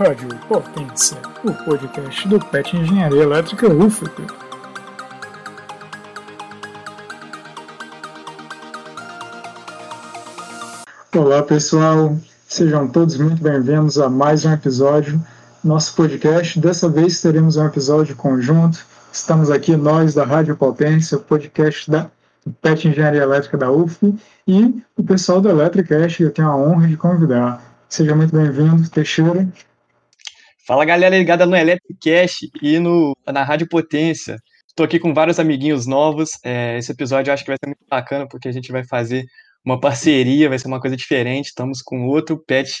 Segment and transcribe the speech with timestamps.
[0.00, 4.22] Rádio Potência, o podcast do PET Engenharia Elétrica UFP.
[11.14, 12.16] Olá pessoal,
[12.48, 15.18] sejam todos muito bem-vindos a mais um episódio
[15.62, 16.58] do nosso podcast.
[16.58, 18.78] Dessa vez teremos um episódio conjunto.
[19.12, 22.10] Estamos aqui nós da Rádio Potência, o podcast da
[22.62, 23.98] PET Engenharia Elétrica da UF
[24.48, 27.62] e o pessoal do Electricast, que eu tenho a honra de convidar.
[27.86, 29.46] Seja muito bem-vindo, Teixeira.
[30.66, 34.36] Fala galera ligada no Electricast e no, na Rádio Potência.
[34.68, 36.38] Estou aqui com vários amiguinhos novos.
[36.44, 39.24] É, esse episódio eu acho que vai ser muito bacana porque a gente vai fazer
[39.64, 41.46] uma parceria, vai ser uma coisa diferente.
[41.46, 42.72] Estamos com outro pet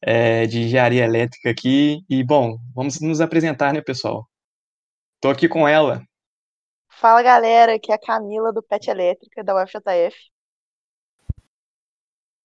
[0.00, 2.00] é, de engenharia elétrica aqui.
[2.08, 4.26] E, bom, vamos nos apresentar, né, pessoal?
[5.16, 6.02] Estou aqui com ela.
[6.88, 10.16] Fala galera, aqui é a Camila do Pet Elétrica, da UFJF.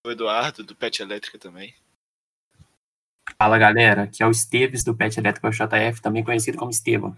[0.04, 1.74] O Eduardo, do Pet Elétrica também.
[3.40, 7.16] Fala galera, aqui é o Esteves do Pet Elétrico JF, também conhecido como Estevam.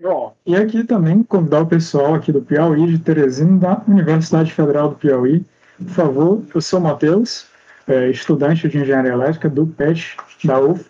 [0.00, 4.88] Bom, e aqui também convidar o pessoal aqui do Piauí, de Teresina, da Universidade Federal
[4.88, 5.44] do Piauí.
[5.76, 7.46] Por favor, eu sou o Matheus,
[7.86, 10.88] é, estudante de Engenharia Elétrica do PET da UF,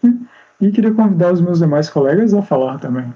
[0.60, 3.12] e queria convidar os meus demais colegas a falar também.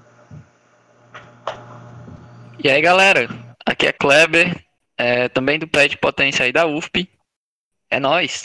[2.58, 3.28] E aí galera,
[3.64, 4.60] aqui é Kleber,
[4.98, 7.08] é, também do PET Potência aí da UFP.
[7.88, 8.42] É nós.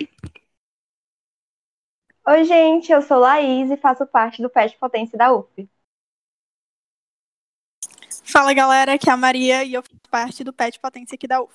[2.27, 5.69] Oi, gente, eu sou Laís e faço parte do PET Potência da UF.
[8.23, 11.41] Fala galera, aqui é a Maria e eu faço parte do PET Potência aqui da
[11.41, 11.53] UF.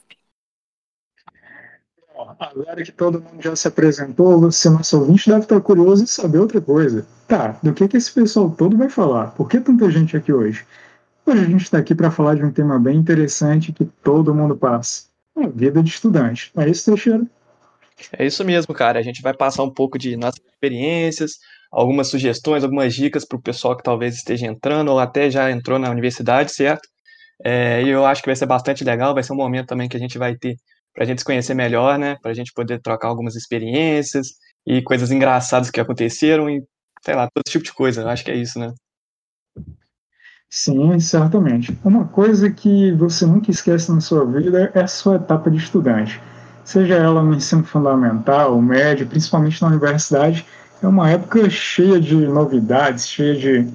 [2.38, 6.38] Agora que todo mundo já se apresentou, você, nosso ouvinte, deve estar curioso em saber
[6.38, 7.06] outra coisa.
[7.26, 9.32] Tá, do que, que esse pessoal todo vai falar?
[9.32, 10.64] Por que tanta gente aqui hoje?
[11.26, 14.56] Hoje a gente está aqui para falar de um tema bem interessante que todo mundo
[14.56, 15.04] passa:
[15.36, 16.52] a vida de estudante.
[16.56, 17.26] É isso, Teixeira?
[18.12, 18.98] É isso mesmo, cara.
[18.98, 21.32] A gente vai passar um pouco de nossas experiências,
[21.70, 25.78] algumas sugestões, algumas dicas para o pessoal que talvez esteja entrando ou até já entrou
[25.78, 26.88] na universidade, certo?
[27.44, 29.96] É, e eu acho que vai ser bastante legal, vai ser um momento também que
[29.96, 30.56] a gente vai ter
[30.92, 32.16] para a gente se conhecer melhor, né?
[32.22, 34.28] Para a gente poder trocar algumas experiências
[34.66, 36.62] e coisas engraçadas que aconteceram e,
[37.04, 38.02] sei lá, todo tipo de coisa.
[38.02, 38.72] Eu acho que é isso, né?
[40.48, 41.77] Sim, certamente.
[41.84, 46.20] Uma coisa que você nunca esquece na sua vida é a sua etapa de estudante
[46.64, 50.47] seja ela no ensino fundamental, médio, principalmente na universidade,
[50.83, 53.73] é uma época cheia de novidades, cheia de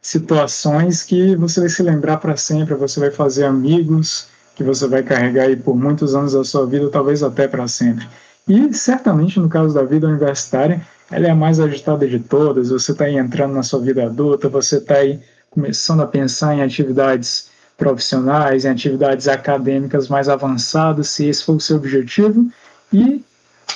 [0.00, 5.02] situações que você vai se lembrar para sempre, você vai fazer amigos que você vai
[5.02, 8.06] carregar aí por muitos anos da sua vida, talvez até para sempre.
[8.46, 12.68] E certamente no caso da vida universitária, ela é a mais agitada de todas.
[12.70, 17.48] Você está entrando na sua vida adulta, você está aí começando a pensar em atividades
[17.76, 22.48] profissionais, em atividades acadêmicas mais avançadas, se esse for o seu objetivo.
[22.92, 23.24] E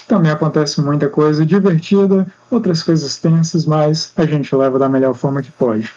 [0.06, 5.42] também acontece muita coisa divertida, outras coisas tensas, mas a gente leva da melhor forma
[5.42, 5.90] que pode.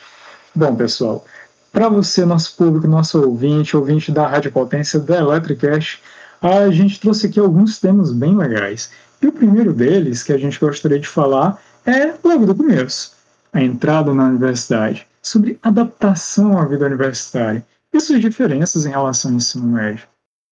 [0.54, 1.26] Bom, pessoal,
[1.72, 6.02] para você, nosso público, nosso ouvinte, ouvinte da Rádio Potência, da Electricast,
[6.42, 8.92] a gente trouxe aqui alguns temas bem legais.
[9.22, 13.14] E o primeiro deles, que a gente gostaria de falar, é logo do começo,
[13.54, 17.64] a entrada na universidade, sobre adaptação à vida universitária
[17.94, 20.08] e suas diferenças em relação ao ensino médio.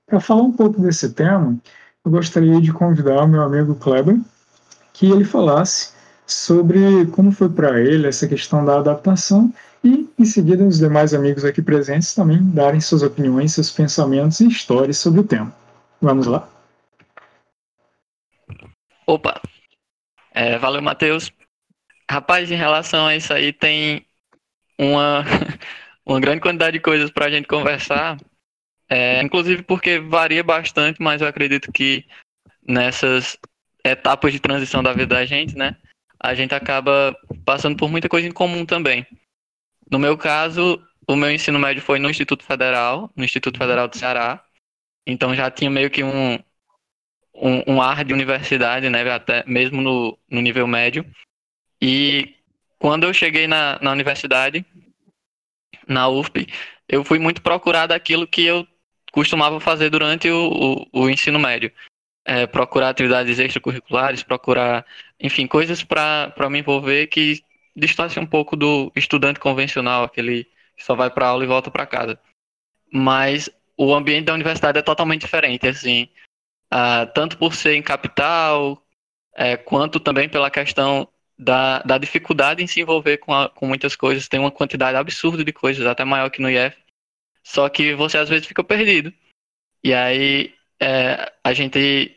[0.07, 1.57] Para falar um pouco desse tema,
[2.03, 4.19] eu gostaria de convidar o meu amigo Kleber
[4.93, 5.93] que ele falasse
[6.25, 11.45] sobre como foi para ele essa questão da adaptação e, em seguida, os demais amigos
[11.45, 15.53] aqui presentes também darem suas opiniões, seus pensamentos e histórias sobre o tema.
[16.01, 16.47] Vamos lá?
[19.07, 19.41] Opa!
[20.31, 21.31] É, valeu, Matheus.
[22.09, 24.05] Rapaz, em relação a isso aí, tem
[24.77, 25.23] uma,
[26.09, 28.17] uma grande quantidade de coisas para a gente conversar,
[28.89, 32.03] é, inclusive porque varia bastante, mas eu acredito que
[32.67, 33.37] nessas
[33.83, 35.75] etapas de transição da vida da gente, né,
[36.19, 37.15] a gente acaba
[37.45, 39.05] passando por muita coisa em comum também.
[39.89, 43.95] No meu caso, o meu ensino médio foi no Instituto Federal, no Instituto Federal do
[43.95, 44.43] Ceará,
[45.05, 46.39] então já tinha meio que um,
[47.35, 51.05] um, um ar de universidade, né, até mesmo no, no nível médio.
[51.79, 52.35] E
[52.79, 54.65] quando eu cheguei na, na universidade,
[55.89, 56.47] na UFP,
[56.87, 58.65] eu fui muito procurar daquilo que eu
[59.11, 61.71] costumava fazer durante o, o, o ensino médio.
[62.25, 64.85] É, procurar atividades extracurriculares, procurar,
[65.19, 67.41] enfim, coisas para me envolver que
[67.75, 70.43] distasse um pouco do estudante convencional, aquele
[70.77, 72.19] que só vai para aula e volta para casa.
[72.91, 76.07] Mas o ambiente da universidade é totalmente diferente, assim,
[76.71, 78.83] uh, tanto por ser em capital,
[79.35, 81.07] é, quanto também pela questão
[81.39, 84.27] da, da dificuldade em se envolver com, a, com muitas coisas.
[84.27, 86.77] Tem uma quantidade absurda de coisas, até maior que no IF.
[87.41, 89.13] Só que você às vezes fica perdido.
[89.81, 92.15] E aí é, a gente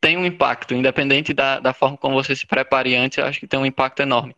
[0.00, 3.46] tem um impacto, independente da, da forma como você se prepare antes, eu acho que
[3.46, 4.34] tem um impacto enorme.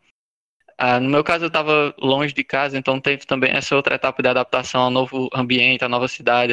[0.78, 4.22] Ah, no meu caso, eu estava longe de casa, então teve também essa outra etapa
[4.22, 6.52] de adaptação ao novo ambiente, à nova cidade,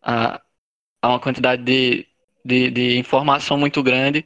[0.00, 0.40] a,
[1.02, 2.06] a uma quantidade de,
[2.44, 4.24] de, de informação muito grande.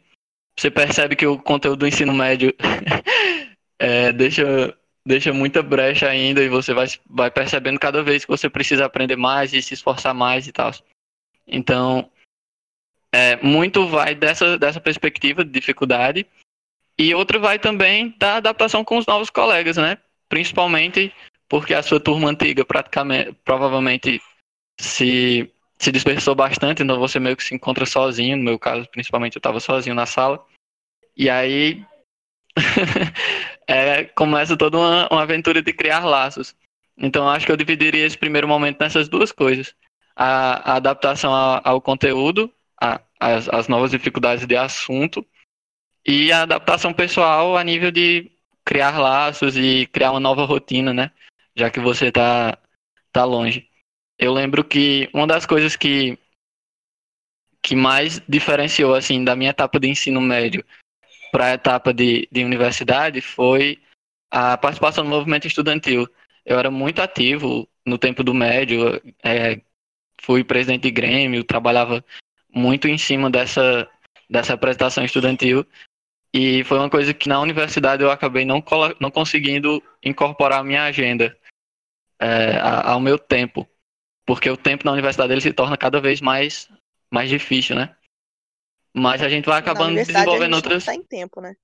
[0.58, 2.54] Você percebe que o conteúdo do ensino médio
[3.78, 8.48] é, deixa, deixa muita brecha ainda e você vai, vai percebendo cada vez que você
[8.48, 10.70] precisa aprender mais e se esforçar mais e tal.
[11.46, 12.10] Então,
[13.12, 16.26] é, muito vai dessa, dessa perspectiva de dificuldade
[16.98, 19.98] e outro vai também da adaptação com os novos colegas, né?
[20.28, 21.12] Principalmente
[21.48, 24.20] porque a sua turma antiga praticamente, provavelmente
[24.80, 25.51] se,
[25.82, 28.36] se dispersou bastante, então você meio que se encontra sozinho.
[28.36, 30.44] No meu caso, principalmente, eu estava sozinho na sala.
[31.16, 31.84] E aí
[33.66, 36.54] é, começa toda uma, uma aventura de criar laços.
[36.96, 39.74] Então, acho que eu dividiria esse primeiro momento nessas duas coisas:
[40.14, 42.52] a, a adaptação ao, ao conteúdo,
[43.18, 45.26] as novas dificuldades de assunto
[46.06, 48.30] e a adaptação pessoal a nível de
[48.64, 51.10] criar laços e criar uma nova rotina, né?
[51.56, 52.56] Já que você tá,
[53.12, 53.68] tá longe.
[54.22, 56.16] Eu lembro que uma das coisas que,
[57.60, 60.64] que mais diferenciou, assim, da minha etapa de ensino médio
[61.32, 63.82] para a etapa de, de universidade foi
[64.30, 66.06] a participação no movimento estudantil.
[66.46, 69.60] Eu era muito ativo no tempo do médio, é,
[70.20, 72.04] fui presidente de Grêmio, trabalhava
[72.48, 73.90] muito em cima dessa,
[74.30, 75.66] dessa apresentação estudantil
[76.32, 78.62] e foi uma coisa que na universidade eu acabei não,
[79.00, 81.36] não conseguindo incorporar à minha agenda,
[82.20, 83.68] é, ao meu tempo.
[84.24, 86.68] Porque o tempo na universidade ele se torna cada vez mais,
[87.10, 87.96] mais difícil, né?
[88.94, 90.86] Mas a gente vai acabando desenvolvendo outras.
[90.86, 91.54] Não tá em tempo, né?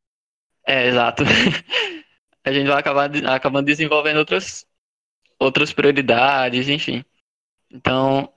[0.67, 1.23] É, exato.
[2.45, 4.67] a gente vai acabar acabando desenvolvendo outras,
[5.39, 7.05] outras prioridades, enfim.
[7.71, 8.33] Então,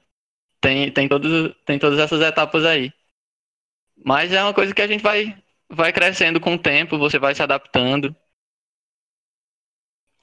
[0.60, 2.94] tem, tem, todos, tem todas essas etapas aí.
[4.04, 7.34] Mas é uma coisa que a gente vai, vai crescendo com o tempo, você vai
[7.34, 8.16] se adaptando.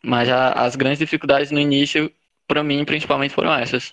[0.02, 2.12] Mas a, as grandes dificuldades no início,
[2.48, 3.92] para mim, principalmente, foram essas.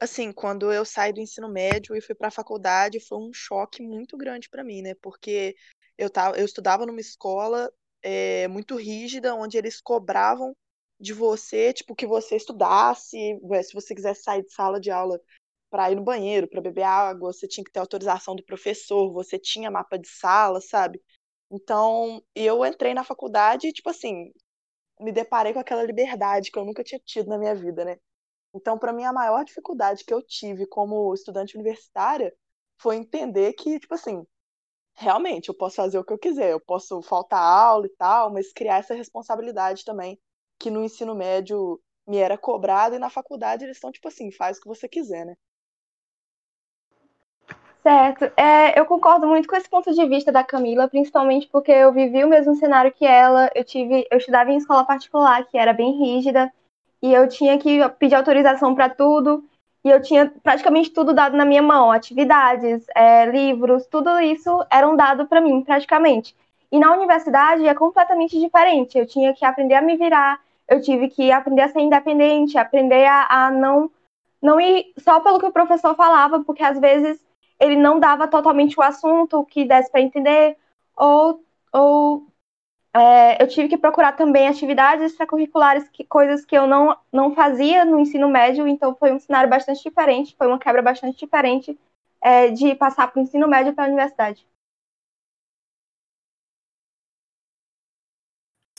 [0.00, 3.82] Assim, quando eu saí do ensino médio e fui para a faculdade, foi um choque
[3.82, 4.94] muito grande para mim, né?
[5.02, 5.56] Porque
[5.96, 7.68] eu, tava, eu estudava numa escola
[8.00, 10.56] é, muito rígida, onde eles cobravam
[11.00, 13.16] de você, tipo, que você estudasse,
[13.64, 15.20] se você quisesse sair de sala de aula
[15.70, 19.38] para ir no banheiro, para beber água, você tinha que ter autorização do professor, você
[19.38, 21.02] tinha mapa de sala, sabe?
[21.50, 24.32] Então, eu entrei na faculdade tipo assim,
[25.00, 27.98] me deparei com aquela liberdade que eu nunca tinha tido na minha vida, né?
[28.54, 32.34] Então, para mim, a maior dificuldade que eu tive como estudante universitária
[32.78, 34.26] foi entender que, tipo assim,
[34.94, 38.52] realmente eu posso fazer o que eu quiser, eu posso faltar aula e tal, mas
[38.52, 40.20] criar essa responsabilidade também,
[40.58, 44.58] que no ensino médio me era cobrada e na faculdade eles estão, tipo assim, faz
[44.58, 45.36] o que você quiser, né?
[47.82, 48.24] Certo.
[48.36, 52.24] É, eu concordo muito com esse ponto de vista da Camila, principalmente porque eu vivi
[52.24, 53.50] o mesmo cenário que ela.
[53.54, 56.52] Eu tive, eu estudava em escola particular, que era bem rígida,
[57.00, 59.44] e eu tinha que pedir autorização para tudo,
[59.84, 64.86] e eu tinha praticamente tudo dado na minha mão, atividades, é, livros, tudo isso era
[64.88, 66.36] um dado para mim, praticamente.
[66.70, 68.98] E na universidade é completamente diferente.
[68.98, 73.06] Eu tinha que aprender a me virar, eu tive que aprender a ser independente, aprender
[73.06, 73.90] a, a não
[74.40, 77.20] não ir só pelo que o professor falava, porque às vezes
[77.60, 80.56] ele não dava totalmente o assunto que desse para entender,
[80.96, 82.26] ou, ou
[82.94, 87.84] é, eu tive que procurar também atividades extracurriculares, que, coisas que eu não, não fazia
[87.84, 91.78] no ensino médio, então foi um cenário bastante diferente, foi uma quebra bastante diferente
[92.20, 94.46] é, de passar para o ensino médio para a universidade.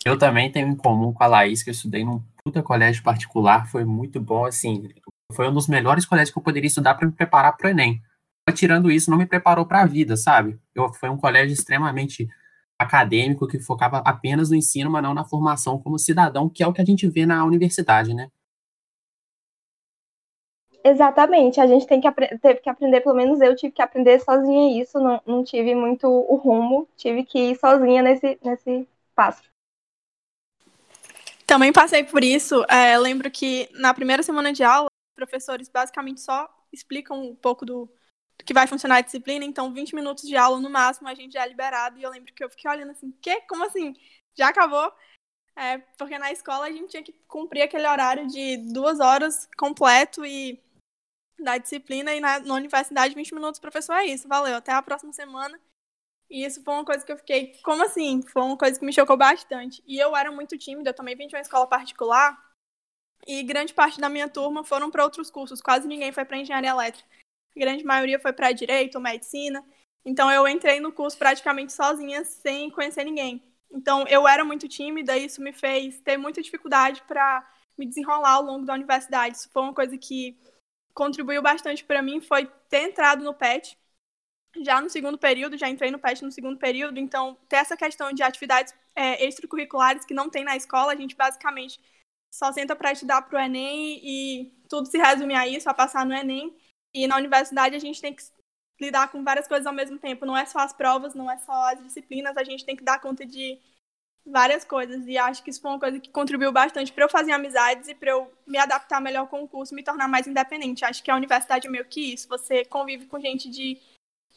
[0.06, 3.70] Eu também tenho em comum com a Laís, que eu estudei num puta colégio particular,
[3.70, 4.90] foi muito bom, assim,
[5.34, 8.02] foi um dos melhores colégios que eu poderia estudar para me preparar para o Enem
[8.52, 10.60] tirando isso, não me preparou para a vida, sabe?
[10.74, 12.28] Eu, foi um colégio extremamente
[12.78, 16.72] acadêmico que focava apenas no ensino, mas não na formação como cidadão, que é o
[16.72, 18.30] que a gente vê na universidade, né?
[20.82, 24.82] Exatamente, a gente tem que teve que aprender, pelo menos eu tive que aprender sozinha
[24.82, 29.44] isso, não, não tive muito o rumo, tive que ir sozinha nesse, nesse passo.
[31.46, 36.22] Também passei por isso, é, lembro que na primeira semana de aula, os professores basicamente
[36.22, 37.90] só explicam um pouco do,
[38.46, 41.44] que vai funcionar a disciplina, então 20 minutos de aula no máximo a gente já
[41.44, 41.98] é liberado.
[42.00, 43.42] E eu lembro que eu fiquei olhando assim, que?
[43.42, 43.96] Como assim?
[44.36, 44.92] Já acabou?
[45.56, 50.26] É, porque na escola a gente tinha que cumprir aquele horário de duas horas completo
[50.26, 50.62] e
[51.38, 55.14] da disciplina, e na, na universidade 20 minutos, professor, é isso, valeu, até a próxima
[55.14, 55.60] semana.
[56.30, 58.22] E isso foi uma coisa que eu fiquei, como assim?
[58.22, 59.82] Foi uma coisa que me chocou bastante.
[59.86, 62.38] E eu era muito tímida, eu também vim de uma escola particular,
[63.28, 66.70] e grande parte da minha turma foram para outros cursos, quase ninguém foi para engenharia
[66.70, 67.08] elétrica.
[67.56, 69.64] A grande maioria foi para direito ou medicina.
[70.06, 73.44] Então eu entrei no curso praticamente sozinha, sem conhecer ninguém.
[73.72, 78.34] Então eu era muito tímida e isso me fez ter muita dificuldade para me desenrolar
[78.34, 79.38] ao longo da universidade.
[79.38, 80.38] Isso foi uma coisa que
[80.94, 83.78] contribuiu bastante para mim, foi ter entrado no PET
[84.64, 88.12] já no segundo período, já entrei no PET no segundo período, então ter essa questão
[88.12, 91.80] de atividades é, extracurriculares que não tem na escola, a gente basicamente
[92.32, 96.06] só senta para estudar para o Enem e tudo se resume a isso, a passar
[96.06, 96.56] no Enem.
[96.94, 98.24] E na universidade a gente tem que
[98.80, 100.26] lidar com várias coisas ao mesmo tempo.
[100.26, 103.00] Não é só as provas, não é só as disciplinas, a gente tem que dar
[103.00, 103.60] conta de
[104.26, 105.06] várias coisas.
[105.08, 107.96] E acho que isso foi uma coisa que contribuiu bastante para eu fazer amizades e
[107.96, 110.86] para eu me adaptar melhor com o curso, me tornar mais independente.
[110.86, 112.28] Acho que a universidade é meio que isso.
[112.30, 113.78] Você convive com gente de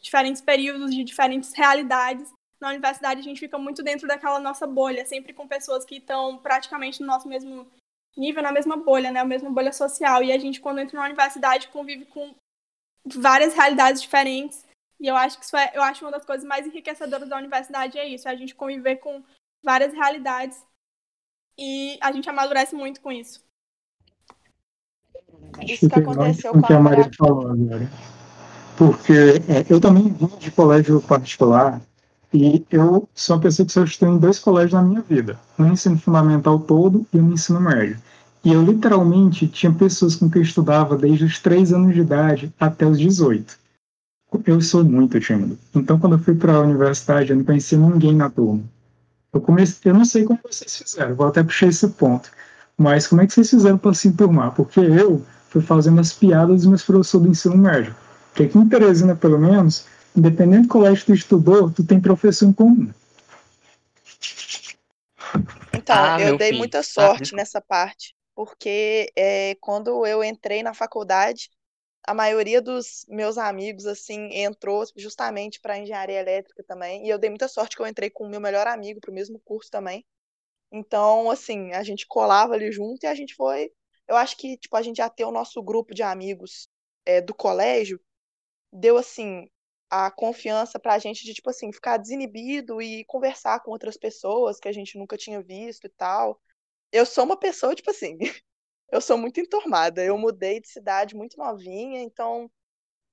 [0.00, 2.32] diferentes períodos, de diferentes realidades.
[2.60, 6.38] Na universidade a gente fica muito dentro daquela nossa bolha, sempre com pessoas que estão
[6.38, 7.66] praticamente no nosso mesmo
[8.16, 9.20] nível, na mesma bolha, né?
[9.20, 10.22] A mesma bolha social.
[10.22, 12.34] E a gente, quando entra na universidade, convive com
[13.06, 14.64] várias realidades diferentes.
[15.00, 17.98] E eu acho que isso é, eu acho uma das coisas mais enriquecedoras da universidade
[17.98, 19.22] é isso, é a gente conviver com
[19.62, 20.64] várias realidades
[21.58, 23.44] e a gente amadurece muito com isso.
[25.60, 27.90] Isso que aconteceu com, com a Maria falou agora.
[28.76, 29.12] Porque
[29.48, 31.80] é, eu também vim de colégio particular
[32.32, 35.68] e eu sou uma pessoa que só estou em dois colégios na minha vida, no
[35.68, 37.98] ensino fundamental todo e no ensino médio.
[38.44, 42.52] E eu literalmente tinha pessoas com quem eu estudava desde os 3 anos de idade
[42.58, 43.56] até os 18.
[44.46, 45.58] Eu sou muito tímido.
[45.74, 48.62] Então, quando eu fui para a universidade, eu não conhecia ninguém na turma.
[49.32, 52.30] Eu comecei, eu não sei como vocês fizeram, vou até puxar esse ponto.
[52.76, 54.52] Mas como é que vocês fizeram para se enturmar?
[54.52, 57.94] Porque eu fui fazendo as piadas dos meus professores do ensino médio.
[58.30, 59.84] Porque aqui em Teresina, pelo menos,
[60.16, 62.92] independente do colégio que tu estudou, tu tem professor em comum.
[65.74, 66.58] Então, ah, eu dei filho.
[66.58, 71.50] muita ah, sorte ah, nessa parte, porque é, quando eu entrei na faculdade,
[72.04, 77.06] a maioria dos meus amigos, assim, entrou justamente para engenharia elétrica também.
[77.06, 79.14] E eu dei muita sorte que eu entrei com o meu melhor amigo para o
[79.14, 80.04] mesmo curso também.
[80.70, 83.70] Então, assim, a gente colava ali junto e a gente foi.
[84.08, 86.68] Eu acho que, tipo, a gente já tem o nosso grupo de amigos
[87.04, 88.00] é, do colégio,
[88.72, 89.48] deu, assim,
[89.94, 94.58] a confiança para a gente de, tipo assim, ficar desinibido e conversar com outras pessoas
[94.58, 96.40] que a gente nunca tinha visto e tal.
[96.90, 98.16] Eu sou uma pessoa, tipo assim,
[98.90, 100.02] eu sou muito enturmada.
[100.02, 102.50] Eu mudei de cidade muito novinha, então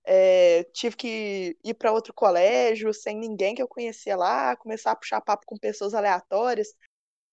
[0.05, 4.95] é, tive que ir para outro colégio sem ninguém que eu conhecia lá, começar a
[4.95, 6.73] puxar papo com pessoas aleatórias.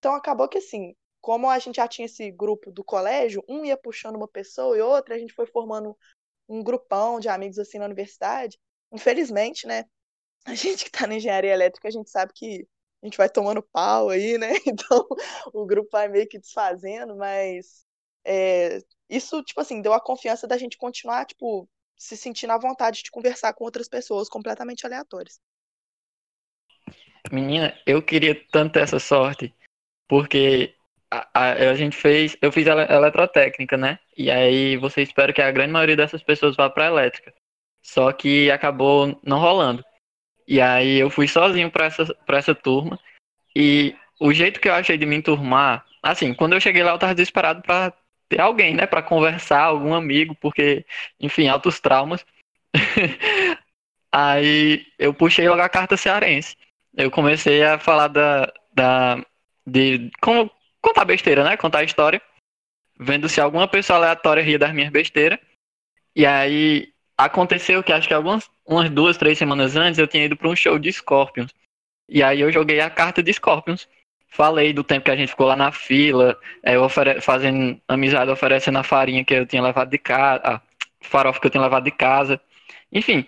[0.00, 3.76] Então acabou que assim, como a gente já tinha esse grupo do colégio, um ia
[3.76, 5.96] puxando uma pessoa e outra, a gente foi formando
[6.48, 8.58] um grupão de amigos assim na universidade.
[8.92, 9.84] Infelizmente, né?
[10.44, 12.66] A gente que está na engenharia elétrica, a gente sabe que
[13.02, 14.52] a gente vai tomando pau aí, né?
[14.66, 15.06] Então
[15.52, 17.84] o grupo vai meio que desfazendo, mas
[18.24, 23.02] é, isso, tipo assim, deu a confiança da gente continuar, tipo, se sentindo à vontade
[23.02, 25.40] de conversar com outras pessoas completamente aleatórias.
[27.32, 29.54] Menina, eu queria tanto essa sorte,
[30.08, 30.74] porque
[31.10, 33.98] a, a, a gente fez, eu fiz eletrotécnica, né?
[34.16, 37.32] E aí você espera que a grande maioria dessas pessoas vá para elétrica.
[37.86, 39.84] Só que acabou não rolando.
[40.46, 42.98] E aí eu fui sozinho para essa, pra essa turma.
[43.54, 46.98] E o jeito que eu achei de me enturmar, assim, quando eu cheguei lá eu
[46.98, 47.92] tava desesperado para
[48.28, 50.84] ter alguém, né, para conversar, algum amigo, porque,
[51.20, 52.26] enfim, altos traumas.
[54.12, 56.56] Aí eu puxei logo a carta cearense.
[56.96, 58.52] Eu comecei a falar da.
[58.72, 59.24] da
[59.66, 60.50] de como,
[60.80, 61.56] contar besteira, né?
[61.56, 62.20] Contar história.
[62.98, 65.38] Vendo se alguma pessoa aleatória ria das minhas besteiras.
[66.14, 70.36] E aí aconteceu que acho que algumas umas duas, três semanas antes eu tinha ido
[70.36, 71.54] para um show de Scorpions.
[72.08, 73.88] E aí eu joguei a carta de Scorpions.
[74.28, 76.74] Falei do tempo que a gente ficou lá na fila, é,
[77.20, 80.60] fazendo amizade, oferecendo a farinha que eu tinha levado de casa, a
[81.00, 82.40] farofa que eu tinha levado de casa.
[82.92, 83.26] Enfim.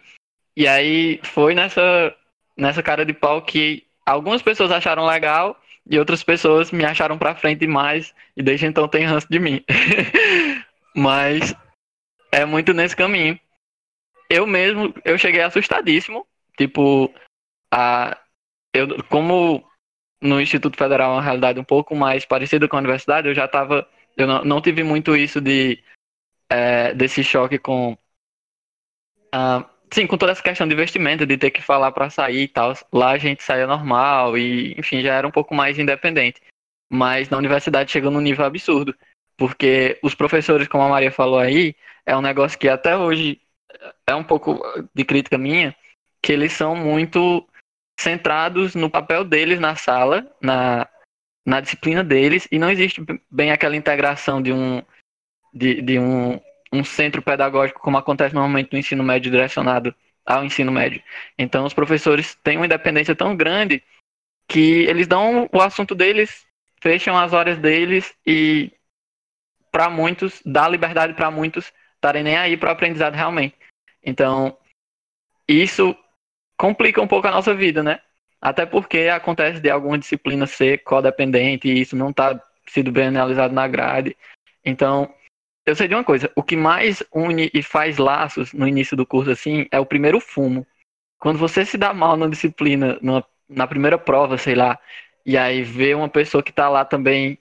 [0.56, 2.14] E aí foi nessa,
[2.56, 7.34] nessa cara de pau que algumas pessoas acharam legal e outras pessoas me acharam pra
[7.34, 9.64] frente demais e desde então tem ranço de mim.
[10.94, 11.54] Mas
[12.32, 13.38] é muito nesse caminho.
[14.30, 16.26] Eu mesmo, eu cheguei assustadíssimo.
[16.56, 17.12] Tipo,
[17.72, 18.18] a,
[18.74, 19.64] eu, como
[20.20, 23.46] no Instituto Federal é uma realidade um pouco mais parecida com a universidade, eu já
[23.46, 23.88] estava.
[24.16, 25.82] Eu não, não, tive muito isso de
[26.50, 27.96] é, desse choque com.
[29.34, 32.48] Uh, sim, com toda essa questão de investimento, de ter que falar para sair e
[32.48, 32.74] tal.
[32.92, 36.40] Lá a gente saía normal e, enfim, já era um pouco mais independente.
[36.90, 38.94] Mas na universidade chegou num nível absurdo.
[39.36, 43.40] Porque os professores, como a Maria falou aí, é um negócio que até hoje
[44.06, 44.60] é um pouco
[44.94, 45.74] de crítica minha,
[46.22, 47.46] que eles são muito
[47.98, 50.88] centrados no papel deles na sala, na,
[51.44, 54.82] na disciplina deles, e não existe bem aquela integração de um,
[55.52, 56.40] de, de um
[56.72, 59.94] um centro pedagógico como acontece normalmente no ensino médio direcionado
[60.24, 61.02] ao ensino médio.
[61.38, 63.82] Então os professores têm uma independência tão grande
[64.46, 66.46] que eles dão o assunto deles,
[66.80, 68.72] fecham as horas deles e
[69.70, 73.56] para muitos dá liberdade para muitos estarem nem aí para o aprendizado realmente.
[74.08, 74.56] Então
[75.46, 75.94] isso
[76.58, 78.00] complica um pouco a nossa vida, né?
[78.40, 83.52] Até porque acontece de alguma disciplina ser codependente e isso não está sido bem analisado
[83.52, 84.16] na grade.
[84.64, 85.12] Então,
[85.66, 89.06] eu sei de uma coisa, o que mais une e faz laços no início do
[89.06, 90.66] curso assim é o primeiro fumo.
[91.18, 94.78] Quando você se dá mal na disciplina, numa, na primeira prova, sei lá,
[95.26, 97.38] e aí vê uma pessoa que está lá também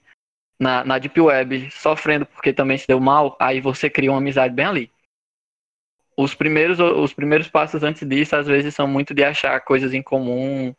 [0.60, 4.54] na, na Deep Web sofrendo porque também se deu mal, aí você cria uma amizade
[4.54, 4.92] bem ali
[6.18, 10.02] os primeiros, os primeiros passos antes disso, às vezes, são muito de achar coisas em
[10.02, 10.74] comum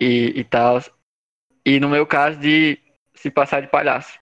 [0.00, 0.80] e, e tal.
[1.64, 2.78] E no meu caso, de
[3.14, 4.18] se passar de palhaço.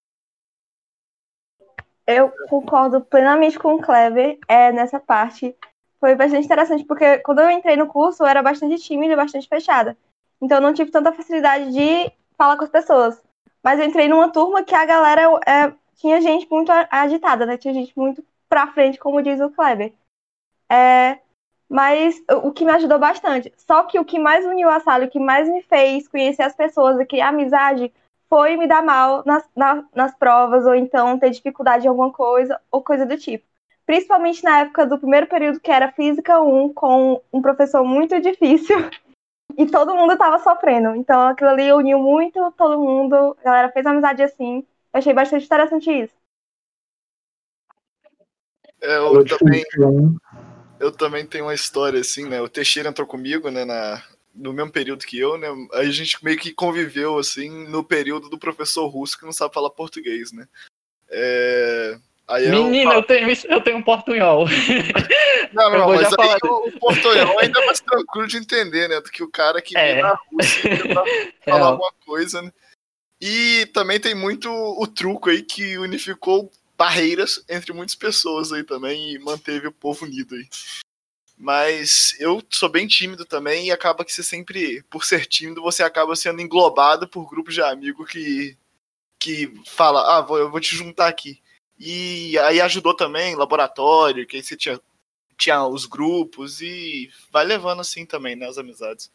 [2.06, 5.56] Eu concordo plenamente com o Kleber é, nessa parte.
[5.98, 9.96] Foi bastante interessante, porque quando eu entrei no curso, eu era bastante tímida bastante fechada.
[10.40, 13.22] Então, eu não tive tanta facilidade de falar com as pessoas.
[13.62, 17.56] Mas eu entrei numa turma que a galera é, tinha gente muito agitada, né?
[17.56, 19.94] Tinha gente muito pra frente, como diz o Kleber.
[20.72, 21.18] É,
[21.68, 23.52] mas o que me ajudou bastante.
[23.58, 26.56] Só que o que mais uniu a sala, o que mais me fez conhecer as
[26.56, 27.92] pessoas e criar amizade
[28.28, 32.58] foi me dar mal nas, na, nas provas, ou então ter dificuldade em alguma coisa,
[32.70, 33.44] ou coisa do tipo.
[33.84, 38.78] Principalmente na época do primeiro período, que era Física 1, com um professor muito difícil,
[39.58, 40.96] e todo mundo estava sofrendo.
[40.96, 44.64] Então aquilo ali uniu muito todo mundo, a galera fez amizade assim.
[44.92, 46.14] Eu achei bastante interessante isso.
[48.80, 49.62] É, eu também,
[50.82, 52.40] eu também tenho uma história assim, né?
[52.40, 54.02] O Teixeira entrou comigo, né, na,
[54.34, 55.46] no mesmo período que eu, né?
[55.74, 59.54] Aí a gente meio que conviveu, assim, no período do professor russo que não sabe
[59.54, 60.46] falar português, né?
[61.08, 61.96] É...
[62.26, 64.46] Aí Menina, eu, eu, tenho, eu tenho um portunhol.
[65.52, 66.38] Não, não, mas aí falar...
[66.44, 69.02] o, o portunhol é ainda mais tranquilo de entender, né?
[69.02, 69.94] Do que o cara que é.
[69.94, 71.04] vem na Rússia pra
[71.44, 71.68] falar é.
[71.68, 72.50] alguma coisa, né?
[73.20, 76.50] E também tem muito o truco aí que unificou
[76.82, 80.48] barreiras entre muitas pessoas aí também e manteve o povo unido aí.
[81.38, 85.84] Mas eu sou bem tímido também e acaba que você sempre, por ser tímido, você
[85.84, 88.58] acaba sendo englobado por grupos de amigos que,
[89.16, 91.40] que fala, ah, vou, eu vou te juntar aqui.
[91.78, 94.80] E aí ajudou também, laboratório, que aí você tinha,
[95.38, 99.08] tinha os grupos e vai levando assim também, né, as amizades.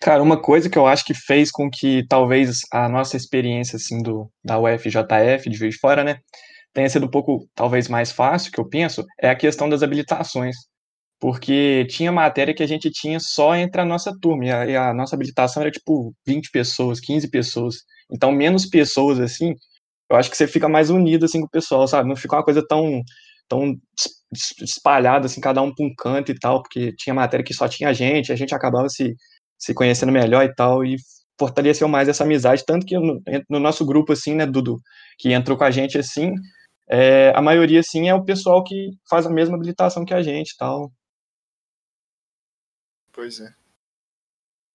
[0.00, 4.02] Cara, uma coisa que eu acho que fez com que talvez a nossa experiência assim
[4.02, 6.18] do da UFJF de Juiz de Fora, né,
[6.72, 10.56] tenha sido um pouco talvez mais fácil, que eu penso, é a questão das habilitações.
[11.20, 14.76] Porque tinha matéria que a gente tinha só entre a nossa turma, e a, e
[14.76, 17.76] a nossa habilitação era tipo 20 pessoas, 15 pessoas.
[18.12, 19.54] Então, menos pessoas assim,
[20.10, 22.08] eu acho que você fica mais unido assim com o pessoal, sabe?
[22.08, 23.02] Não fica uma coisa tão
[23.48, 23.74] tão
[24.62, 27.92] espalhada assim, cada um para um canto e tal, porque tinha matéria que só tinha
[27.94, 29.14] gente, a gente acabava se
[29.58, 30.96] se conhecendo melhor e tal, e
[31.38, 34.80] fortaleceu mais essa amizade, tanto que no, no nosso grupo, assim, né, Dudu,
[35.18, 36.34] que entrou com a gente, assim,
[36.88, 40.50] é, a maioria, assim, é o pessoal que faz a mesma habilitação que a gente
[40.50, 40.92] e tal.
[43.12, 43.54] Pois é.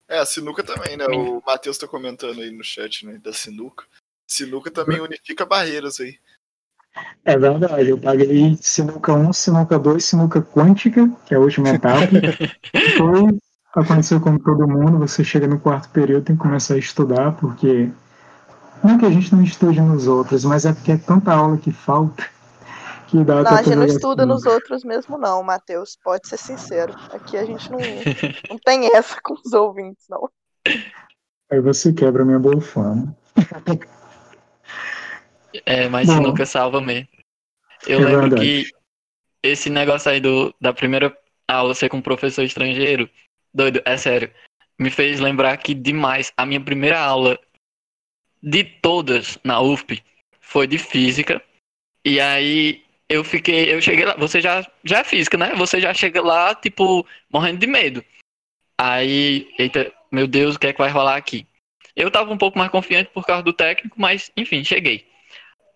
[0.08, 1.06] É, a sinuca também, né?
[1.08, 3.86] O Matheus tá comentando aí no chat, né, da sinuca.
[4.28, 6.18] Sinuca também unifica barreiras aí.
[7.26, 12.06] É verdade, eu paguei sinuca 1, sinuca 2, sinuca quântica, que é a última etapa.
[12.98, 13.40] Foi
[13.80, 17.90] aconteceu com todo mundo, você chega no quarto período tem que começar a estudar, porque
[18.84, 21.72] não que a gente não estude nos outros, mas é porque é tanta aula que
[21.72, 22.24] falta
[23.08, 26.96] que dá Não, a gente não estuda nos outros mesmo não, Matheus, pode ser sincero.
[27.12, 27.80] Aqui a gente não,
[28.50, 30.28] não tem essa com os ouvintes, não.
[31.52, 33.16] Aí você quebra minha boa fama.
[35.66, 37.08] É, mas Bom, nunca salva mesmo.
[37.86, 38.42] Eu é lembro verdade.
[38.42, 38.72] que
[39.44, 41.16] esse negócio aí do, da primeira
[41.48, 43.08] aula ser com um professor estrangeiro,
[43.54, 44.34] Doido, é sério.
[44.80, 47.40] Me fez lembrar que demais a minha primeira aula
[48.42, 50.04] de todas na UFP
[50.42, 51.42] foi de física.
[52.04, 55.54] E aí eu fiquei, eu cheguei lá, você já já é física, né?
[55.56, 58.04] Você já chega lá tipo morrendo de medo.
[58.78, 61.48] Aí, eita, meu Deus, o que é que vai rolar aqui?
[61.96, 65.08] Eu tava um pouco mais confiante por causa do técnico, mas enfim, cheguei.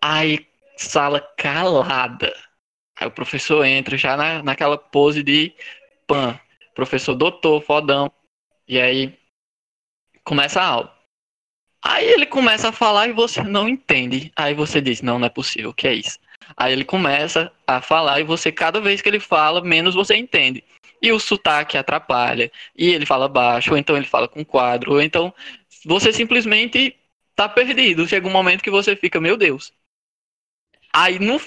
[0.02, 2.34] Aí, sala calada.
[3.00, 5.54] Aí o professor entra já na, naquela pose de
[6.08, 6.40] pan
[6.78, 8.12] professor doutor, fodão.
[8.68, 9.18] E aí
[10.24, 10.96] começa a aula.
[11.84, 14.32] Aí ele começa a falar e você não entende.
[14.36, 16.20] Aí você diz, não, não é possível, o que é isso?
[16.56, 20.64] Aí ele começa a falar e você, cada vez que ele fala, menos você entende.
[21.02, 22.52] E o sotaque atrapalha.
[22.76, 25.34] E ele fala baixo, ou então ele fala com quadro, ou então
[25.84, 26.96] você simplesmente
[27.36, 28.08] tá perdido.
[28.08, 29.74] Chega um momento que você fica, meu Deus.
[30.94, 31.42] Aí no,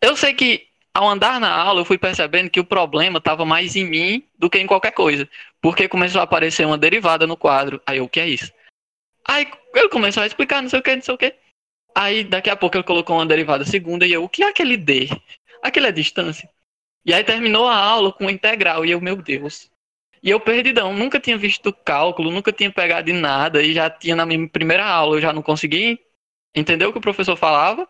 [0.00, 0.66] eu sei que
[0.96, 4.48] ao andar na aula eu fui percebendo que o problema estava mais em mim do
[4.48, 5.28] que em qualquer coisa.
[5.60, 7.82] Porque começou a aparecer uma derivada no quadro.
[7.86, 8.50] Aí eu, o que é isso?
[9.28, 11.34] Aí ele começou a explicar, não sei o que, não sei o que.
[11.94, 14.74] Aí daqui a pouco ele colocou uma derivada segunda e eu, o que é aquele
[14.78, 15.10] D?
[15.62, 16.48] Aquele é distância.
[17.04, 19.70] E aí terminou a aula com integral e eu, meu Deus.
[20.22, 24.16] E eu perdidão, nunca tinha visto cálculo, nunca tinha pegado em nada e já tinha
[24.16, 25.98] na minha primeira aula, eu já não conseguia
[26.54, 27.86] entender o que o professor falava,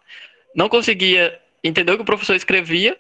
[0.57, 2.99] não conseguia entender o que o professor escrevia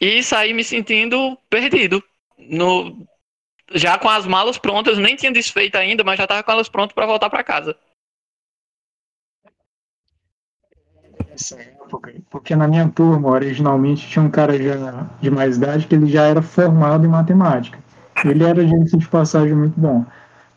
[0.00, 2.02] e saí me sentindo perdido.
[2.38, 3.06] No,
[3.72, 6.94] já com as malas prontas, nem tinha desfeito ainda, mas já estava com elas prontas
[6.94, 7.76] para voltar para casa.
[11.30, 15.94] Essa época, porque na minha turma, originalmente, tinha um cara já de mais idade que
[15.94, 17.78] ele já era formado em matemática.
[18.24, 20.04] Ele era de de passagem muito bom.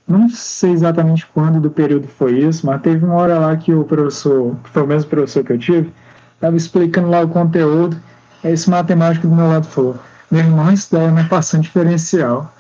[0.07, 3.83] Não sei exatamente quando do período foi isso, mas teve uma hora lá que o
[3.83, 5.93] professor, que foi o mesmo professor que eu tive,
[6.39, 8.01] estava explicando lá o conteúdo.
[8.43, 9.99] Aí esse matemático do meu lado falou:
[10.31, 12.53] Meu irmão, isso daí é uma equação diferencial.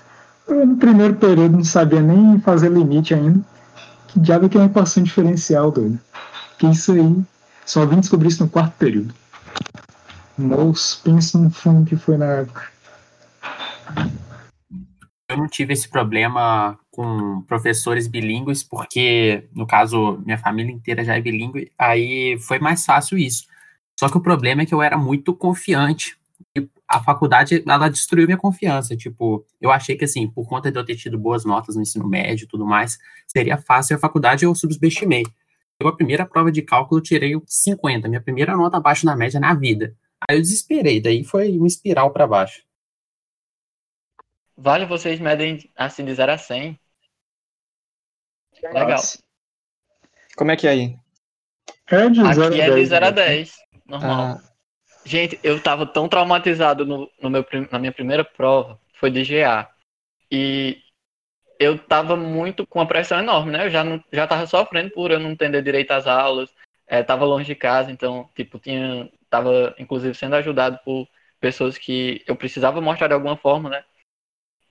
[0.47, 3.39] Eu, no primeiro período, não sabia nem fazer limite ainda.
[4.07, 5.99] Que diabo que é uma equação diferencial, doido?
[6.57, 7.15] Que isso aí,
[7.65, 9.13] só vim descobrir isso no quarto período.
[10.37, 12.63] Moço, pensa no fundo que foi na época.
[15.29, 21.15] Eu não tive esse problema com professores bilíngues, porque, no caso, minha família inteira já
[21.15, 23.48] é bilíngue, aí foi mais fácil isso.
[23.99, 26.17] Só que o problema é que eu era muito confiante.
[26.55, 28.95] E a faculdade, ela destruiu minha confiança.
[28.95, 32.07] Tipo, eu achei que, assim, por conta de eu ter tido boas notas no ensino
[32.07, 35.25] médio e tudo mais, seria fácil a faculdade, eu subestimei.
[35.77, 39.37] Eu, a primeira prova de cálculo, eu tirei 50, minha primeira nota abaixo na média
[39.37, 39.93] na vida.
[40.29, 42.63] Aí eu desesperei, daí foi uma espiral para baixo.
[44.55, 46.79] Vale, vocês medem assim de 0 a 100.
[48.63, 48.89] Legal.
[48.91, 49.19] Nossa.
[50.37, 50.97] Como é que é aí?
[51.91, 53.68] É de Aqui é de 0 a 10.
[53.89, 54.37] Normal.
[54.37, 54.49] Ah.
[55.05, 59.69] Gente, eu tava tão traumatizado no, no meu, na minha primeira prova, foi de GA.
[60.31, 60.77] E
[61.59, 63.65] eu tava muito com uma pressão enorme, né?
[63.65, 66.53] Eu já, não, já tava sofrendo por eu não entender direito as aulas,
[66.87, 71.07] é, tava longe de casa, então, tipo, tinha, tava, inclusive, sendo ajudado por
[71.39, 73.83] pessoas que eu precisava mostrar de alguma forma, né?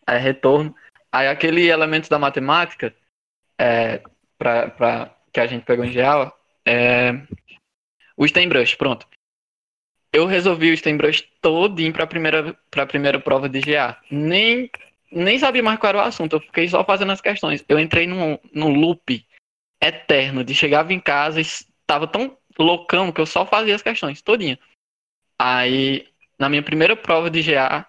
[0.08, 0.74] é, retorno.
[1.12, 2.94] Aí aquele elemento da matemática,
[3.58, 4.02] é,
[4.38, 7.12] pra, pra, que a gente pegou em geral, é,
[8.18, 9.06] o StemBrush, pronto.
[10.12, 14.00] Eu resolvi o StemBrush todinho para a primeira, pra primeira prova de GA.
[14.10, 14.68] Nem,
[15.12, 17.64] nem sabia mais qual era o assunto, eu fiquei só fazendo as questões.
[17.68, 19.24] Eu entrei num, num loop
[19.80, 24.20] eterno de chegava em casa e estava tão loucão que eu só fazia as questões
[24.20, 24.58] todinha.
[25.38, 27.86] Aí, na minha primeira prova de GA,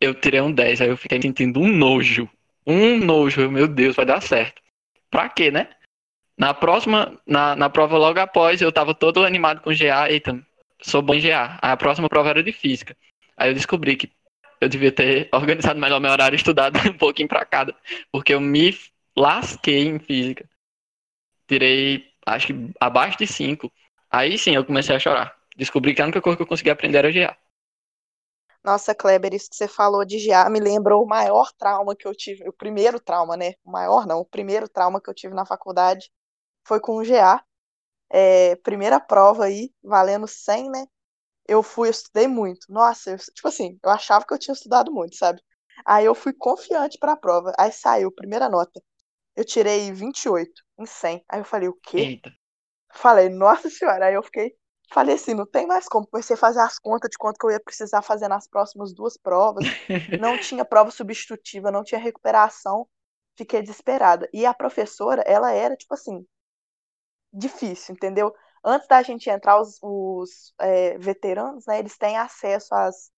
[0.00, 2.28] eu tirei um 10, aí eu fiquei sentindo um nojo.
[2.66, 4.60] Um nojo, meu Deus, vai dar certo.
[5.10, 5.68] Pra quê, né?
[6.36, 10.44] Na próxima, na, na prova logo após, eu tava todo animado com GA, eita,
[10.82, 11.58] sou bom em GA.
[11.62, 12.96] Aí a próxima prova era de física.
[13.36, 14.10] Aí eu descobri que
[14.60, 17.74] eu devia ter organizado melhor meu horário estudado um pouquinho pra cada.
[18.10, 18.76] Porque eu me
[19.16, 20.48] lasquei em física.
[21.46, 23.72] Tirei, acho que abaixo de 5.
[24.10, 25.36] Aí sim eu comecei a chorar.
[25.56, 27.36] Descobri que a única coisa que eu conseguia aprender era GA.
[28.64, 32.14] Nossa, Kleber, isso que você falou de GA me lembrou o maior trauma que eu
[32.14, 33.52] tive, o primeiro trauma, né?
[33.62, 36.10] O maior não, o primeiro trauma que eu tive na faculdade
[36.64, 37.42] foi com o GA.
[38.10, 40.86] É, primeira prova aí, valendo 100, né?
[41.46, 42.66] Eu fui, eu estudei muito.
[42.70, 45.42] Nossa, eu, tipo assim, eu achava que eu tinha estudado muito, sabe?
[45.84, 47.52] Aí eu fui confiante para a prova.
[47.58, 48.82] Aí saiu, primeira nota.
[49.36, 51.24] Eu tirei 28 em 100.
[51.28, 51.98] Aí eu falei, o quê?
[51.98, 52.32] Eita.
[52.92, 54.06] Falei, nossa senhora.
[54.06, 54.56] Aí eu fiquei
[54.92, 56.06] Falei assim, não tem mais como.
[56.06, 59.16] Comecei a fazer as contas de quanto que eu ia precisar fazer nas próximas duas
[59.16, 59.64] provas.
[60.20, 62.86] não tinha prova substitutiva, não tinha recuperação.
[63.36, 64.28] Fiquei desesperada.
[64.32, 66.24] E a professora, ela era, tipo assim,
[67.34, 68.34] difícil, entendeu?
[68.64, 73.10] Antes da gente entrar, os, os é, veteranos, né, eles têm acesso às,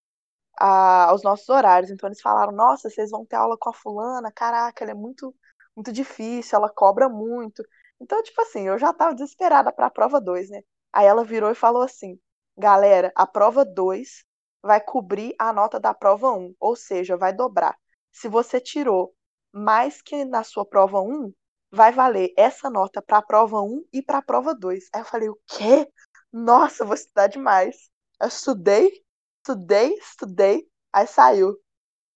[0.58, 1.90] a, aos nossos horários.
[1.90, 5.34] Então eles falaram, nossa, vocês vão ter aula com a fulana, caraca, ela é muito,
[5.76, 7.62] muito difícil, ela cobra muito.
[8.00, 10.62] Então, tipo assim, eu já tava desesperada para a prova 2, né?
[10.92, 12.18] Aí ela virou e falou assim:
[12.56, 14.24] galera, a prova 2
[14.62, 17.76] vai cobrir a nota da prova 1, ou seja, vai dobrar.
[18.12, 19.14] Se você tirou
[19.52, 21.32] mais que na sua prova 1,
[21.76, 24.88] vai valer essa nota para a prova 1 e para a prova 2.
[24.92, 25.86] Aí eu falei: o quê?
[26.32, 27.90] Nossa, vou estudar demais.
[28.20, 29.04] Eu estudei,
[29.38, 31.56] estudei, estudei, aí saiu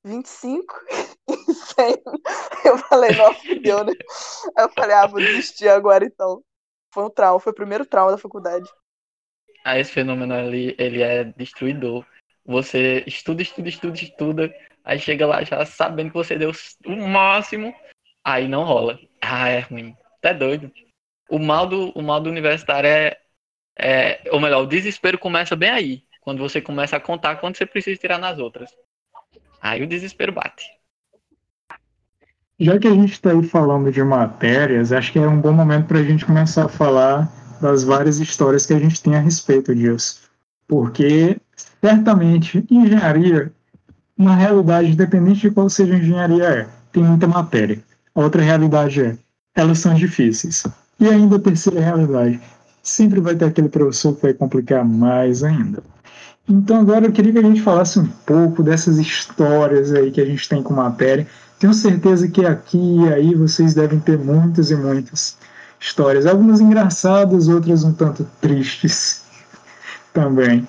[0.03, 0.75] 25
[1.29, 2.03] e 100.
[2.64, 3.92] Eu falei, nossa, deu, né?
[4.57, 6.42] Aí eu falei, ah, vou desistir agora então.
[6.92, 8.68] Foi um trauma, foi o primeiro trauma da faculdade.
[9.64, 12.05] Ah, esse fenômeno ali, ele é destruidor.
[12.44, 16.53] Você estuda, estuda, estuda, estuda, aí chega lá já sabendo que você deu
[16.87, 17.75] o máximo,
[18.23, 18.99] aí não rola.
[19.22, 19.96] Ah, é ruim.
[20.20, 20.72] Tá doido.
[21.28, 23.16] O mal do, o mal do universitário é,
[23.78, 26.04] É, ou melhor, o desespero começa bem aí.
[26.20, 28.70] Quando você começa a contar quando você precisa tirar nas outras.
[29.61, 30.64] Aí o desespero bate.
[32.59, 35.87] Já que a gente está aí falando de matérias, acho que é um bom momento
[35.87, 37.28] para a gente começar a falar
[37.61, 40.30] das várias histórias que a gente tem a respeito disso.
[40.68, 41.40] Porque,
[41.83, 43.52] certamente, engenharia,
[44.16, 47.83] na realidade, independente de qual seja a engenharia é, tem muita matéria.
[48.14, 49.16] A outra realidade é,
[49.55, 50.64] elas são difíceis.
[50.99, 52.40] E ainda a terceira realidade,
[52.83, 55.83] sempre vai ter aquele professor que vai complicar mais ainda.
[56.49, 60.25] Então agora eu queria que a gente falasse um pouco dessas histórias aí que a
[60.25, 61.27] gente tem com matéria.
[61.59, 65.37] Tenho certeza que aqui e aí vocês devem ter muitas e muitas
[65.79, 69.23] histórias, algumas engraçadas, outras um tanto tristes
[70.12, 70.66] também.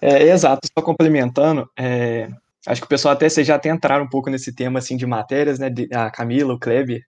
[0.00, 2.30] É, exato, só complementando, é,
[2.66, 5.06] acho que o pessoal até vocês já até entraram um pouco nesse tema assim de
[5.06, 5.70] matérias, né?
[5.70, 7.00] De, a Camila, o Kleber.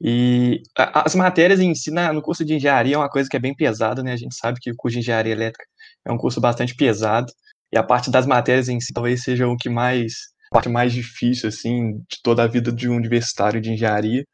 [0.00, 3.36] E a, as matérias em si na, no curso de engenharia é uma coisa que
[3.36, 4.12] é bem pesada, né?
[4.12, 5.64] A gente sabe que o curso de engenharia elétrica
[6.06, 7.32] é um curso bastante pesado.
[7.72, 10.12] E a parte das matérias em si talvez seja o que mais
[10.52, 14.24] a parte mais difícil assim de toda a vida de um universitário de engenharia.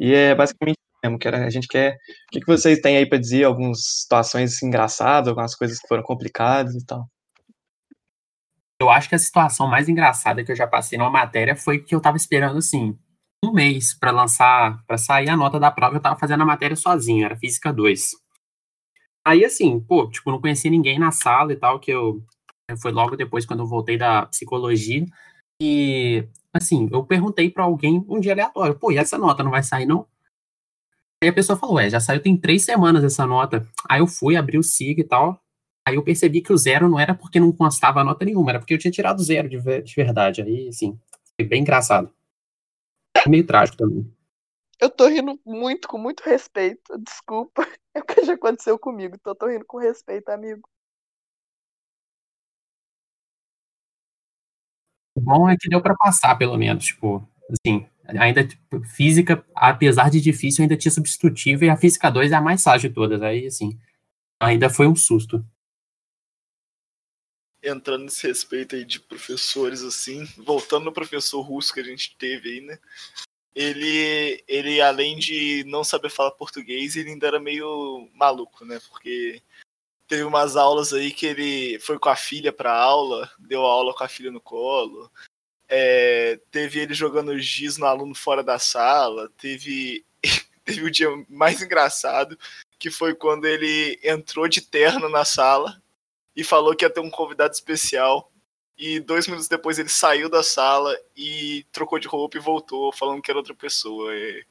[0.00, 1.94] E é basicamente mesmo, que a gente quer.
[1.94, 3.44] O que, vocês têm aí para dizer?
[3.44, 7.06] Algumas situações engraçadas, algumas coisas que foram complicadas e tal?
[8.80, 11.94] Eu acho que a situação mais engraçada que eu já passei numa matéria foi que
[11.94, 12.96] eu tava esperando, assim,
[13.44, 16.76] um mês para lançar, para sair a nota da prova, eu tava fazendo a matéria
[16.76, 18.12] sozinho, era Física 2.
[19.26, 22.22] Aí, assim, pô, tipo, não conhecia ninguém na sala e tal, que eu.
[22.82, 25.04] Foi logo depois quando eu voltei da psicologia.
[25.60, 29.62] E, assim, eu perguntei para alguém um dia aleatório, pô, e essa nota não vai
[29.62, 30.06] sair, não?
[31.22, 33.66] Aí a pessoa falou, é, já saiu tem três semanas essa nota.
[33.88, 35.40] Aí eu fui, abri o SIG e tal.
[35.88, 38.74] Aí eu percebi que o zero não era porque não constava nota nenhuma, era porque
[38.74, 40.42] eu tinha tirado zero de, de verdade.
[40.42, 40.98] Aí, assim,
[41.34, 42.12] foi bem engraçado.
[43.26, 44.12] Meio trágico também.
[44.80, 46.98] Eu tô rindo muito, com muito respeito.
[46.98, 47.66] Desculpa.
[47.94, 49.16] É o que já aconteceu comigo.
[49.18, 50.68] Então tô rindo com respeito, amigo.
[55.16, 56.84] O bom é que deu para passar, pelo menos.
[56.84, 62.30] Tipo, assim, ainda tipo, física, apesar de difícil, ainda tinha substitutivo e a física 2
[62.30, 63.20] é a mais fácil de todas.
[63.20, 63.76] Aí, assim,
[64.38, 65.44] ainda foi um susto.
[67.62, 72.50] Entrando nesse respeito aí de professores, assim, voltando no professor russo que a gente teve
[72.50, 72.78] aí, né?
[73.54, 78.80] Ele, ele, além de não saber falar português, ele ainda era meio maluco, né?
[78.88, 79.42] Porque
[80.06, 84.04] teve umas aulas aí que ele foi com a filha pra aula, deu aula com
[84.04, 85.10] a filha no colo,
[85.68, 89.30] é, teve ele jogando giz no aluno fora da sala.
[89.36, 90.04] Teve,
[90.64, 92.38] teve o dia mais engraçado,
[92.78, 95.80] que foi quando ele entrou de terno na sala
[96.38, 98.30] e falou que ia ter um convidado especial.
[98.78, 103.20] E dois minutos depois ele saiu da sala e trocou de roupa e voltou, falando
[103.20, 104.14] que era outra pessoa.
[104.14, 104.46] E,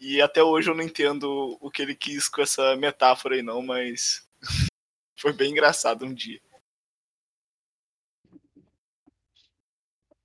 [0.00, 3.60] e até hoje eu não entendo o que ele quis com essa metáfora aí, não,
[3.60, 4.26] mas
[5.14, 6.40] foi bem engraçado um dia.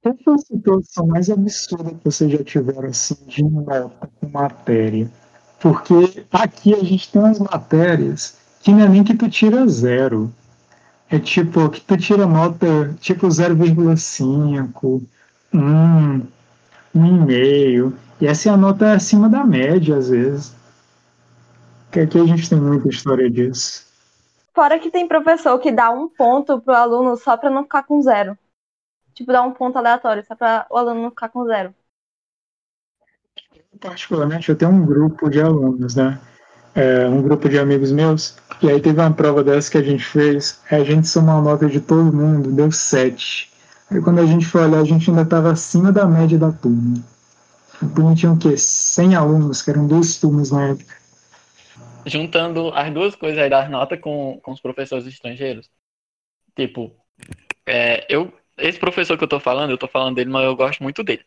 [0.02, 5.12] Qual foi a situação mais absurda que vocês já tiveram assim de nota com matéria?
[5.60, 10.34] Porque aqui a gente tem umas matérias que não é nem que tu tira zero.
[11.14, 15.02] É tipo, que tu tira nota tipo 0,5,
[15.54, 16.28] 1,
[16.96, 17.94] 1,5.
[18.20, 20.56] E essa é a nota acima da média, às vezes.
[21.92, 23.86] Que aqui a gente tem muita história disso.
[24.56, 28.02] Fora que tem professor que dá um ponto pro aluno só para não ficar com
[28.02, 28.38] zero
[29.14, 31.74] tipo, dar um ponto aleatório, só para o aluno não ficar com zero.
[33.80, 36.20] Particularmente, eu tenho um grupo de alunos, né?
[36.76, 40.04] É, um grupo de amigos meus, e aí teve uma prova dessa que a gente
[40.04, 43.52] fez, a gente somou a nota de todo mundo, deu 7.
[43.92, 47.04] Aí quando a gente foi olhar, a gente ainda estava acima da média da turma.
[47.82, 48.58] A turma tinha o quê?
[48.58, 50.96] 100 alunos, que eram duas turmas na época.
[52.06, 55.70] Juntando as duas coisas aí das notas com, com os professores estrangeiros.
[56.56, 56.92] Tipo,
[57.66, 60.84] é, eu esse professor que eu tô falando, eu tô falando dele, mas eu gosto
[60.84, 61.26] muito dele.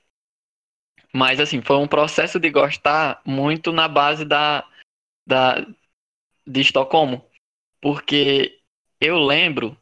[1.13, 4.65] Mas, assim, foi um processo de gostar muito na base da,
[5.27, 5.67] da
[6.47, 7.29] de Estocolmo.
[7.81, 8.61] Porque
[9.01, 9.77] eu lembro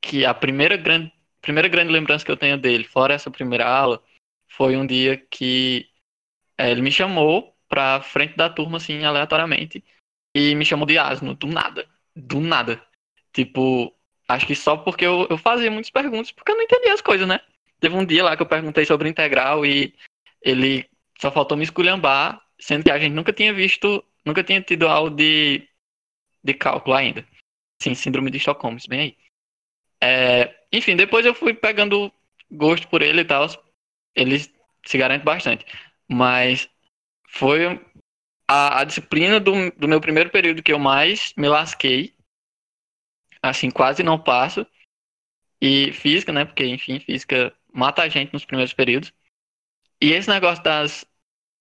[0.00, 4.02] que a primeira grande, primeira grande lembrança que eu tenho dele, fora essa primeira aula,
[4.48, 5.88] foi um dia que
[6.56, 9.84] é, ele me chamou pra frente da turma, assim, aleatoriamente,
[10.34, 11.88] e me chamou de asno, do nada.
[12.16, 12.82] Do nada.
[13.32, 13.94] Tipo,
[14.28, 17.26] Acho que só porque eu, eu fazia muitas perguntas, porque eu não entendia as coisas,
[17.26, 17.40] né?
[17.80, 19.94] Teve um dia lá que eu perguntei sobre integral e
[20.42, 20.86] ele
[21.18, 25.10] só faltou me esculhambar, sendo que a gente nunca tinha visto, nunca tinha tido aula
[25.10, 25.68] de,
[26.44, 27.26] de cálculo ainda.
[27.82, 29.16] Sim, síndrome de Estocolmo, bem aí.
[30.00, 32.12] É, enfim, depois eu fui pegando
[32.50, 33.46] gosto por ele e tal.
[34.14, 35.64] Ele se garante bastante.
[36.08, 36.68] Mas
[37.28, 37.80] foi
[38.48, 42.14] a, a disciplina do, do meu primeiro período que eu mais me lasquei
[43.42, 44.66] assim, quase não passo.
[45.60, 46.44] E física, né?
[46.44, 49.12] Porque, enfim, física mata a gente nos primeiros períodos.
[50.00, 51.04] E esse negócio das,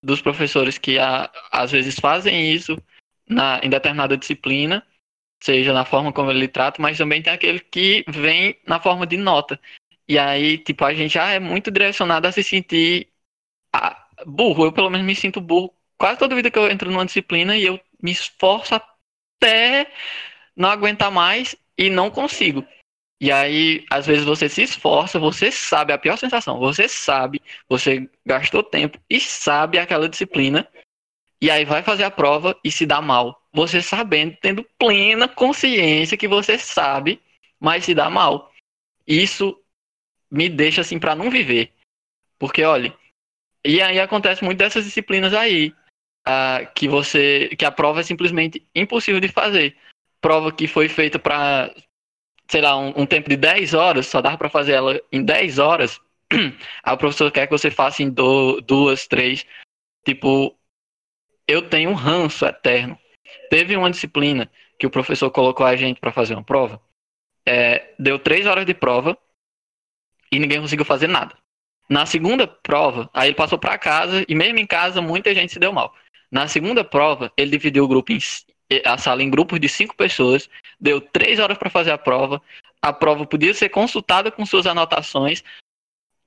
[0.08, 2.78] dos professores que a, às vezes fazem isso
[3.30, 4.82] na, em determinada disciplina,
[5.44, 9.18] seja na forma como ele trata, mas também tem aquele que vem na forma de
[9.18, 9.60] nota.
[10.08, 13.10] E aí, tipo, a gente já é muito direcionado a se sentir
[13.74, 14.66] ah, burro.
[14.66, 17.66] Eu, pelo menos, me sinto burro quase toda vida que eu entro numa disciplina e
[17.66, 19.92] eu me esforço até
[20.56, 22.66] não aguentar mais e não consigo.
[23.20, 28.08] E aí, às vezes você se esforça, você sabe a pior sensação, você sabe, você
[28.24, 30.68] gastou tempo e sabe aquela disciplina,
[31.42, 33.42] e aí vai fazer a prova e se dá mal.
[33.52, 37.22] Você sabendo, tendo plena consciência que você sabe,
[37.60, 38.52] mas se dá mal.
[39.06, 39.60] Isso
[40.30, 41.74] me deixa assim para não viver.
[42.38, 42.96] Porque, olha,
[43.66, 45.74] e aí acontece muito dessas disciplinas aí,
[46.28, 49.76] uh, que você, que a prova é simplesmente impossível de fazer.
[50.22, 51.74] Prova que foi feita para
[52.50, 55.60] sei lá, um, um, tempo de 10 horas, só dava para fazer ela em 10
[55.60, 56.00] horas,
[56.84, 59.46] aí o professor quer que você faça em do, duas, três.
[60.06, 60.58] Tipo,
[61.48, 62.98] eu tenho um ranço eterno.
[63.50, 66.82] Teve uma disciplina que o professor colocou a gente para fazer uma prova.
[67.46, 69.18] É, deu três horas de prova
[70.32, 71.36] e ninguém conseguiu fazer nada.
[71.90, 75.60] Na segunda prova, aí ele passou para casa e mesmo em casa muita gente se
[75.60, 75.96] deu mal.
[76.30, 78.20] Na segunda prova, ele dividiu o grupo em,
[78.86, 80.50] a sala em grupos de cinco pessoas,
[80.80, 82.42] deu três horas para fazer a prova.
[82.82, 85.44] A prova podia ser consultada com suas anotações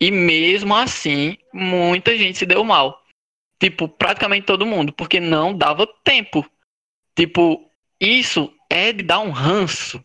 [0.01, 3.05] e mesmo assim muita gente se deu mal.
[3.59, 6.49] Tipo, praticamente todo mundo, porque não dava tempo.
[7.15, 10.03] Tipo, isso é de dar um ranço.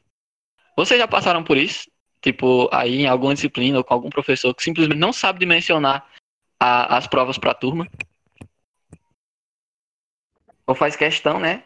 [0.76, 1.90] Vocês já passaram por isso?
[2.22, 6.06] Tipo, aí em alguma disciplina ou com algum professor que simplesmente não sabe dimensionar
[6.60, 7.88] a, as provas para a turma?
[10.68, 11.64] Ou faz questão, né,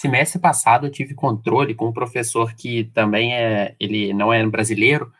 [0.00, 5.12] Semestre passado eu tive controle com um professor que também é, ele não é brasileiro.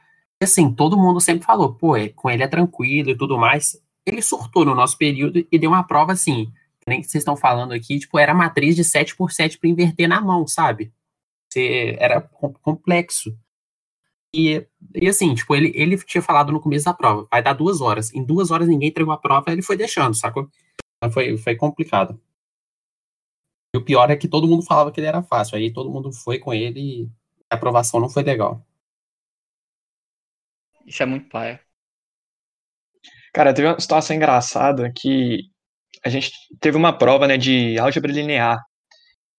[0.42, 3.78] E assim, todo mundo sempre falou, pô, é, com ele é tranquilo e tudo mais.
[4.06, 6.50] Ele surtou no nosso período e deu uma prova assim,
[6.88, 10.08] nem que vocês estão falando aqui, tipo, era matriz de 7 por 7 para inverter
[10.08, 10.90] na mão, sabe?
[11.98, 12.22] Era
[12.62, 13.36] complexo.
[14.34, 17.82] E, e assim, tipo, ele, ele tinha falado no começo da prova, vai dar duas
[17.82, 18.14] horas.
[18.14, 20.48] Em duas horas ninguém entregou a prova, ele foi deixando, sacou?
[20.96, 22.18] Então foi, foi complicado.
[23.74, 25.56] E o pior é que todo mundo falava que ele era fácil.
[25.56, 27.10] Aí todo mundo foi com ele e
[27.48, 28.64] a aprovação não foi legal.
[30.86, 31.60] Isso é muito paia.
[33.32, 35.42] Cara, teve uma situação engraçada que
[36.04, 38.58] a gente teve uma prova, né, de álgebra linear.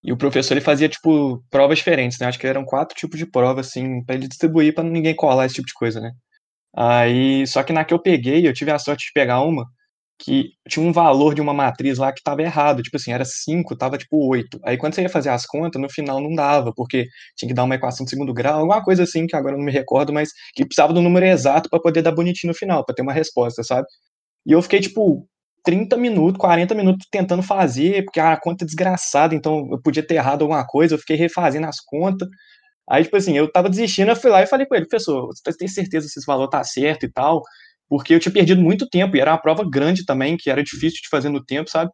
[0.03, 2.27] E o professor ele fazia tipo provas diferentes, né?
[2.27, 5.55] Acho que eram quatro tipos de provas assim para ele distribuir para ninguém colar esse
[5.55, 6.11] tipo de coisa, né?
[6.75, 9.65] Aí, só que na que eu peguei, eu tive a sorte de pegar uma
[10.23, 13.73] que tinha um valor de uma matriz lá que estava errado, tipo assim, era 5,
[13.73, 14.59] estava tipo 8.
[14.63, 17.63] Aí quando você ia fazer as contas, no final não dava, porque tinha que dar
[17.63, 20.29] uma equação de segundo grau, alguma coisa assim, que agora eu não me recordo, mas
[20.53, 23.63] que precisava do número exato para poder dar bonitinho no final, para ter uma resposta,
[23.63, 23.87] sabe?
[24.45, 25.27] E eu fiquei tipo
[25.63, 30.15] 30 minutos, 40 minutos tentando fazer, porque a conta é desgraçada, então eu podia ter
[30.15, 32.27] errado alguma coisa, eu fiquei refazendo as contas.
[32.89, 35.57] Aí, tipo assim, eu tava desistindo, eu fui lá e falei com ele, professor, você
[35.57, 37.41] tem certeza se esse valor tá certo e tal?
[37.91, 41.01] Porque eu tinha perdido muito tempo, e era uma prova grande também, que era difícil
[41.03, 41.91] de fazer no tempo, sabe?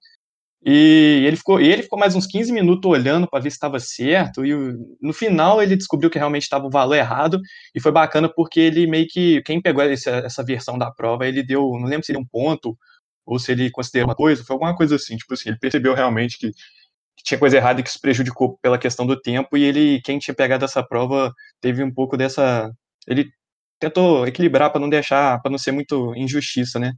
[0.63, 4.45] E ele ficou, ele ficou mais uns 15 minutos olhando para ver se estava certo,
[4.45, 4.53] e
[5.01, 7.41] no final ele descobriu que realmente estava o valor errado,
[7.73, 11.41] e foi bacana porque ele meio que, quem pegou essa, essa versão da prova, ele
[11.41, 12.77] deu, não lembro se ele um ponto,
[13.25, 16.37] ou se ele considerou uma coisa, foi alguma coisa assim, tipo assim, ele percebeu realmente
[16.37, 19.99] que, que tinha coisa errada e que isso prejudicou pela questão do tempo, e ele,
[20.03, 22.71] quem tinha pegado essa prova, teve um pouco dessa,
[23.07, 23.31] ele
[23.79, 26.93] tentou equilibrar para não deixar, para não ser muito injustiça, né?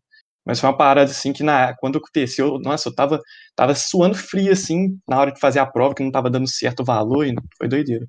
[0.46, 3.22] Mas foi uma parada assim que na, quando aconteceu, nossa, eu tava,
[3.56, 6.84] tava suando frio assim na hora de fazer a prova, que não tava dando certo
[6.84, 8.08] valor e foi doideira.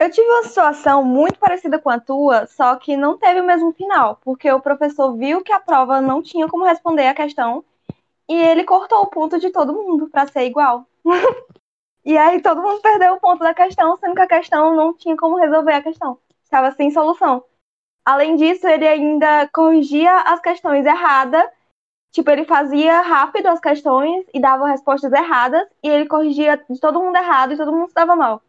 [0.00, 3.72] Eu tive uma situação muito parecida com a tua, só que não teve o mesmo
[3.72, 7.64] final, porque o professor viu que a prova não tinha como responder a questão
[8.28, 10.88] e ele cortou o ponto de todo mundo para ser igual.
[12.04, 15.16] e aí todo mundo perdeu o ponto da questão, sendo que a questão não tinha
[15.16, 16.18] como resolver a questão
[16.52, 17.42] estava sem solução.
[18.04, 21.44] Além disso, ele ainda corrigia as questões erradas.
[22.12, 27.00] Tipo, ele fazia rápido as questões e dava respostas erradas, e ele corrigia de todo
[27.00, 28.42] mundo errado e todo mundo se dava mal.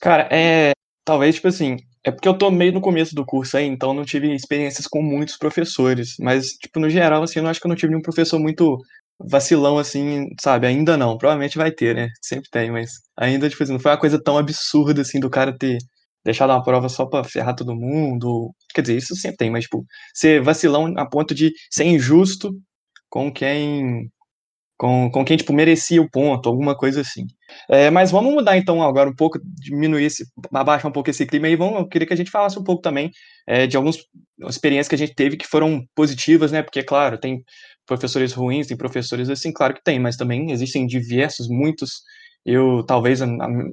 [0.00, 0.72] Cara, é.
[1.02, 4.04] Talvez, tipo assim, é porque eu tô meio no começo do curso aí, então não
[4.04, 6.16] tive experiências com muitos professores.
[6.18, 8.82] Mas, tipo, no geral, assim, eu acho que eu não tive nenhum professor muito
[9.18, 10.66] vacilão assim, sabe?
[10.66, 11.18] Ainda não.
[11.18, 12.08] Provavelmente vai ter, né?
[12.22, 15.56] Sempre tem, mas ainda, tipo assim, não foi uma coisa tão absurda assim do cara
[15.56, 15.78] ter
[16.24, 18.52] deixado uma prova só pra ferrar todo mundo.
[18.74, 19.84] Quer dizer, isso sempre tem, mas, tipo,
[20.14, 22.50] ser vacilão a ponto de ser injusto
[23.10, 24.10] com quem
[24.76, 27.26] com, com quem tipo, merecia o ponto, alguma coisa assim.
[27.70, 31.46] É, mas vamos mudar então agora um pouco, diminuir esse, abaixar um pouco esse clima
[31.46, 31.56] aí.
[31.56, 33.10] Vamos, eu queria que a gente falasse um pouco também
[33.46, 33.96] é, de algumas
[34.48, 36.62] experiências que a gente teve que foram positivas, né?
[36.62, 37.42] Porque, claro, tem
[37.86, 42.02] professores ruins, tem professores assim, claro que tem, mas também existem diversos, muitos.
[42.44, 43.20] Eu, talvez,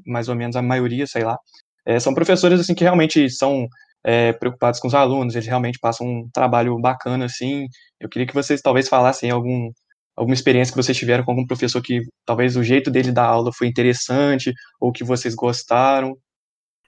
[0.06, 1.38] mais ou menos a maioria, sei lá,
[1.86, 3.68] é, são professores assim que realmente são
[4.04, 7.68] é, preocupados com os alunos, eles realmente passam um trabalho bacana, assim.
[8.00, 9.72] Eu queria que vocês talvez falassem algum,
[10.16, 13.52] alguma experiência que vocês tiveram com algum professor que talvez o jeito dele dar aula
[13.54, 16.18] foi interessante, ou que vocês gostaram.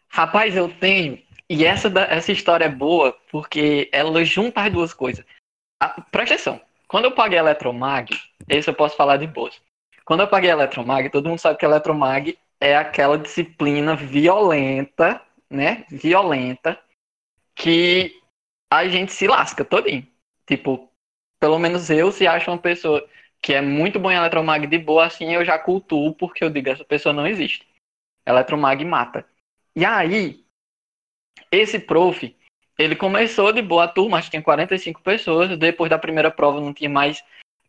[0.10, 1.22] Rapaz, eu tenho.
[1.50, 5.26] E essa, essa história é boa, porque ela junta as duas coisas.
[5.80, 6.62] Ah, presta atenção.
[6.88, 8.16] Quando eu paguei Eletromag,
[8.48, 9.60] esse eu posso falar de boas.
[10.06, 15.86] Quando eu paguei Eletromag, todo mundo sabe que Eletromag é aquela disciplina violenta, né?
[15.90, 16.80] Violenta,
[17.56, 18.16] que
[18.72, 20.08] a gente se lasca todinho.
[20.46, 20.90] Tipo,
[21.44, 23.06] pelo menos eu, se acho uma pessoa
[23.42, 26.70] que é muito bom em eletromag de boa, assim eu já cultuo, porque eu digo,
[26.70, 27.68] essa pessoa não existe.
[28.26, 29.28] Eletromag mata.
[29.76, 30.46] E aí,
[31.52, 32.34] esse prof,
[32.80, 36.62] ele começou de boa a turma, acho que tinha 45 pessoas, depois da primeira prova
[36.62, 37.22] não tinha mais,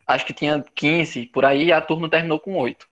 [0.07, 2.87] acho que tinha 15, por aí, a turma terminou com 8.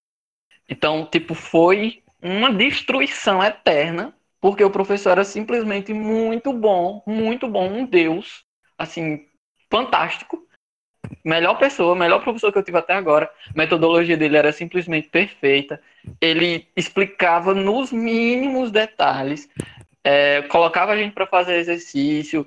[0.68, 7.68] Então, tipo, foi uma destruição eterna porque o professor era simplesmente muito bom, muito bom,
[7.68, 8.44] um deus,
[8.76, 9.28] assim,
[9.70, 10.44] fantástico.
[11.24, 13.30] Melhor pessoa, melhor professor que eu tive até agora.
[13.48, 15.80] A metodologia dele era simplesmente perfeita.
[16.20, 19.48] Ele explicava nos mínimos detalhes,
[20.04, 22.46] é, colocava a gente para fazer exercício,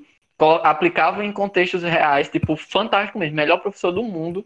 [0.63, 4.45] aplicava em contextos reais, tipo, fantástico mesmo, melhor professor do mundo.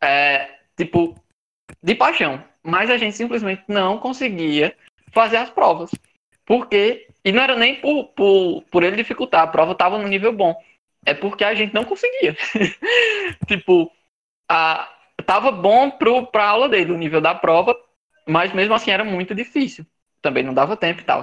[0.00, 1.14] É, tipo,
[1.82, 2.42] de paixão.
[2.62, 4.74] Mas a gente simplesmente não conseguia
[5.12, 5.90] fazer as provas.
[6.46, 10.32] Porque, e não era nem por, por, por ele dificultar, a prova estava no nível
[10.32, 10.56] bom.
[11.04, 12.36] É porque a gente não conseguia.
[13.46, 13.90] tipo,
[14.48, 14.92] a,
[15.24, 17.78] tava bom para a aula dele, o nível da prova,
[18.26, 19.86] mas mesmo assim era muito difícil.
[20.20, 21.22] Também não dava tempo e tal.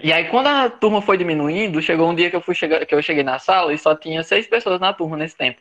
[0.00, 2.94] E aí, quando a turma foi diminuindo, chegou um dia que eu, fui chegar, que
[2.94, 5.60] eu cheguei na sala e só tinha seis pessoas na turma nesse tempo.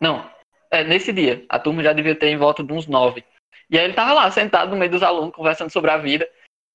[0.00, 0.30] Não,
[0.70, 1.44] é, nesse dia.
[1.48, 3.24] A turma já devia ter em volta de uns nove.
[3.68, 6.28] E aí ele tava lá, sentado no meio dos alunos, conversando sobre a vida.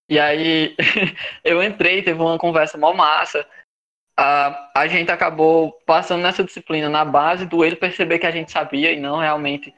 [0.09, 0.76] E aí
[1.43, 3.47] eu entrei, teve uma conversa mó massa.
[4.20, 8.51] A, a gente acabou passando nessa disciplina na base do ele perceber que a gente
[8.51, 9.74] sabia e não realmente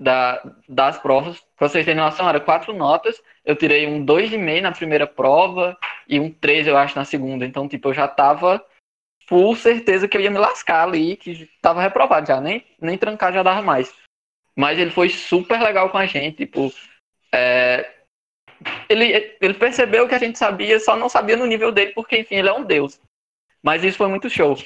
[0.00, 1.40] da, das provas.
[1.56, 3.22] Pra vocês terem noção, era quatro notas.
[3.44, 5.76] Eu tirei um 2,5 na primeira prova
[6.08, 7.44] e um 3, eu acho, na segunda.
[7.44, 8.64] Então, tipo, eu já tava
[9.28, 13.32] full certeza que eu ia me lascar ali, que tava reprovado já, nem, nem trancar
[13.32, 13.94] já dava mais.
[14.56, 16.72] Mas ele foi super legal com a gente, tipo,
[17.32, 17.90] é,
[18.88, 22.36] ele, ele percebeu que a gente sabia, só não sabia no nível dele, porque, enfim,
[22.36, 23.00] ele é um deus.
[23.62, 24.56] Mas isso foi muito show.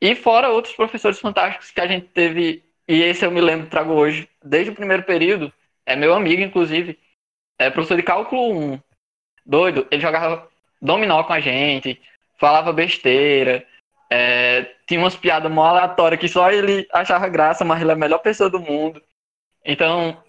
[0.00, 3.92] E fora outros professores fantásticos que a gente teve, e esse eu me lembro, trago
[3.92, 5.52] hoje, desde o primeiro período,
[5.86, 6.98] é meu amigo, inclusive,
[7.58, 8.80] é professor de cálculo 1.
[9.44, 10.48] Doido, ele jogava
[10.80, 12.00] dominó com a gente,
[12.38, 13.66] falava besteira,
[14.10, 17.96] é, tinha umas piadas mó aleatórias que só ele achava graça, mas ele é a
[17.96, 19.02] melhor pessoa do mundo.
[19.64, 20.22] Então,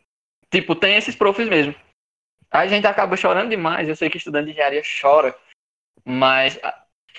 [0.50, 1.76] tipo, tem esses profs mesmo.
[2.50, 3.89] A gente acaba chorando demais.
[3.89, 5.36] Eu sei que estudante de engenharia chora,
[6.06, 6.58] mas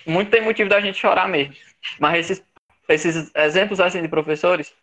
[0.07, 1.55] muito tem motivo da gente chorar mesmo.
[1.99, 2.47] Mas esses,
[2.88, 4.74] esses exemplos assim de professores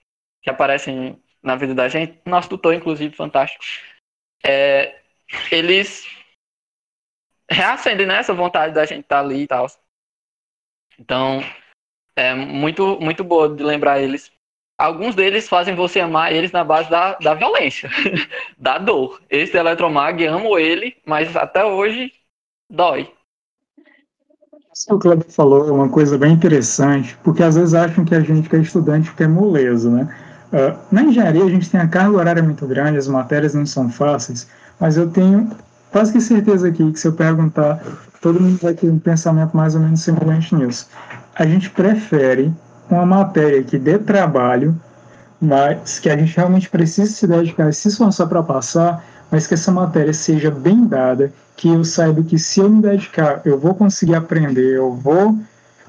[0.41, 3.64] que aparecem na vida da gente, nosso tutor, inclusive, fantástico,
[4.45, 4.99] é,
[5.51, 6.07] eles
[7.49, 9.68] reacendem né, vontade da gente estar tá ali e tal.
[10.99, 11.39] Então,
[12.16, 14.32] é muito, muito boa de lembrar eles
[14.82, 17.89] alguns deles fazem você amar eles na base da, da violência,
[18.57, 19.22] da dor.
[19.30, 22.12] Esse Eletromag, amo ele, mas até hoje
[22.70, 23.14] dói.
[24.74, 28.15] Isso que o Kleber falou é uma coisa bem interessante, porque às vezes acham que
[28.15, 30.07] a gente que é estudante quer moleza, né?
[30.53, 33.89] Uh, na engenharia a gente tem a carga horária muito grande, as matérias não são
[33.89, 34.47] fáceis,
[34.80, 35.49] mas eu tenho
[35.91, 37.84] quase que certeza aqui que se eu perguntar,
[38.22, 40.88] todo mundo vai ter um pensamento mais ou menos semelhante nisso.
[41.36, 42.53] A gente prefere
[42.89, 44.80] uma matéria que dê trabalho,
[45.41, 49.53] mas que a gente realmente precisa se dedicar e se esforçar para passar, mas que
[49.53, 53.73] essa matéria seja bem dada, que eu saiba que se eu me dedicar, eu vou
[53.73, 55.39] conseguir aprender, eu vou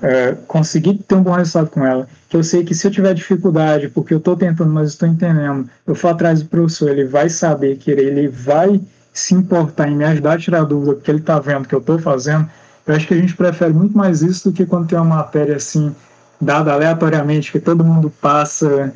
[0.00, 3.12] é, conseguir ter um bom resultado com ela, que eu sei que se eu tiver
[3.14, 7.28] dificuldade, porque eu estou tentando, mas estou entendendo, eu for atrás do professor, ele vai
[7.28, 8.80] saber que ele vai
[9.12, 11.98] se importar em me ajudar a tirar dúvida, porque ele está vendo que eu estou
[11.98, 12.48] fazendo,
[12.86, 15.56] eu acho que a gente prefere muito mais isso do que quando tem uma matéria
[15.56, 15.94] assim
[16.40, 18.92] dada aleatoriamente que todo mundo passa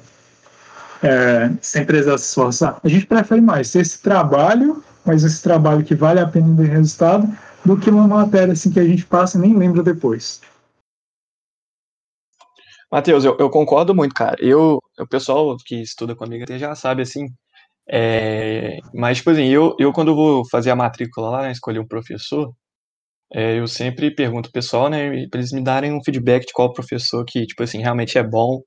[1.02, 2.80] é, sem precisar se esforçar.
[2.82, 6.68] A gente prefere mais ter esse trabalho, mas esse trabalho que vale a pena de
[6.68, 7.26] resultado,
[7.64, 10.40] do que uma matéria assim que a gente passa e nem lembra depois.
[12.90, 14.36] Matheus, eu, eu, concordo muito, cara.
[14.38, 17.26] Eu, o pessoal que estuda comigo até já sabe, assim.
[17.88, 22.52] É, mas, tipo assim, eu, eu quando vou fazer a matrícula lá, escolher um professor,
[23.32, 26.72] é, eu sempre pergunto pro pessoal, né, para eles me darem um feedback de qual
[26.72, 28.60] professor que, tipo assim, realmente é bom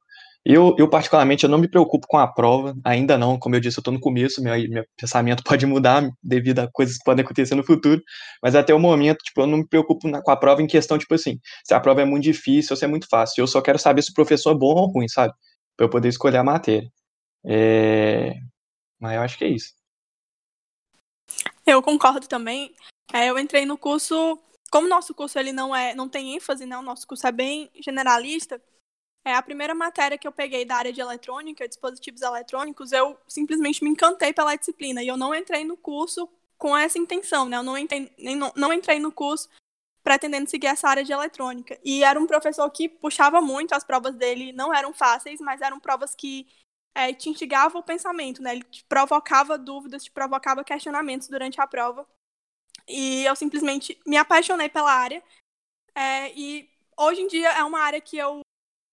[0.46, 3.78] eu, eu, particularmente, eu não me preocupo com a prova, ainda não, como eu disse,
[3.78, 7.56] eu estou no começo, meu, meu pensamento pode mudar devido a coisas que podem acontecer
[7.56, 8.02] no futuro,
[8.42, 10.98] mas até o momento, tipo, eu não me preocupo na, com a prova em questão,
[10.98, 13.62] tipo assim, se a prova é muito difícil ou se é muito fácil, eu só
[13.62, 15.34] quero saber se o professor é bom ou ruim, sabe?
[15.76, 16.90] Para eu poder escolher a matéria.
[17.46, 18.34] É...
[19.00, 19.74] Mas eu acho que é isso.
[21.66, 22.74] Eu concordo também.
[23.14, 24.40] É, eu entrei no curso,
[24.72, 26.78] como nosso curso ele não é, não tem ênfase, né?
[26.78, 28.62] O nosso curso é bem generalista.
[29.26, 33.84] É a primeira matéria que eu peguei da área de eletrônica, dispositivos eletrônicos, eu simplesmente
[33.84, 37.57] me encantei pela disciplina e eu não entrei no curso com essa intenção, né?
[37.57, 39.49] Eu não entrei, não, não entrei no curso
[40.03, 41.80] pretendendo seguir essa área de eletrônica.
[41.84, 45.80] E era um professor que puxava muito, as provas dele não eram fáceis, mas eram
[45.80, 46.47] provas que
[46.95, 48.53] é, te instigavam o pensamento, né?
[48.53, 52.07] Ele te provocava dúvidas, te provocava questionamentos durante a prova.
[52.88, 55.24] E eu simplesmente me apaixonei pela área.
[55.95, 58.41] É, e hoje em dia é uma área que eu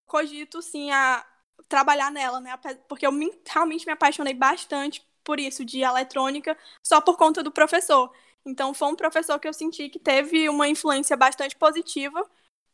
[0.07, 1.25] cogito sim a
[1.69, 2.57] trabalhar nela, né?
[2.89, 7.51] Porque eu me, realmente me apaixonei bastante por isso de eletrônica só por conta do
[7.51, 8.13] professor.
[8.45, 12.25] Então foi um professor que eu senti que teve uma influência bastante positiva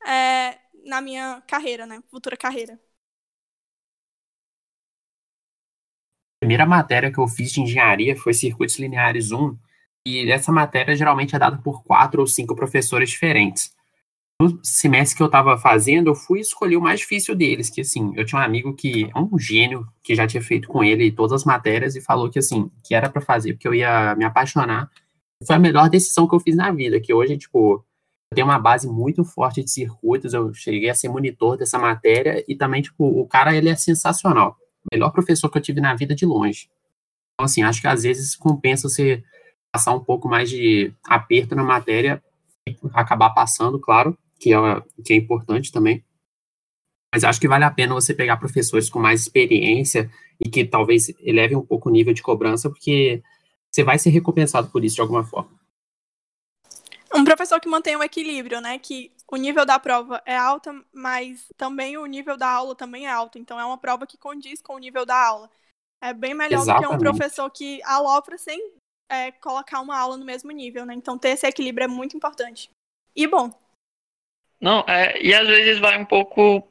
[0.06, 2.02] é, na minha carreira, né?
[2.10, 2.78] Futura carreira.
[6.36, 9.56] A primeira matéria que eu fiz de engenharia foi Circuitos Lineares 1,
[10.04, 13.72] e essa matéria geralmente é dada por quatro ou cinco professores diferentes
[14.42, 18.12] no semestre que eu estava fazendo, eu fui escolher o mais difícil deles, que assim,
[18.16, 21.32] eu tinha um amigo que é um gênio, que já tinha feito com ele todas
[21.32, 24.90] as matérias e falou que assim, que era para fazer, porque eu ia me apaixonar.
[25.46, 27.84] Foi a melhor decisão que eu fiz na vida, que hoje, tipo,
[28.30, 32.44] eu tenho uma base muito forte de circuitos, eu cheguei a ser monitor dessa matéria
[32.48, 34.56] e também, tipo, o cara, ele é sensacional.
[34.92, 36.68] Melhor professor que eu tive na vida de longe.
[37.34, 39.22] Então, assim, acho que às vezes compensa você
[39.72, 42.22] passar um pouco mais de aperto na matéria,
[42.92, 44.56] acabar passando, claro, que é,
[45.04, 46.04] que é importante também.
[47.14, 50.10] Mas acho que vale a pena você pegar professores com mais experiência
[50.44, 53.22] e que talvez elevem um pouco o nível de cobrança, porque
[53.70, 55.50] você vai ser recompensado por isso de alguma forma.
[57.14, 58.78] Um professor que mantém o equilíbrio, né?
[58.78, 63.10] Que o nível da prova é alto, mas também o nível da aula também é
[63.10, 63.38] alto.
[63.38, 65.50] Então é uma prova que condiz com o nível da aula.
[66.02, 66.82] É bem melhor Exatamente.
[66.82, 68.72] do que um professor que alopra sem
[69.10, 70.94] é, colocar uma aula no mesmo nível, né?
[70.94, 72.70] Então ter esse equilíbrio é muito importante.
[73.14, 73.61] E bom.
[74.62, 76.62] Não, é, e às vezes vai um pouco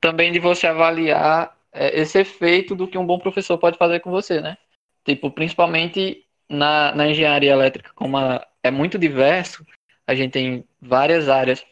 [0.00, 4.10] também de você avaliar é, esse efeito do que um bom professor pode fazer com
[4.10, 4.58] você, né?
[5.04, 9.64] Tipo, principalmente na, na engenharia elétrica, como a, é muito diverso,
[10.04, 11.64] a gente tem várias áreas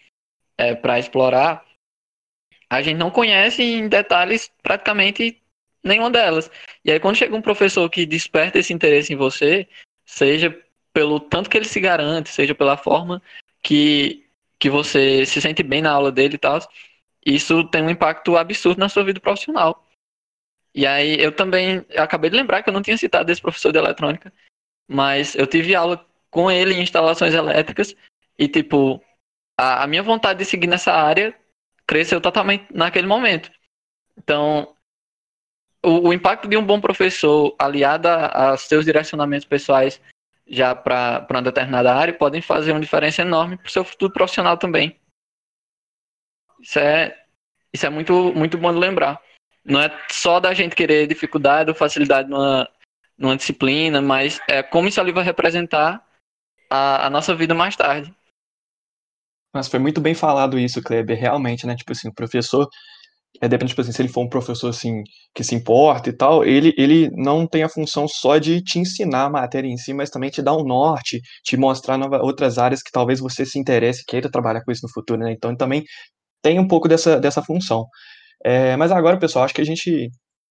[0.57, 1.67] é, para explorar,
[2.71, 5.43] a gente não conhece em detalhes praticamente
[5.83, 6.49] nenhuma delas.
[6.85, 9.67] E aí, quando chega um professor que desperta esse interesse em você,
[10.05, 10.57] seja
[10.93, 13.21] pelo tanto que ele se garante, seja pela forma
[13.61, 14.28] que
[14.59, 16.59] que você se sente bem na aula dele e tal,
[17.25, 19.87] isso tem um impacto absurdo na sua vida profissional.
[20.75, 23.73] E aí eu também eu acabei de lembrar que eu não tinha citado esse professor
[23.73, 24.33] de eletrônica,
[24.89, 27.95] mas eu tive aula com ele em instalações elétricas
[28.39, 29.03] e tipo
[29.57, 31.35] a, a minha vontade de seguir nessa área
[31.87, 33.51] cresceu totalmente naquele momento.
[34.17, 34.75] Então
[35.85, 40.01] o, o impacto de um bom professor aliado a, a seus direcionamentos pessoais
[40.49, 44.57] já para uma determinada área podem fazer uma diferença enorme para o seu futuro profissional
[44.57, 44.99] também.
[46.61, 47.25] Isso é,
[47.73, 49.21] isso é muito, muito bom de lembrar.
[49.65, 52.69] Não é só da gente querer dificuldade ou facilidade numa,
[53.17, 56.05] numa disciplina, mas é como isso ali vai representar
[56.71, 58.15] a, a nossa vida mais tarde.
[59.55, 61.75] Mas foi muito bem falado isso, Kleber, realmente, né?
[61.75, 62.69] Tipo assim, o professor
[63.41, 65.03] é, depende, tipo assim, se ele for um professor, assim,
[65.35, 69.27] que se importa e tal, ele, ele não tem a função só de te ensinar
[69.27, 72.91] a matéria em si, mas também te dar um norte, te mostrar outras áreas que
[72.91, 75.33] talvez você se interesse, queira trabalhar com isso no futuro, né?
[75.33, 75.85] Então, também
[76.43, 77.87] tem um pouco dessa, dessa função.
[78.45, 80.11] É, mas agora, pessoal, acho que a gente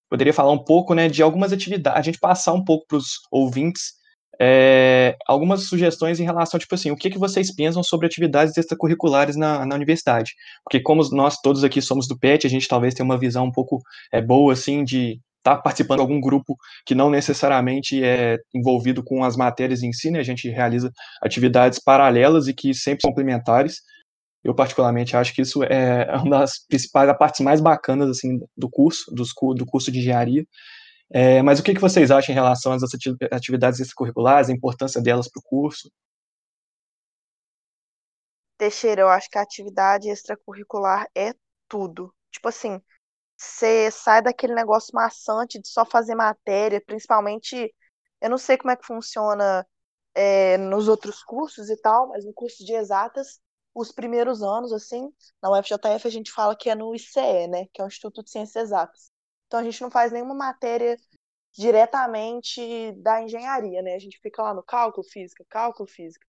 [0.09, 3.05] poderia falar um pouco, né, de algumas atividades, a gente passar um pouco para os
[3.31, 3.96] ouvintes
[4.39, 9.35] é, algumas sugestões em relação, tipo assim, o que, que vocês pensam sobre atividades extracurriculares
[9.35, 10.33] na, na universidade?
[10.63, 13.51] Porque como nós todos aqui somos do PET, a gente talvez tenha uma visão um
[13.51, 13.81] pouco
[14.11, 19.03] é, boa, assim, de estar tá participando de algum grupo que não necessariamente é envolvido
[19.03, 20.19] com as matérias em si, né?
[20.19, 23.81] A gente realiza atividades paralelas e que sempre são complementares.
[24.43, 29.11] Eu, particularmente, acho que isso é uma das principais, partes mais bacanas, assim, do curso,
[29.13, 30.45] dos, do curso de engenharia,
[31.09, 32.81] é, mas o que, que vocês acham em relação às
[33.31, 35.89] atividades extracurriculares, a importância delas para o curso?
[38.57, 41.33] Teixeira, eu acho que a atividade extracurricular é
[41.67, 42.13] tudo.
[42.31, 42.81] Tipo assim,
[43.37, 47.73] você sai daquele negócio maçante de só fazer matéria, principalmente,
[48.21, 49.65] eu não sei como é que funciona
[50.15, 53.39] é, nos outros cursos e tal, mas no curso de exatas,
[53.75, 55.07] os primeiros anos, assim,
[55.41, 58.31] na UFJF a gente fala que é no ICE, né, que é o Instituto de
[58.31, 59.11] Ciências Exatas.
[59.47, 60.97] Então a gente não faz nenhuma matéria
[61.53, 63.95] diretamente da engenharia, né?
[63.95, 66.25] A gente fica lá no cálculo física, cálculo física.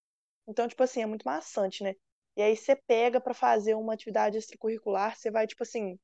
[0.48, 1.94] Então, tipo assim, é muito maçante, né?
[2.36, 5.98] E aí você pega para fazer uma atividade extracurricular, você vai, tipo assim,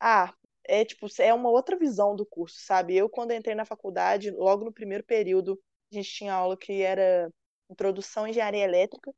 [0.00, 0.34] ah,
[0.64, 2.96] é tipo, é uma outra visão do curso, sabe?
[2.96, 5.60] Eu, quando entrei na faculdade, logo no primeiro período,
[5.92, 7.30] a gente tinha aula que era
[7.70, 9.12] Introdução à Engenharia Elétrica.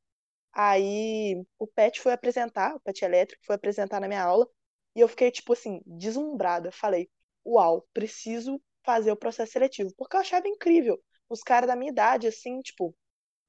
[0.52, 4.46] Aí o PET foi apresentar, o PET elétrico foi apresentar na minha aula,
[4.94, 6.70] e eu fiquei, tipo assim, deslumbrada.
[6.72, 7.10] Falei,
[7.46, 11.00] uau, preciso fazer o processo seletivo, porque eu achava incrível.
[11.28, 12.94] Os caras da minha idade, assim, tipo,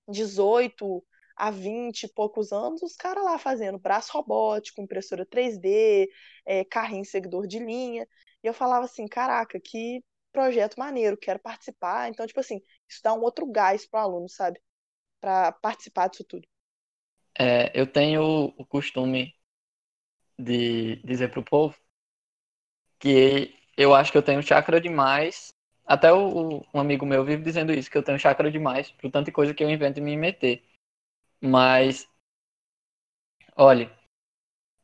[0.07, 1.03] 18
[1.35, 6.09] a 20 e poucos anos, os caras lá fazendo braço robótico, impressora 3D,
[6.45, 8.07] é, carrinho seguidor de linha.
[8.43, 12.09] E eu falava assim, caraca, que projeto maneiro, quero participar.
[12.09, 14.59] Então, tipo assim, isso dá um outro gás pro aluno, sabe?
[15.19, 16.47] Para participar disso tudo.
[17.37, 19.33] É, eu tenho o costume
[20.43, 21.75] de dizer pro povo
[22.99, 25.53] que eu acho que eu tenho chakra demais.
[25.85, 29.31] Até o, um amigo meu vive dizendo isso, que eu tenho chakra demais por tanta
[29.31, 30.63] coisa que eu invento em me meter.
[31.41, 32.07] Mas,
[33.57, 33.89] olhe,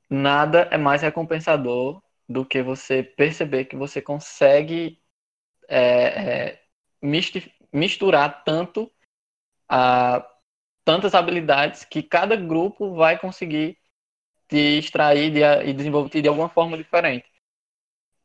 [0.10, 5.01] nada é mais recompensador do que você perceber que você consegue
[5.70, 6.64] é, é,
[7.72, 8.91] misturar tanto
[9.70, 10.28] a
[10.84, 13.79] tantas habilidades que cada grupo vai conseguir
[14.50, 17.30] te extrair de, e desenvolver de alguma forma diferente.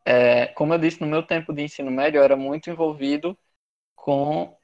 [0.05, 3.39] É, como eu disse, no meu tempo de ensino médio, eu era muito envolvido
[3.97, 4.57] com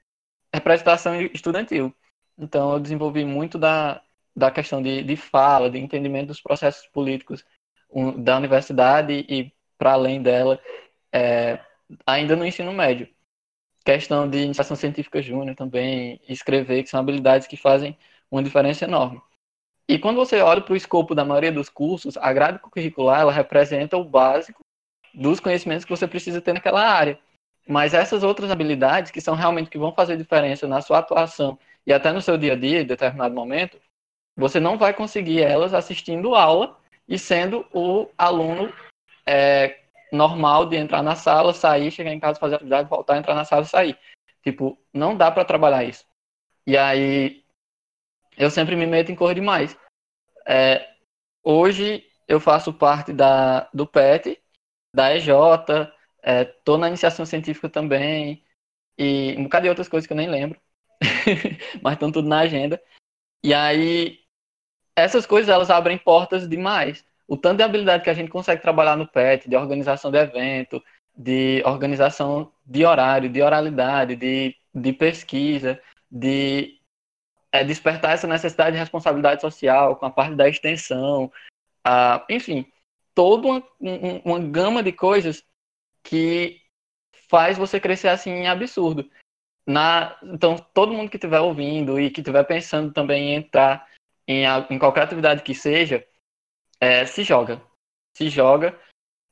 [0.54, 1.94] representação estudantil.
[2.38, 4.02] Então, eu desenvolvi muito da,
[4.36, 7.44] da questão de, de fala, de entendimento dos processos políticos
[7.90, 10.60] um, da universidade e para além dela,
[11.12, 11.58] é,
[12.06, 13.08] ainda no ensino médio.
[13.84, 17.96] Questão de iniciação científica júnior também, escrever, que são habilidades que fazem
[18.30, 19.20] uma diferença enorme.
[19.90, 23.32] E quando você olha para o escopo da maioria dos cursos, a grade curricular ela
[23.32, 24.60] representa o básico
[25.12, 27.18] dos conhecimentos que você precisa ter naquela área.
[27.66, 31.92] Mas essas outras habilidades, que são realmente que vão fazer diferença na sua atuação e
[31.92, 33.80] até no seu dia a dia, em determinado momento,
[34.36, 36.78] você não vai conseguir elas assistindo aula
[37.08, 38.72] e sendo o aluno
[39.26, 39.76] é,
[40.12, 43.62] normal de entrar na sala, sair, chegar em casa, fazer atividade, voltar, entrar na sala
[43.62, 43.98] e sair.
[44.44, 46.06] Tipo, não dá para trabalhar isso.
[46.64, 47.39] E aí,
[48.36, 49.76] eu sempre me meto em cor demais.
[50.46, 50.88] É,
[51.42, 54.40] hoje, eu faço parte da, do PET,
[54.94, 55.28] da EJ,
[56.22, 58.44] é, tô na iniciação científica também,
[58.98, 60.60] e um bocado de outras coisas que eu nem lembro,
[61.82, 62.80] mas estão tudo na agenda.
[63.42, 64.18] E aí,
[64.94, 67.04] essas coisas, elas abrem portas demais.
[67.26, 70.82] O tanto de habilidade que a gente consegue trabalhar no PET, de organização de evento,
[71.16, 76.79] de organização de horário, de oralidade, de, de pesquisa, de
[77.52, 81.32] é, despertar essa necessidade de responsabilidade social com a parte da extensão,
[82.28, 82.70] enfim,
[83.14, 83.64] toda uma,
[84.24, 85.44] uma gama de coisas
[86.02, 86.60] que
[87.28, 89.08] faz você crescer assim em absurdo.
[89.66, 93.88] Na, então, todo mundo que estiver ouvindo e que estiver pensando também em entrar
[94.26, 96.04] em, em qualquer atividade que seja,
[96.80, 97.62] é, se joga.
[98.16, 98.78] Se joga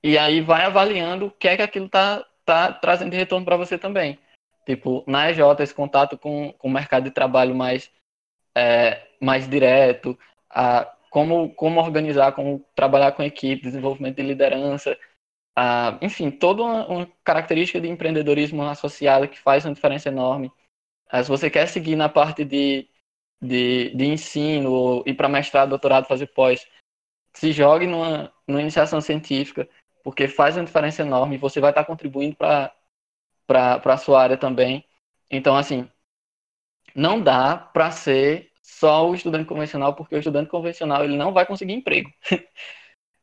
[0.02, 3.56] e aí vai avaliando o que é que aquilo está tá trazendo de retorno para
[3.56, 4.18] você também.
[4.64, 7.90] Tipo, na EJ, esse contato com, com o mercado de trabalho mais,
[8.58, 10.18] é, mais direto,
[10.50, 14.98] a, como, como organizar, como trabalhar com equipe, desenvolvimento de liderança,
[15.58, 20.52] uh, enfim, toda uma, uma, característica de empreendedorismo associada que faz uma diferença enorme.
[21.12, 22.88] Uh, se você quer seguir na parte de,
[23.40, 26.66] de, de ensino, ou ir para mestrado, doutorado, fazer pós,
[27.32, 29.68] se jogue numa, numa iniciação científica,
[30.02, 32.72] porque faz uma diferença enorme e você vai estar contribuindo para
[33.84, 34.84] a sua área também.
[35.30, 35.88] Então, assim,
[36.94, 38.47] não dá para ser
[38.78, 42.12] só o estudante convencional, porque o estudante convencional ele não vai conseguir emprego.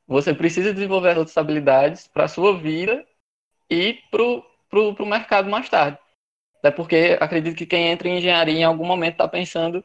[0.08, 3.06] Você precisa desenvolver as outras habilidades para a sua vida
[3.70, 5.98] e para o mercado mais tarde.
[6.60, 9.84] Até porque acredito que quem entra em engenharia em algum momento está pensando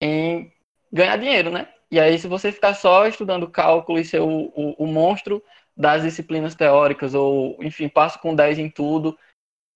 [0.00, 0.52] em
[0.92, 1.72] ganhar dinheiro, né?
[1.90, 5.42] E aí, se você ficar só estudando cálculo e ser o, o, o monstro
[5.76, 9.16] das disciplinas teóricas, ou, enfim, passo com 10 em tudo,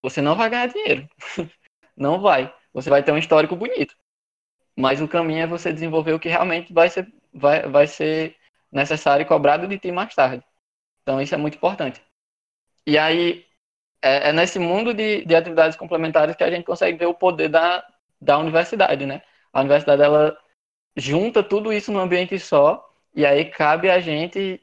[0.03, 1.09] você não vai ganhar dinheiro.
[1.97, 2.53] não vai.
[2.73, 3.97] Você vai ter um histórico bonito.
[4.77, 8.37] Mas o caminho é você desenvolver o que realmente vai ser, vai, vai ser
[8.71, 10.45] necessário e cobrado de ti mais tarde.
[11.03, 12.01] Então isso é muito importante.
[12.87, 13.47] E aí
[14.03, 17.49] é, é nesse mundo de, de atividades complementares que a gente consegue ver o poder
[17.49, 17.85] da,
[18.21, 19.23] da universidade, né?
[19.53, 20.37] A universidade ela
[20.97, 24.61] junta tudo isso num ambiente só e aí cabe a gente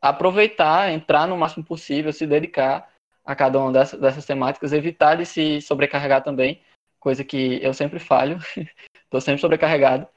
[0.00, 2.90] aproveitar, entrar no máximo possível, se dedicar
[3.24, 6.62] a cada uma dessas, dessas temáticas, evitar de se sobrecarregar também,
[6.98, 8.38] coisa que eu sempre falho,
[9.10, 10.08] estou sempre sobrecarregado.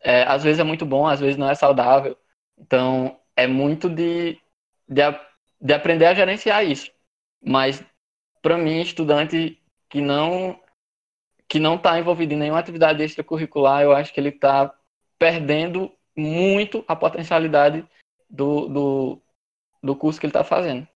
[0.00, 2.16] É, às vezes é muito bom, às vezes não é saudável.
[2.56, 4.40] Então, é muito de,
[4.88, 5.02] de,
[5.60, 6.90] de aprender a gerenciar isso.
[7.42, 7.84] Mas,
[8.40, 10.58] para mim, estudante que não
[11.48, 14.72] que não está envolvido em nenhuma atividade extracurricular, eu acho que ele está
[15.18, 17.84] perdendo muito a potencialidade
[18.28, 19.22] do, do,
[19.82, 20.86] do curso que ele está fazendo.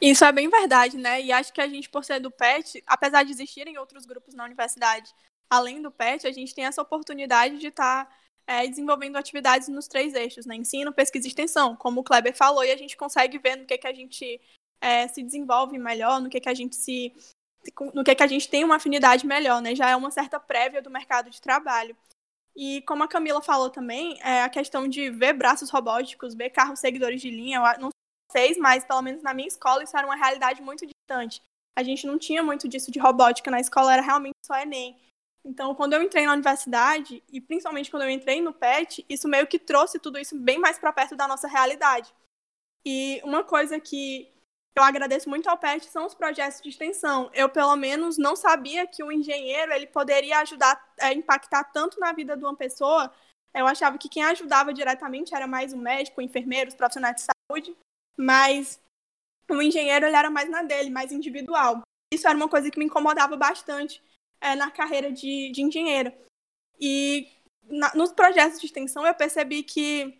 [0.00, 1.22] Isso é bem verdade, né?
[1.22, 4.44] E acho que a gente, por ser do PET, apesar de existirem outros grupos na
[4.44, 5.10] universidade,
[5.50, 9.88] além do PET, a gente tem essa oportunidade de estar tá, é, desenvolvendo atividades nos
[9.88, 10.56] três eixos, né?
[10.56, 13.78] Ensino, pesquisa e extensão, como o Kleber falou, e a gente consegue ver no que,
[13.78, 14.40] que a gente
[14.80, 17.14] é, se desenvolve melhor, no que, que a gente se
[17.92, 19.74] no que, que a gente tem uma afinidade melhor, né?
[19.74, 21.96] Já é uma certa prévia do mercado de trabalho.
[22.56, 26.80] E como a Camila falou também, é a questão de ver braços robóticos, ver carros
[26.80, 27.90] seguidores de linha, eu não
[28.32, 31.42] sei, mas pelo menos na minha escola isso era uma realidade muito distante.
[31.76, 34.98] A gente não tinha muito disso de robótica na escola, era realmente só Enem.
[35.44, 39.46] Então, quando eu entrei na universidade, e principalmente quando eu entrei no PET, isso meio
[39.46, 42.12] que trouxe tudo isso bem mais para perto da nossa realidade.
[42.84, 44.32] E uma coisa que
[44.76, 47.30] eu agradeço muito ao PET são os projetos de extensão.
[47.34, 52.12] Eu, pelo menos, não sabia que o engenheiro ele poderia ajudar a impactar tanto na
[52.12, 53.12] vida de uma pessoa.
[53.52, 57.22] Eu achava que quem ajudava diretamente era mais o médico, o enfermeiro, os profissionais de
[57.22, 57.76] saúde,
[58.16, 58.80] mas
[59.50, 61.82] o engenheiro ele era mais na dele, mais individual.
[62.12, 64.02] Isso era uma coisa que me incomodava bastante
[64.40, 66.12] é, na carreira de, de engenheiro.
[66.80, 67.28] E
[67.64, 70.18] na, nos projetos de extensão eu percebi que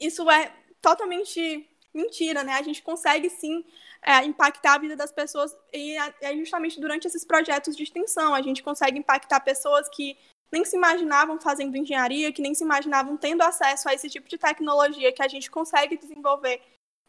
[0.00, 2.54] isso é totalmente mentira, né?
[2.54, 3.64] A gente consegue sim
[4.02, 8.42] é, impactar a vida das pessoas e é justamente durante esses projetos de extensão a
[8.42, 10.16] gente consegue impactar pessoas que
[10.50, 14.38] nem se imaginavam fazendo engenharia, que nem se imaginavam tendo acesso a esse tipo de
[14.38, 16.62] tecnologia que a gente consegue desenvolver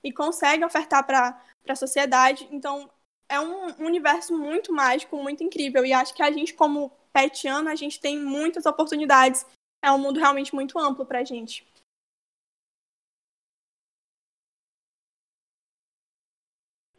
[0.03, 2.47] e consegue ofertar para a sociedade.
[2.51, 2.89] Então,
[3.29, 5.85] é um universo muito mágico, muito incrível.
[5.85, 9.45] E acho que a gente, como petiano, a gente tem muitas oportunidades.
[9.81, 11.65] É um mundo realmente muito amplo para a gente.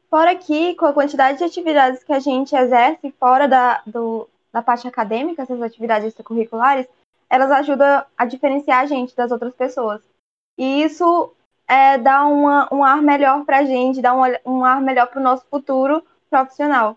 [0.08, 4.62] Fora que, com a quantidade de atividades que a gente exerce fora da, do, da
[4.62, 6.86] parte acadêmica, essas atividades extracurriculares,
[7.28, 10.00] elas ajudam a diferenciar a gente das outras pessoas.
[10.58, 11.32] E isso
[11.68, 15.20] é, dá uma, um ar melhor para a gente, dá um, um ar melhor para
[15.20, 16.96] o nosso futuro profissional.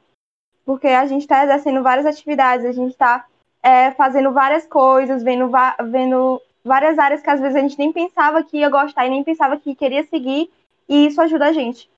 [0.66, 3.26] Porque a gente está exercendo várias atividades, a gente está
[3.62, 5.52] é, fazendo várias coisas, vendo,
[5.90, 9.24] vendo várias áreas que às vezes a gente nem pensava que ia gostar e nem
[9.24, 10.50] pensava que queria seguir,
[10.88, 11.90] e isso ajuda a gente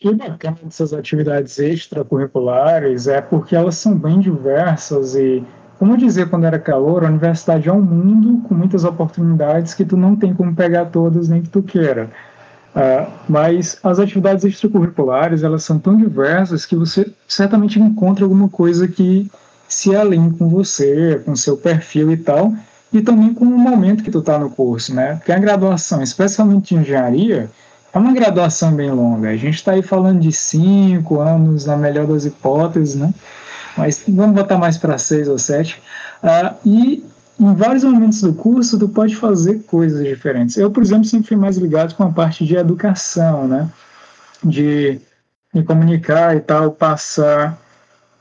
[0.00, 5.44] que bacana dessas atividades extracurriculares é porque elas são bem diversas e,
[5.78, 9.84] como eu dizia quando era calor, a universidade é um mundo com muitas oportunidades que
[9.84, 12.10] tu não tem como pegar todas nem que tu queira.
[12.74, 18.86] Uh, mas as atividades extracurriculares elas são tão diversas que você certamente encontra alguma coisa
[18.86, 19.28] que
[19.68, 22.54] se alinhe com você, com seu perfil e tal,
[22.92, 25.16] e também com o momento que tu está no curso, né?
[25.16, 27.50] Porque a graduação, especialmente de engenharia,
[27.92, 29.30] é uma graduação bem longa.
[29.30, 33.12] A gente está aí falando de cinco anos, na melhor das hipóteses, né?
[33.76, 35.80] Mas vamos botar mais para seis ou sete.
[36.22, 37.04] Uh, e
[37.40, 40.58] em vários momentos do curso, tu pode fazer coisas diferentes.
[40.58, 43.66] Eu, por exemplo, sempre fui mais ligado com a parte de educação, né?
[44.44, 45.00] De
[45.52, 47.58] me comunicar e tal, passar,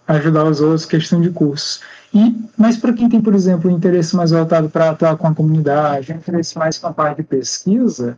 [0.07, 1.82] ajudar os outros, questão de curso.
[2.13, 5.36] E, mas para quem tem, por exemplo, um interesse mais voltado para atuar com a
[5.36, 8.17] comunidade, interesse mais com a parte de pesquisa,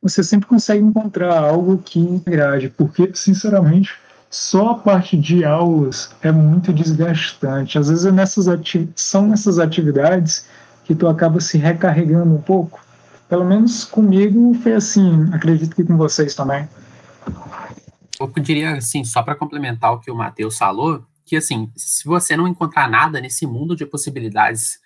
[0.00, 3.94] você sempre consegue encontrar algo que agrade, porque, sinceramente,
[4.30, 7.78] só a parte de aulas é muito desgastante.
[7.78, 8.46] Às vezes é nessas
[8.94, 10.46] são nessas atividades
[10.84, 12.80] que tu acaba se recarregando um pouco.
[13.28, 16.68] Pelo menos comigo foi assim, acredito que com vocês também.
[18.18, 22.36] Eu diria assim, só para complementar o que o Matheus falou, que assim, se você
[22.36, 24.80] não encontrar nada nesse mundo de possibilidades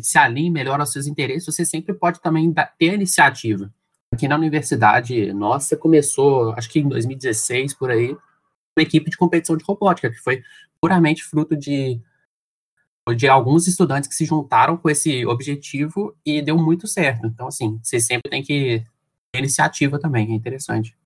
[0.00, 3.70] se alinhe melhor aos seus interesses, você sempre pode também ter a iniciativa
[4.14, 8.16] aqui na universidade nossa começou, acho que em 2016 por aí,
[8.82, 10.42] equipe de competição de robótica, que foi
[10.80, 12.00] puramente fruto de,
[13.16, 17.26] de alguns estudantes que se juntaram com esse objetivo e deu muito certo.
[17.26, 18.82] Então, assim, você sempre tem que
[19.32, 20.96] ter iniciativa também, é interessante.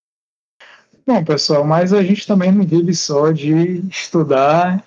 [1.06, 4.84] Bom, pessoal, mas a gente também não vive só de estudar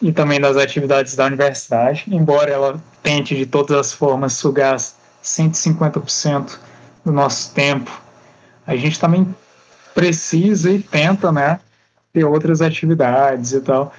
[0.00, 4.76] e também das atividades da universidade, embora ela tente de todas as formas sugar
[5.22, 6.58] 150%
[7.04, 7.90] do nosso tempo,
[8.66, 9.34] a gente também
[9.94, 11.60] precisa e tenta, né,
[12.12, 13.92] ter outras atividades e tal.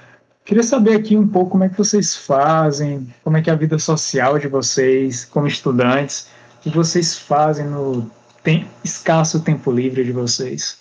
[0.45, 3.55] Queria saber aqui um pouco como é que vocês fazem, como é que é a
[3.55, 6.29] vida social de vocês, como estudantes.
[6.61, 8.09] que vocês fazem no
[8.43, 10.77] tem, escasso tempo livre de vocês?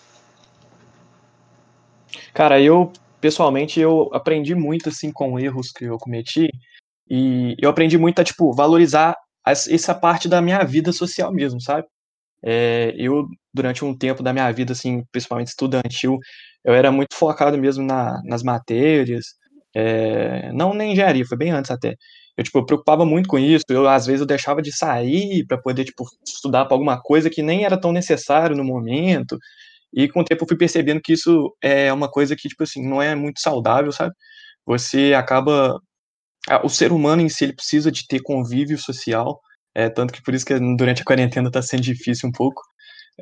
[2.35, 6.49] Cara, eu pessoalmente eu aprendi muito assim com erros que eu cometi
[7.09, 9.15] e eu aprendi muito a tipo valorizar
[9.47, 11.87] essa parte da minha vida social mesmo, sabe?
[12.45, 16.19] É, eu durante um tempo da minha vida assim, principalmente estudantil,
[16.65, 19.27] eu era muito focado mesmo na, nas matérias,
[19.75, 21.97] é, não na engenharia, foi bem antes até.
[22.37, 25.59] Eu, tipo, eu preocupava muito com isso, eu, às vezes eu deixava de sair para
[25.59, 29.39] poder, tipo, estudar para alguma coisa que nem era tão necessário no momento,
[29.93, 32.87] e com o tempo eu fui percebendo que isso é uma coisa que, tipo assim,
[32.89, 34.15] não é muito saudável, sabe?
[34.67, 35.79] Você acaba...
[36.65, 39.41] O ser humano em si, ele precisa de ter convívio social,
[39.75, 42.63] é, tanto que por isso que durante a quarentena está sendo difícil um pouco,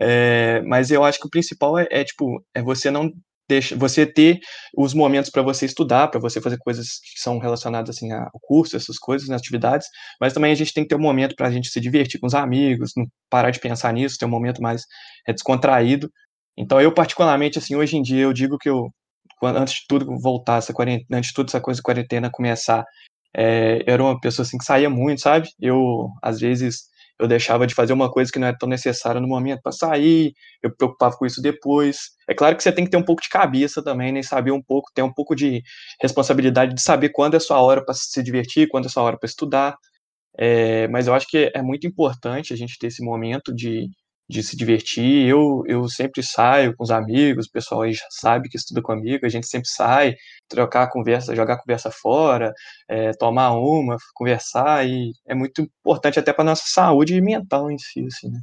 [0.01, 3.11] é, mas eu acho que o principal é, é, tipo, é você não
[3.51, 4.39] deixa, você ter
[4.77, 8.77] os momentos para você estudar, para você fazer coisas que são relacionadas assim ao curso,
[8.77, 9.89] essas coisas, nas atividades,
[10.21, 12.27] mas também a gente tem que ter um momento para a gente se divertir com
[12.27, 14.85] os amigos, não parar de pensar nisso, ter um momento mais
[15.27, 16.11] é, descontraído.
[16.57, 18.91] Então eu particularmente assim, hoje em dia eu digo que eu
[19.39, 22.85] quando, antes de tudo voltar essa quarentena, antes de tudo essa coisa de quarentena começar,
[23.35, 25.49] é, eu era uma pessoa assim que saía muito, sabe?
[25.61, 26.90] Eu às vezes
[27.21, 30.33] eu deixava de fazer uma coisa que não era tão necessária no momento para sair,
[30.63, 32.11] eu me preocupava com isso depois.
[32.29, 34.53] É claro que você tem que ter um pouco de cabeça também, nem né, saber
[34.53, 35.63] um pouco, ter um pouco de
[36.01, 39.29] responsabilidade de saber quando é sua hora para se divertir, quando é sua hora para
[39.29, 39.77] estudar.
[40.39, 43.89] É, mas eu acho que é muito importante a gente ter esse momento de,
[44.31, 45.29] de se divertir.
[45.29, 49.27] Eu, eu sempre saio com os amigos, o pessoal aí já sabe que estuda comigo,
[49.27, 50.15] a gente sempre sai,
[50.49, 52.55] trocar conversa, jogar conversa fora,
[52.89, 58.07] é, tomar uma, conversar, e é muito importante até para nossa saúde mental em si,
[58.07, 58.41] assim, né?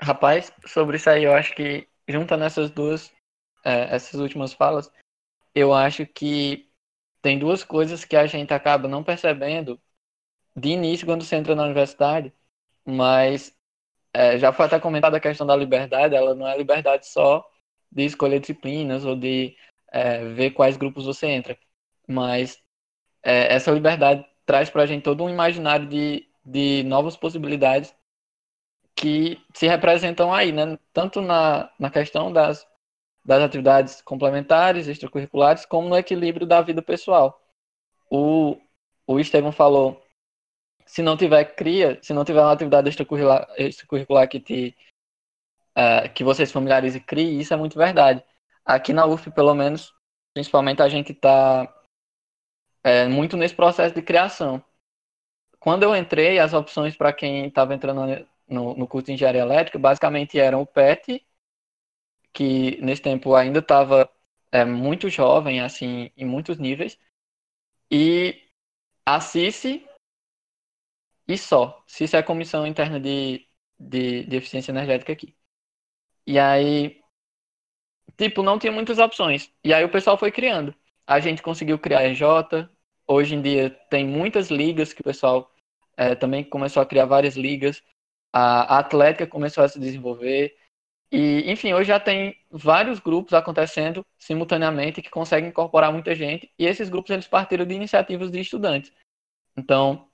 [0.00, 3.12] Rapaz, sobre isso aí, eu acho que junta nessas duas,
[3.64, 4.90] é, essas últimas falas,
[5.54, 6.68] eu acho que
[7.22, 9.80] tem duas coisas que a gente acaba não percebendo
[10.56, 12.32] de início quando você entra na universidade,
[12.86, 13.54] mas
[14.12, 17.44] é, já foi até comentada a questão da liberdade, ela não é liberdade só
[17.90, 19.56] de escolher disciplinas ou de
[19.92, 21.58] é, ver quais grupos você entra,
[22.08, 22.58] mas
[23.22, 27.94] é, essa liberdade traz para a gente todo um imaginário de, de novas possibilidades
[28.94, 30.78] que se representam aí, né?
[30.92, 32.66] tanto na, na questão das,
[33.24, 37.40] das atividades complementares, extracurriculares, como no equilíbrio da vida pessoal.
[38.10, 38.56] O,
[39.06, 40.03] o Estevam falou
[40.86, 44.76] se não tiver cria, se não tiver uma atividade extracurricular, extracurricular que te
[45.76, 48.22] uh, que você se familiarize e crie, isso é muito verdade.
[48.64, 49.92] Aqui na UF, pelo menos,
[50.32, 51.72] principalmente a gente está
[52.82, 54.62] é, muito nesse processo de criação.
[55.58, 59.78] Quando eu entrei, as opções para quem estava entrando no, no curso de engenharia elétrica
[59.78, 61.26] basicamente eram o PET,
[62.32, 64.10] que nesse tempo ainda estava
[64.52, 66.98] é, muito jovem, assim, em muitos níveis,
[67.90, 68.42] e
[69.06, 69.86] a CICE,
[71.26, 71.82] e só.
[71.86, 73.46] Se isso é a Comissão Interna de,
[73.78, 75.36] de, de Eficiência Energética aqui.
[76.26, 77.00] E aí,
[78.16, 79.52] tipo, não tinha muitas opções.
[79.62, 80.74] E aí o pessoal foi criando.
[81.06, 82.22] A gente conseguiu criar a EJ.
[83.06, 85.50] Hoje em dia tem muitas ligas que o pessoal
[85.96, 87.82] é, também começou a criar várias ligas.
[88.32, 90.56] A, a Atlética começou a se desenvolver.
[91.12, 96.52] E, enfim, hoje já tem vários grupos acontecendo simultaneamente que conseguem incorporar muita gente.
[96.58, 98.92] E esses grupos eles partiram de iniciativas de estudantes.
[99.56, 100.08] Então,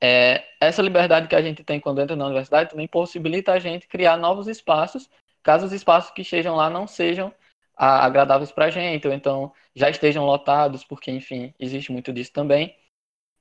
[0.00, 3.88] é, essa liberdade que a gente tem quando entra na universidade também possibilita a gente
[3.88, 5.08] criar novos espaços,
[5.42, 7.32] caso os espaços que estejam lá não sejam
[7.76, 12.74] agradáveis para a gente, ou então já estejam lotados, porque, enfim, existe muito disso também.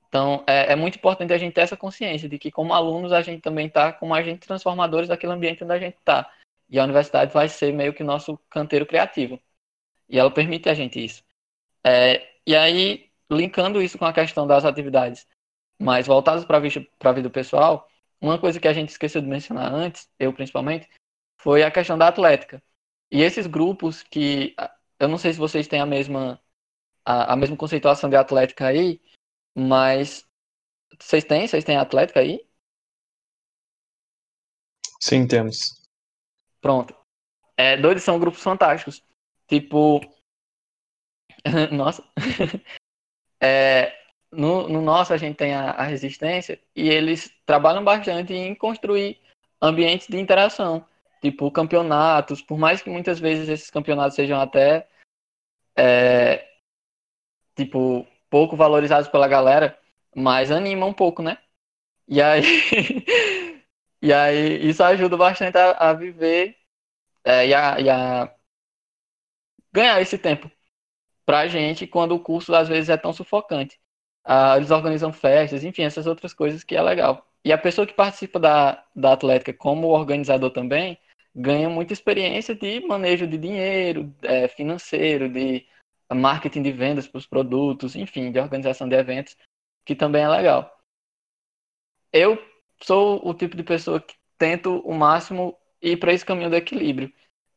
[0.08, 3.22] Então, é, é, muito importante a gente ter essa consciência de que, como alunos, a
[3.22, 6.30] gente também está como agentes transformadores daquele ambiente onde a gente está.
[6.70, 9.40] E a universidade vai ser meio que nosso canteiro criativo.
[10.10, 11.24] E ela permite a gente isso.
[11.84, 15.28] É, e aí, linkando isso com a questão das atividades
[15.80, 17.88] mas voltados para a vida pessoal,
[18.20, 20.90] uma coisa que a gente esqueceu de mencionar antes, eu principalmente,
[21.40, 22.62] foi a questão da atlética.
[23.12, 24.56] E esses grupos que
[25.00, 26.42] eu não sei se vocês têm a mesma
[27.06, 29.00] a, a mesma conceituação de atlética aí,
[29.56, 30.28] mas
[31.00, 31.48] vocês têm?
[31.48, 32.46] Vocês têm atlética aí?
[35.00, 35.84] Sim, temos.
[36.60, 36.96] Pronto.
[37.56, 39.04] É, dois são grupos fantásticos.
[39.48, 40.02] Tipo.
[41.72, 42.04] Nossa.
[43.40, 44.05] é,
[44.36, 49.20] no, no nosso a gente tem a, a, resistência e eles trabalham bastante em construir
[49.62, 50.86] ambientes de interação,
[51.22, 54.88] tipo campeonatos, por mais que muitas vezes esses campeonatos sejam até
[55.76, 56.48] é,
[57.56, 59.80] tipo pouco valorizados pela galera,
[60.16, 61.38] mas anima um pouco, né?
[62.08, 62.42] E aí,
[64.02, 66.58] e aí isso ajuda bastante a, a viver
[67.24, 68.36] é, e, a, e a
[69.72, 70.52] ganhar esse tempo
[71.26, 73.80] pra gente quando o curso às vezes é tão sufocante.
[74.26, 77.26] Ah, eles organizam festas, enfim, essas outras coisas que é legal.
[77.44, 80.98] E a pessoa que participa da, da Atlética como organizador também
[81.36, 85.66] ganha muita experiência de manejo de dinheiro, é, financeiro, de
[86.14, 89.38] marketing de vendas para os produtos, enfim, de organização de eventos,
[89.86, 90.72] que também é legal.
[92.12, 92.38] Eu
[92.82, 97.12] sou o tipo de pessoa que tento o máximo ir para esse caminho do equilíbrio.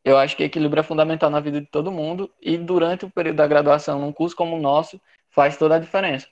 [0.04, 3.36] Eu acho que equilíbrio é fundamental na vida de todo mundo e durante o período
[3.36, 5.00] da graduação, num curso como o nosso,
[5.30, 6.28] faz toda a diferença.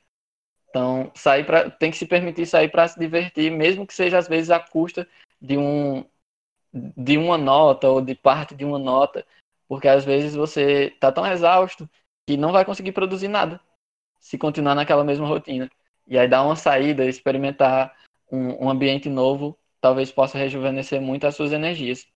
[0.76, 4.28] Então, sair para tem que se permitir sair para se divertir, mesmo que seja às
[4.28, 5.08] vezes à custa
[5.40, 6.04] de um
[6.70, 9.24] de uma nota ou de parte de uma nota,
[9.66, 11.88] porque às vezes você está tão exausto
[12.26, 13.58] que não vai conseguir produzir nada
[14.20, 15.70] se continuar naquela mesma rotina.
[16.06, 17.96] E aí dar uma saída, experimentar
[18.30, 22.06] um, um ambiente novo, talvez possa rejuvenescer muito as suas energias.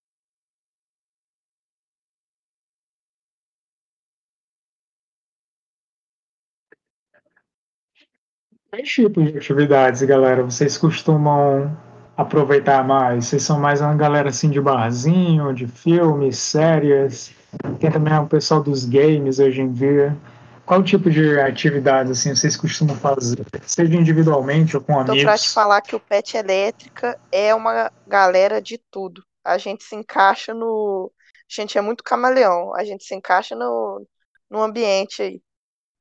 [8.70, 11.76] Quais tipos de atividades, galera, vocês costumam
[12.16, 13.26] aproveitar mais?
[13.26, 17.34] Vocês são mais uma galera assim de barzinho, de filmes, séries?
[17.80, 20.16] Tem também o pessoal dos games hoje em dia.
[20.64, 23.44] Qual tipo de atividades assim vocês costumam fazer?
[23.62, 25.16] Seja individualmente ou com amigos?
[25.16, 29.20] Então, pra te falar que o Pet Elétrica é uma galera de tudo.
[29.44, 31.10] A gente se encaixa no.
[31.50, 32.72] A gente é muito camaleão.
[32.76, 34.06] A gente se encaixa no,
[34.48, 35.42] no ambiente aí.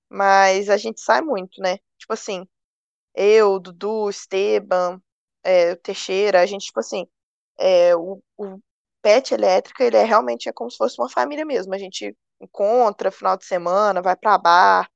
[0.07, 1.77] Mas a gente sai muito, né?
[1.97, 2.45] Tipo assim,
[3.19, 5.01] eu, Dudu, Esteban,
[5.43, 7.07] é, Teixeira, a gente, tipo assim,
[7.59, 8.59] é, o, o
[9.01, 11.73] Pet Elétrica, ele é realmente é como se fosse uma família mesmo.
[11.75, 14.89] A gente encontra final de semana, vai pra bar,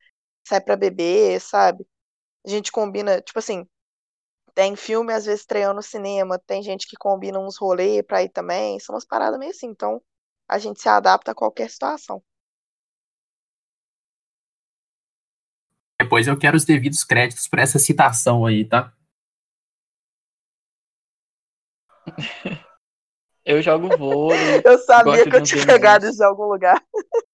[0.47, 1.87] sai pra beber, sabe?
[2.45, 3.67] A gente combina, tipo assim,
[4.55, 8.29] tem filme às vezes estreando no cinema, tem gente que combina uns rolês pra ir
[8.29, 10.01] também, são umas paradas meio assim, então
[10.47, 12.23] a gente se adapta a qualquer situação.
[16.13, 18.93] Depois eu quero os devidos créditos por essa citação aí, tá?
[23.43, 24.61] Eu jogo vôlei.
[24.63, 26.81] eu sabia que eu tinha pegado isso em algum lugar.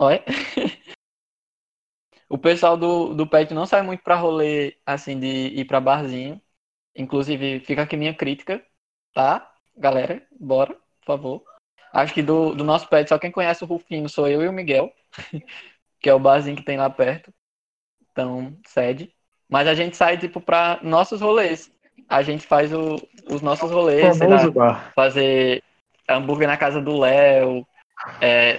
[0.00, 0.24] Oi?
[2.30, 6.40] O pessoal do, do PET não sai muito pra rolê, assim, de ir pra barzinho.
[6.96, 8.64] Inclusive, fica aqui minha crítica,
[9.12, 9.52] tá?
[9.76, 11.44] Galera, bora, por favor.
[11.92, 14.52] Acho que do, do nosso PET, só quem conhece o Rufino sou eu e o
[14.52, 14.90] Miguel,
[16.00, 17.32] que é o barzinho que tem lá perto.
[18.12, 19.12] Então, sede.
[19.48, 21.70] Mas a gente sai, tipo, pra nossos rolês.
[22.08, 22.96] A gente faz o,
[23.30, 25.62] os nossos rolês, sei lá, fazer
[26.08, 27.66] hambúrguer na casa do Léo,
[28.20, 28.58] é,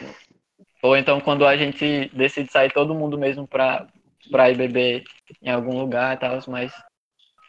[0.81, 3.87] ou então quando a gente decide sair todo mundo mesmo pra,
[4.31, 5.03] pra ir beber
[5.41, 6.71] em algum lugar e tal, mais,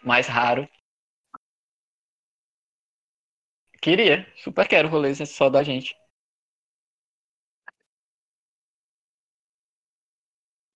[0.03, 0.69] mais raro.
[3.81, 5.97] Queria, super quero rolês só da gente.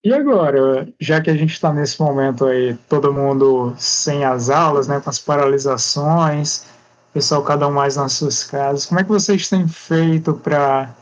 [0.05, 4.87] E agora, já que a gente está nesse momento aí, todo mundo sem as aulas,
[4.87, 6.67] né, com as paralisações,
[7.15, 10.95] pessoal cada um mais nas suas casas, como é que vocês têm feito para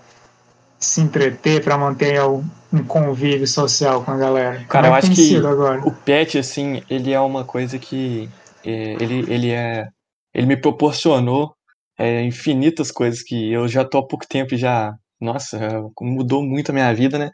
[0.78, 4.64] se entreter, para manter um convívio social com a galera?
[4.68, 5.80] Cara, eu acho que agora?
[5.84, 8.28] o pet, assim, ele é uma coisa que
[8.64, 9.88] é, ele, ele é,
[10.32, 11.54] ele me proporcionou
[11.98, 15.58] é, infinitas coisas que eu já tô há pouco tempo e já, nossa,
[16.00, 17.32] mudou muito a minha vida, né?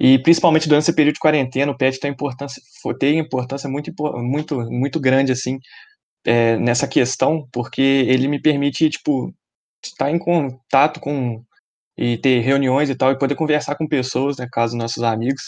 [0.00, 2.60] E principalmente durante esse período de quarentena, o pet tem importância,
[2.98, 5.58] tem importância muito, muito, muito grande assim
[6.24, 9.32] é, nessa questão, porque ele me permite tipo
[9.84, 11.44] estar em contato com
[11.96, 15.42] e ter reuniões e tal, e poder conversar com pessoas, né, caso nossos amigos.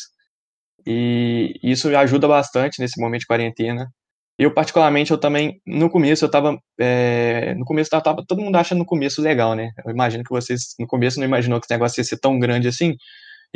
[0.86, 3.90] E isso ajuda bastante nesse momento de quarentena.
[4.38, 8.56] Eu, particularmente, eu também, no começo, eu tava, é, no começo, tava, tava, todo mundo
[8.56, 9.70] acha no começo legal, né?
[9.84, 12.68] Eu imagino que vocês, no começo, não imaginou que esse negócio ia ser tão grande
[12.68, 12.94] assim,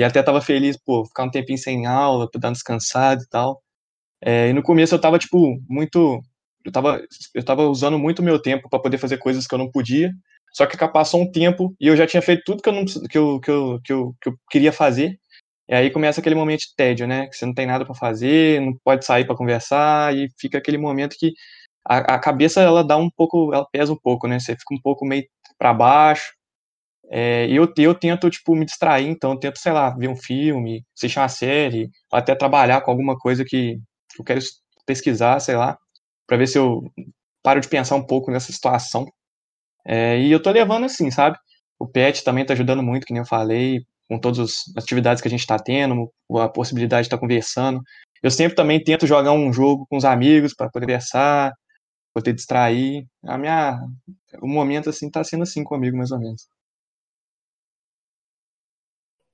[0.01, 3.63] e até tava feliz, pô, ficar um tempinho sem aula, dar uma descansada e tal.
[4.23, 6.21] É, e no começo eu tava, tipo, muito,
[6.65, 7.03] eu tava,
[7.35, 10.11] eu tava usando muito meu tempo para poder fazer coisas que eu não podia,
[10.55, 13.19] só que passou um tempo e eu já tinha feito tudo que eu, não, que
[13.19, 15.19] eu, que eu, que eu, que eu queria fazer.
[15.69, 17.27] E aí começa aquele momento de tédio, né?
[17.29, 20.79] Que você não tem nada para fazer, não pode sair para conversar e fica aquele
[20.79, 21.33] momento que
[21.87, 24.41] a, a, cabeça ela dá um pouco, ela pesa um pouco, né?
[24.41, 25.25] Você fica um pouco meio
[25.59, 26.33] para baixo.
[27.11, 30.85] É, eu, eu tento, tipo, me distrair, então eu tento, sei lá, ver um filme,
[30.97, 33.81] assistir uma série, até trabalhar com alguma coisa que
[34.19, 34.41] eu quero
[34.87, 35.77] pesquisar, sei lá,
[36.27, 36.83] para ver se eu
[37.43, 39.07] paro de pensar um pouco nessa situação.
[39.87, 41.37] É, e eu tô levando assim, sabe?
[41.79, 45.29] O PET também tá ajudando muito, que nem eu falei, com todas as atividades que
[45.29, 47.83] a gente está tendo, a possibilidade de estar tá conversando.
[48.23, 51.53] Eu sempre também tento jogar um jogo com os amigos para poder conversar,
[52.15, 53.07] poder distrair.
[53.25, 53.81] A minha,
[54.43, 56.49] o momento assim tá sendo assim comigo mais ou menos.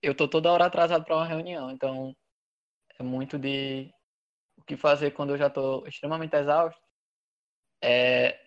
[0.02, 2.14] Eu tô toda hora atrasado para uma reunião, então
[2.98, 3.90] é muito de
[4.56, 6.80] o que fazer quando eu já estou extremamente exausto.
[7.82, 8.38] É,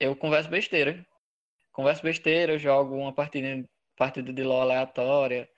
[0.00, 1.06] eu converso besteira.
[1.72, 5.48] Converso besteira, jogo uma partida, partida de LOL aleatória,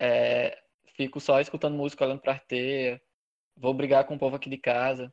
[0.00, 0.58] é,
[0.96, 3.00] fico só escutando música, olhando pra arteia,
[3.56, 5.12] vou brigar com o povo aqui de casa.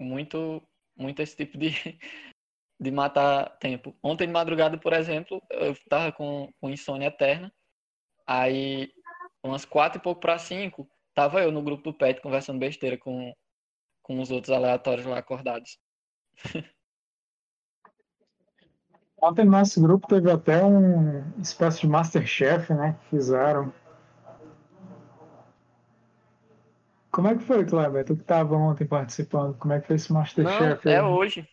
[0.00, 0.62] Muito,
[0.96, 1.68] muito esse tipo de,
[2.80, 3.96] de matar tempo.
[4.02, 7.52] Ontem de madrugada, por exemplo, eu tava com, com insônia eterna.
[8.26, 8.90] Aí,
[9.42, 13.32] umas quatro e pouco para cinco, tava eu no grupo do PET conversando besteira com,
[14.02, 15.78] com os outros aleatórios lá acordados.
[19.22, 22.98] Ontem no nosso grupo teve até um espécie de Masterchef, né?
[23.00, 23.72] Que fizeram.
[27.10, 28.04] Como é que foi, Kleber?
[28.04, 30.84] Tu que estava ontem participando, como é que foi esse Masterchef?
[30.84, 31.48] Não, é hoje.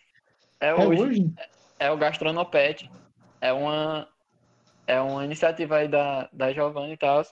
[0.59, 1.01] É, é hoje.
[1.01, 1.33] hoje.
[1.79, 2.91] É, é o Gastronopet.
[3.39, 4.09] É uma,
[4.87, 7.23] é uma iniciativa aí da, da Giovanni e tal.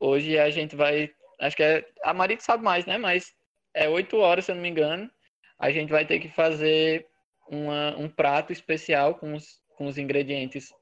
[0.00, 1.10] Hoje a gente vai.
[1.40, 1.88] Acho que é.
[2.02, 2.98] A Marita sabe mais, né?
[2.98, 3.34] Mas
[3.74, 5.10] é oito horas, se eu não me engano.
[5.58, 7.06] A gente vai ter que fazer
[7.48, 10.72] uma, um prato especial com os, com os ingredientes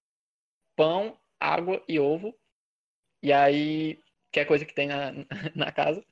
[0.76, 2.34] pão, água e ovo.
[3.22, 3.98] E aí,
[4.30, 5.12] que é coisa que tem na,
[5.54, 6.04] na casa.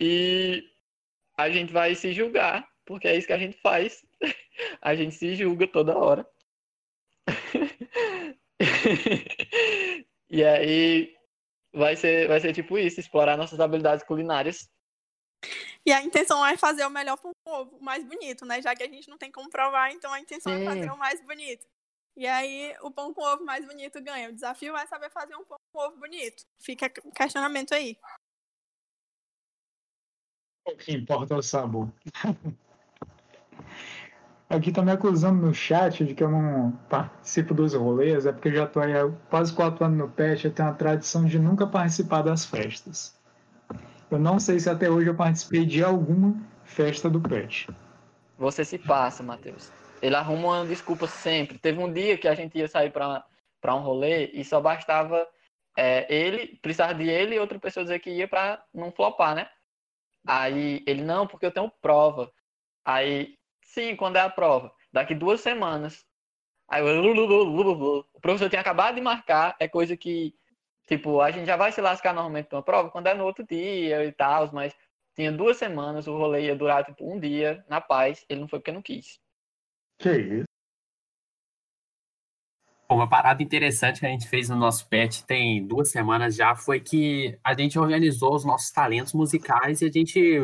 [0.00, 0.64] E
[1.36, 4.04] a gente vai se julgar, porque é isso que a gente faz.
[4.82, 6.26] A gente se julga toda hora.
[10.30, 11.14] e aí
[11.72, 14.68] vai ser, vai ser tipo isso, explorar nossas habilidades culinárias
[15.84, 18.60] e a intenção é fazer o melhor pão com ovo, o mais bonito, né?
[18.60, 20.62] Já que a gente não tem como provar, então a intenção Sim.
[20.62, 21.66] é fazer o mais bonito.
[22.16, 24.28] E aí o pão com ovo mais bonito ganha.
[24.28, 26.44] O desafio é saber fazer um pão com ovo bonito.
[26.60, 27.96] Fica questionamento aí.
[30.66, 31.90] O que importa é o sabor.
[34.50, 38.48] Aqui tá me acusando no chat de que eu não participo dos rolês, é porque
[38.48, 41.38] eu já tô aí há quase quatro anos no PET, eu tenho a tradição de
[41.38, 43.16] nunca participar das festas.
[44.10, 46.34] Eu não sei se até hoje eu participei de alguma
[46.64, 47.68] festa do PET.
[48.36, 49.70] Você se passa, Matheus.
[50.02, 51.56] Ele arruma uma desculpa sempre.
[51.56, 55.28] Teve um dia que a gente ia sair para um rolê e só bastava
[55.76, 59.48] é, ele, precisar de ele e outra pessoa dizer que ia para não flopar, né?
[60.26, 62.32] Aí ele, não, porque eu tenho prova.
[62.84, 63.38] Aí,
[63.72, 64.72] sim, quando é a prova?
[64.92, 66.04] Daqui duas semanas.
[66.68, 70.34] Aí o professor tinha acabado de marcar, é coisa que
[70.90, 74.04] Tipo, a gente já vai se lascar normalmente numa prova quando é no outro dia
[74.04, 74.74] e tal, mas
[75.14, 78.58] tinha duas semanas, o rolê ia durar tipo um dia, na paz, ele não foi
[78.58, 79.20] porque não quis.
[79.98, 80.44] Que isso?
[82.90, 86.80] Uma parada interessante que a gente fez no nosso pet tem duas semanas já foi
[86.80, 90.40] que a gente organizou os nossos talentos musicais e a gente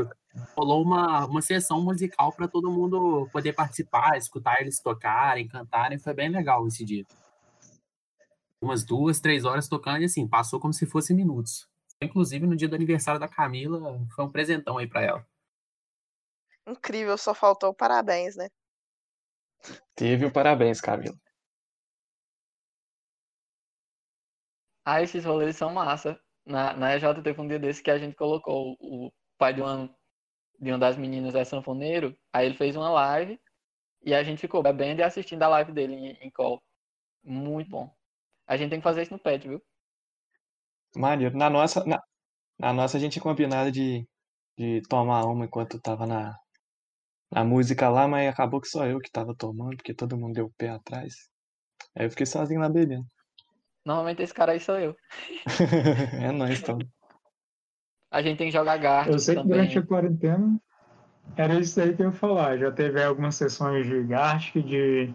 [0.56, 5.98] rolou uma, uma sessão musical para todo mundo poder participar, escutar eles tocarem, cantarem.
[5.98, 7.04] Foi bem legal esse dia
[8.60, 11.68] umas duas, três horas tocando e assim, passou como se fosse minutos.
[12.00, 13.80] Inclusive, no dia do aniversário da Camila,
[14.14, 15.26] foi um presentão aí para ela.
[16.66, 18.48] Incrível, só faltou parabéns, né?
[19.94, 21.16] Teve o parabéns, Camila.
[24.84, 26.20] Ah, esses rolês são massa.
[26.44, 29.92] Na, na EJ teve um dia desse que a gente colocou o pai de uma,
[30.58, 33.40] de uma das meninas é sanfoneiro, aí ele fez uma live
[34.02, 36.62] e a gente ficou bebendo e assistindo a live dele em, em call.
[37.22, 37.92] Muito bom.
[38.46, 39.60] A gente tem que fazer isso no pet, viu?
[40.94, 41.36] Maneiro.
[41.36, 42.00] Na nossa, na,
[42.58, 44.06] na nossa a gente tinha combinado de,
[44.56, 46.38] de tomar uma enquanto tava na,
[47.30, 50.46] na música lá, mas acabou que só eu que tava tomando, porque todo mundo deu
[50.46, 51.14] o pé atrás.
[51.94, 53.06] Aí eu fiquei sozinho lá bebendo.
[53.84, 54.96] Normalmente esse cara aí sou eu.
[56.20, 56.78] é nóis, então.
[58.10, 60.60] A gente tem que jogar Gartic Eu sei que durante a quarentena
[61.36, 62.56] era isso aí que eu ia falar.
[62.56, 65.14] Já teve algumas sessões de Gartic, de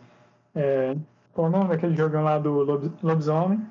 [0.54, 0.96] é,
[1.34, 2.52] qual o nome daquele jogão lá do
[3.02, 3.66] lobisomem?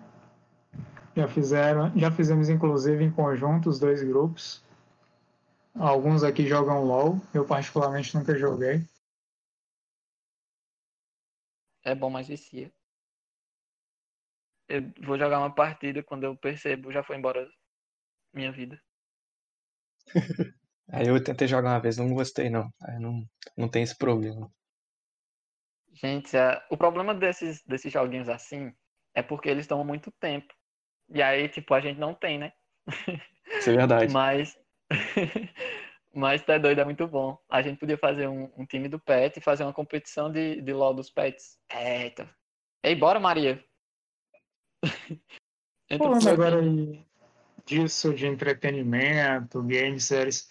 [1.15, 4.65] Já fizeram, já fizemos inclusive em conjunto os dois grupos.
[5.75, 8.85] Alguns aqui jogam LOL, eu particularmente nunca joguei.
[11.85, 12.73] É bom, mas vicia.
[14.69, 17.49] Eu vou jogar uma partida quando eu percebo, já foi embora
[18.33, 18.81] minha vida.
[20.93, 22.69] Aí eu tentei jogar uma vez, não gostei não.
[22.83, 23.25] Aí não,
[23.57, 24.51] não tem esse problema.
[25.93, 28.73] Gente, é, o problema desses, desses joguinhos assim
[29.15, 30.53] é porque eles tomam muito tempo.
[31.09, 32.53] E aí, tipo, a gente não tem, né?
[33.59, 34.13] Isso é verdade.
[34.13, 34.59] Mas.
[36.13, 37.39] Mas tá doido, é muito bom.
[37.49, 40.73] A gente podia fazer um, um time do pet e fazer uma competição de, de
[40.73, 41.57] LOL dos pets.
[41.73, 42.29] Eita.
[42.83, 43.65] Ei, bora, Maria.
[45.99, 47.10] Falando agora aí
[47.67, 50.49] disso, de entretenimento, games, séries.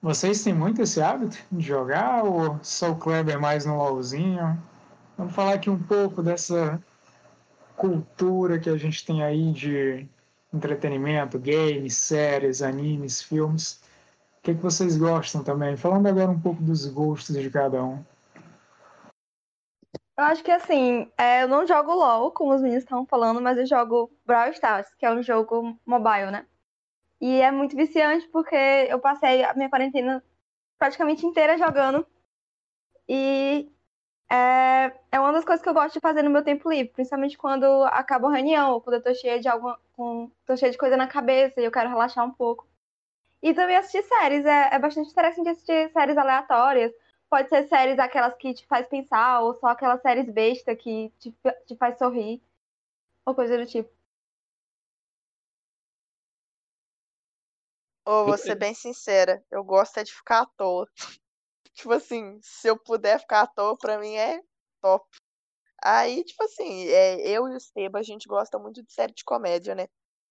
[0.00, 4.62] Vocês têm muito esse hábito de jogar ou só o Kleber mais no LOLzinho?
[5.16, 6.82] Vamos falar aqui um pouco dessa
[7.76, 10.06] cultura que a gente tem aí de
[10.52, 13.80] entretenimento, games, séries, animes, filmes.
[14.38, 15.76] O que, que vocês gostam também?
[15.76, 18.04] Falando agora um pouco dos gostos de cada um.
[20.16, 23.58] Eu acho que assim, é, eu não jogo LOL, como os meninos estão falando, mas
[23.58, 26.46] eu jogo Brawl Stars, que é um jogo mobile, né?
[27.20, 28.54] E é muito viciante porque
[28.88, 30.22] eu passei a minha quarentena
[30.78, 32.06] praticamente inteira jogando.
[33.08, 33.70] E
[34.30, 37.38] é, é uma das coisas que eu gosto de fazer no meu tempo livre, principalmente
[37.38, 39.78] quando acaba a reunião, ou quando eu tô cheia de alguma.
[39.94, 42.68] Com, tô cheia de coisa na cabeça e eu quero relaxar um pouco.
[43.42, 44.44] E também assistir séries.
[44.46, 46.92] É, é bastante interessante assistir séries aleatórias
[47.34, 51.36] Pode ser séries aquelas que te faz pensar, ou só aquelas séries besta que te,
[51.66, 52.40] te faz sorrir,
[53.26, 53.92] ou coisa do tipo.
[58.04, 60.88] Ou vou ser bem sincera, eu gosto é de ficar à toa.
[61.74, 64.40] tipo assim, se eu puder ficar à toa, pra mim é
[64.80, 65.04] top.
[65.82, 69.24] Aí, tipo assim, é, eu e o Seba, a gente gosta muito de série de
[69.24, 69.88] comédia, né?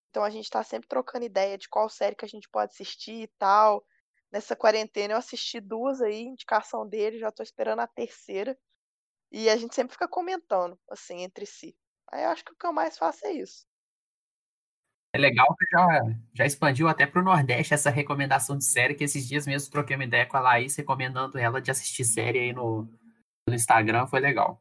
[0.09, 3.23] Então a gente tá sempre trocando ideia de qual série que a gente pode assistir
[3.23, 3.85] e tal.
[4.34, 8.57] Nessa quarentena eu assisti duas aí, indicação dele, já tô esperando a terceira.
[9.31, 11.77] E a gente sempre fica comentando, assim, entre si.
[12.11, 13.68] Aí eu acho que o que eu mais faço é isso.
[15.15, 15.88] É legal que já,
[16.34, 20.05] já expandiu até pro Nordeste essa recomendação de série, que esses dias mesmo troquei uma
[20.05, 22.89] ideia com a Laís, recomendando ela de assistir série aí no,
[23.47, 24.60] no Instagram, foi legal.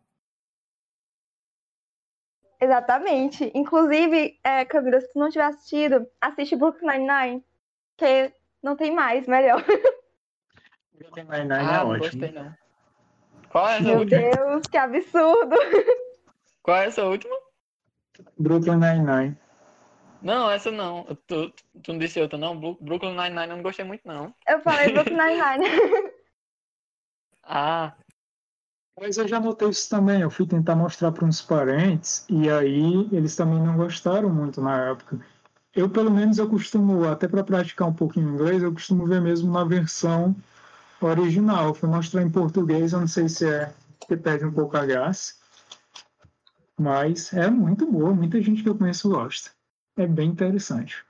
[2.60, 3.50] Exatamente.
[3.54, 7.44] Inclusive, é, Camila, se tu não tiver assistido, assiste Brooklyn Nine-Nine,
[7.96, 9.64] que não tem mais, melhor.
[10.94, 11.98] Brooklyn Nine-Nine é ah, é ótimo.
[11.98, 12.54] Gostei, não.
[13.48, 14.20] Qual é essa Meu última?
[14.20, 15.56] Deus, que absurdo!
[16.62, 17.36] Qual é essa última?
[18.38, 19.36] Brooklyn Nine-Nine.
[20.22, 21.04] Não, essa não.
[21.26, 21.52] Tu,
[21.82, 22.58] tu não disse outra, não?
[22.58, 24.32] Brooklyn Nine-Nine eu não gostei muito, não.
[24.48, 25.66] Eu falei Brooklyn Nine-Nine.
[27.42, 27.92] ah.
[28.98, 30.20] Mas eu já notei isso também.
[30.20, 34.90] Eu fui tentar mostrar para uns parentes e aí eles também não gostaram muito na
[34.90, 35.18] época
[35.74, 39.52] eu pelo menos eu costumo, até para praticar um pouquinho inglês, eu costumo ver mesmo
[39.52, 40.36] na versão
[41.00, 41.74] original.
[41.74, 43.74] Fui mostrar em português, eu não sei se é
[44.06, 45.34] que perde um pouco a graça,
[46.78, 49.50] mas é muito boa, muita gente que eu conheço gosta.
[49.96, 51.04] É bem interessante.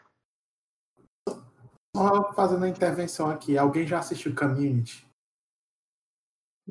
[1.97, 5.07] Só fazendo a intervenção aqui, alguém já assistiu Community?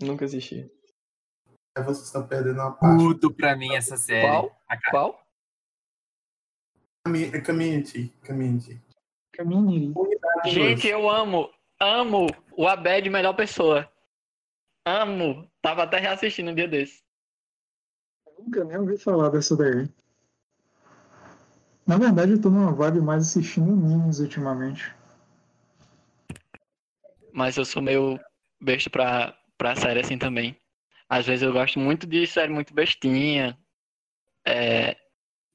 [0.01, 0.72] Nunca assisti.
[1.77, 2.97] É, vocês estão perdendo uma parte.
[2.97, 4.27] Tudo pra mim essa série.
[4.27, 4.61] Qual?
[4.89, 5.22] Qual?
[7.06, 8.14] Community.
[8.26, 8.82] Community.
[9.36, 9.94] Community.
[10.45, 11.49] Gente, eu amo,
[11.80, 13.91] amo o Abed melhor pessoa.
[14.86, 15.49] Amo.
[15.61, 17.03] Tava até reassistindo um dia desse.
[18.38, 19.90] nunca nem ouvi falar dessa daí.
[21.86, 24.94] Na verdade, eu tô numa vibe mais assistindo memes ultimamente.
[27.34, 28.19] Mas eu sou meio
[28.61, 30.57] besta pra, pra série assim também.
[31.10, 33.57] Às vezes eu gosto muito de série muito bestinha.
[34.45, 34.95] É,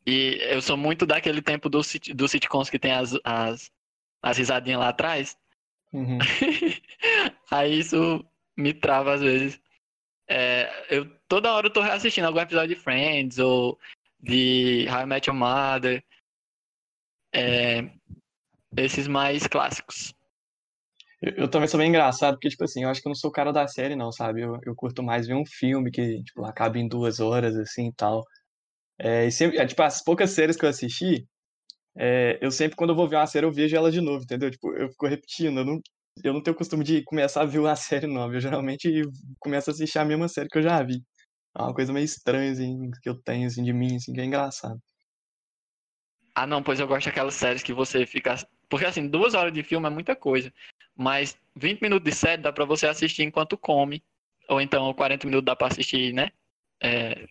[0.06, 1.80] e eu sou muito daquele tempo do,
[2.14, 3.70] do sitcoms que tem as, as,
[4.22, 5.36] as risadinhas lá atrás.
[5.92, 6.18] Uhum.
[7.50, 8.24] Aí isso
[8.56, 9.60] me trava às vezes.
[10.28, 13.78] É, eu toda hora eu tô reassistindo algum episódio de Friends ou
[14.20, 16.04] de How I Met Your Mother.
[17.34, 17.90] É,
[18.76, 20.14] esses mais clássicos.
[21.20, 23.30] Eu, eu, também sou bem engraçado, porque, tipo assim, eu acho que eu não sou
[23.30, 24.42] o cara da série, não, sabe?
[24.42, 27.92] Eu, eu curto mais ver um filme que, tipo, acaba em duas horas, assim, e
[27.92, 28.22] tal.
[28.98, 31.26] É, e sempre, é, tipo, as poucas séries que eu assisti,
[31.96, 34.50] é, eu sempre, quando eu vou ver uma série, eu vejo ela de novo, entendeu?
[34.50, 35.80] Tipo, eu fico repetindo, eu não,
[36.24, 39.02] eu não tenho costume de começar a ver uma série nova, eu geralmente
[39.38, 41.02] começo a assistir a mesma série que eu já vi.
[41.56, 44.24] É uma coisa meio estranha, assim, que eu tenho, assim, de mim, assim, que é
[44.24, 44.78] engraçado.
[46.34, 48.36] Ah, não, pois eu gosto daquelas séries que você fica...
[48.68, 50.52] Porque, assim, duas horas de filme é muita coisa,
[50.94, 54.02] mas 20 minutos de série dá pra você assistir enquanto come,
[54.48, 56.30] ou então 40 minutos dá pra assistir, né?
[56.82, 57.26] É,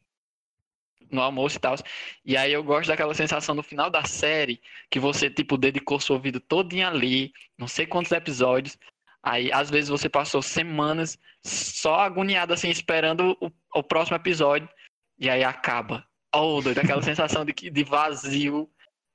[1.12, 1.76] no almoço e tal.
[2.24, 6.20] E aí eu gosto daquela sensação no final da série que você, tipo, dedicou sua
[6.20, 8.78] vida todinha ali, não sei quantos episódios.
[9.24, 14.70] Aí, às vezes, você passou semanas só agoniado, assim, esperando o, o próximo episódio.
[15.18, 16.06] E aí acaba.
[16.34, 18.70] Oh, doido, aquela sensação de, de vazio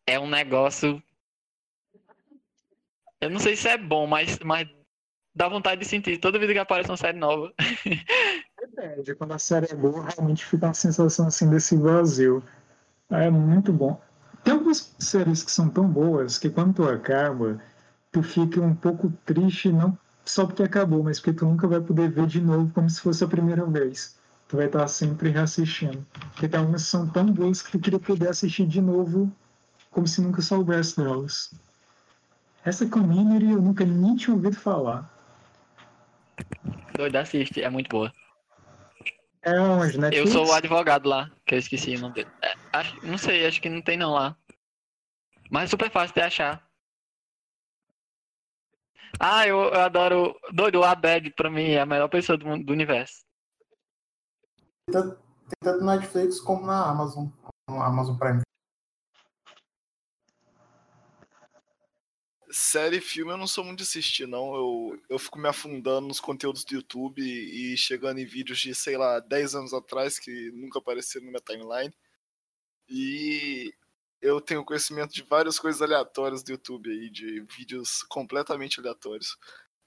[0.07, 1.03] é um negócio.
[3.21, 4.69] Eu não sei se é bom, mas, mas
[5.35, 7.53] dá vontade de sentir toda vida que aparece uma série nova.
[8.61, 12.43] Depende, quando a série é boa, realmente fica uma sensação assim desse vazio.
[13.09, 14.01] É muito bom.
[14.45, 17.59] Tem algumas séries que são tão boas que quando tu acaba,
[18.13, 22.11] tu fica um pouco triste, não só porque acabou, mas porque tu nunca vai poder
[22.11, 24.19] ver de novo como se fosse a primeira vez.
[24.49, 26.07] Tu vai estar sempre reassistindo.
[26.33, 29.31] Porque tem algumas que são tão boas que tu queria poder assistir de novo
[29.91, 31.53] como se nunca soubesse delas.
[32.65, 35.11] Essa Community eu nunca nem tinha ouvido falar.
[36.97, 38.13] Doido, assiste, é muito boa.
[39.43, 40.11] É onde, né?
[40.13, 42.31] Eu sou o advogado lá, que eu esqueci o nome dele.
[42.43, 44.37] É, acho, não sei, acho que não tem não lá.
[45.51, 46.71] Mas é super fácil de achar.
[49.19, 50.39] Ah, eu, eu adoro.
[50.53, 53.25] Doido, o Abed pra mim é a melhor pessoa do, do universo.
[54.87, 55.03] Tem
[55.61, 57.27] tanto na Netflix como na Amazon.
[57.69, 58.43] No Amazon Prime.
[62.53, 64.55] Série e filme eu não sou muito de assistir, não.
[64.55, 68.97] Eu, eu fico me afundando nos conteúdos do YouTube e chegando em vídeos de, sei
[68.97, 71.95] lá, 10 anos atrás que nunca apareceram na minha timeline.
[72.89, 73.73] E
[74.21, 79.39] eu tenho conhecimento de várias coisas aleatórias do YouTube aí, de vídeos completamente aleatórios.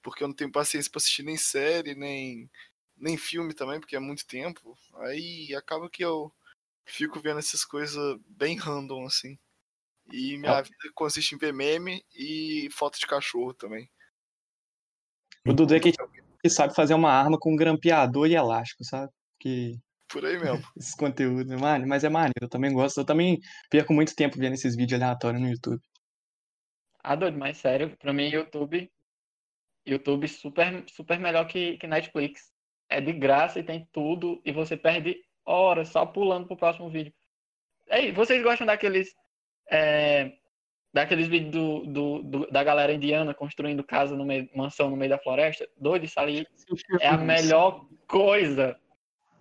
[0.01, 2.49] Porque eu não tenho paciência pra assistir nem série, nem,
[2.97, 4.77] nem filme também, porque é muito tempo.
[4.99, 6.31] Aí acaba que eu
[6.85, 9.37] fico vendo essas coisas bem random, assim.
[10.11, 13.89] E minha vida consiste em ver meme e foto de cachorro também.
[15.45, 19.11] O Dudu é que, que sabe fazer uma arma com grampeador e elástico, sabe?
[19.39, 20.63] Que Por aí mesmo.
[20.77, 22.99] esses conteúdos, mano, mas é maneiro, eu também gosto.
[22.99, 23.39] Eu também
[23.69, 25.81] perco muito tempo vendo esses vídeos aleatórios no YouTube.
[27.03, 28.89] Ah, doido, mas sério, pra mim, YouTube.
[29.85, 32.53] YouTube super, super melhor que, que Netflix.
[32.89, 37.13] É de graça e tem tudo, e você perde horas só pulando pro próximo vídeo.
[37.87, 39.13] Ei, vocês gostam daqueles.
[39.69, 40.33] É,
[40.93, 45.09] daqueles vídeos do, do- do- da galera indiana construindo casa no meio, mansão no meio
[45.09, 45.67] da floresta?
[45.77, 46.47] Doido, isso ali
[46.99, 48.77] é a melhor coisa.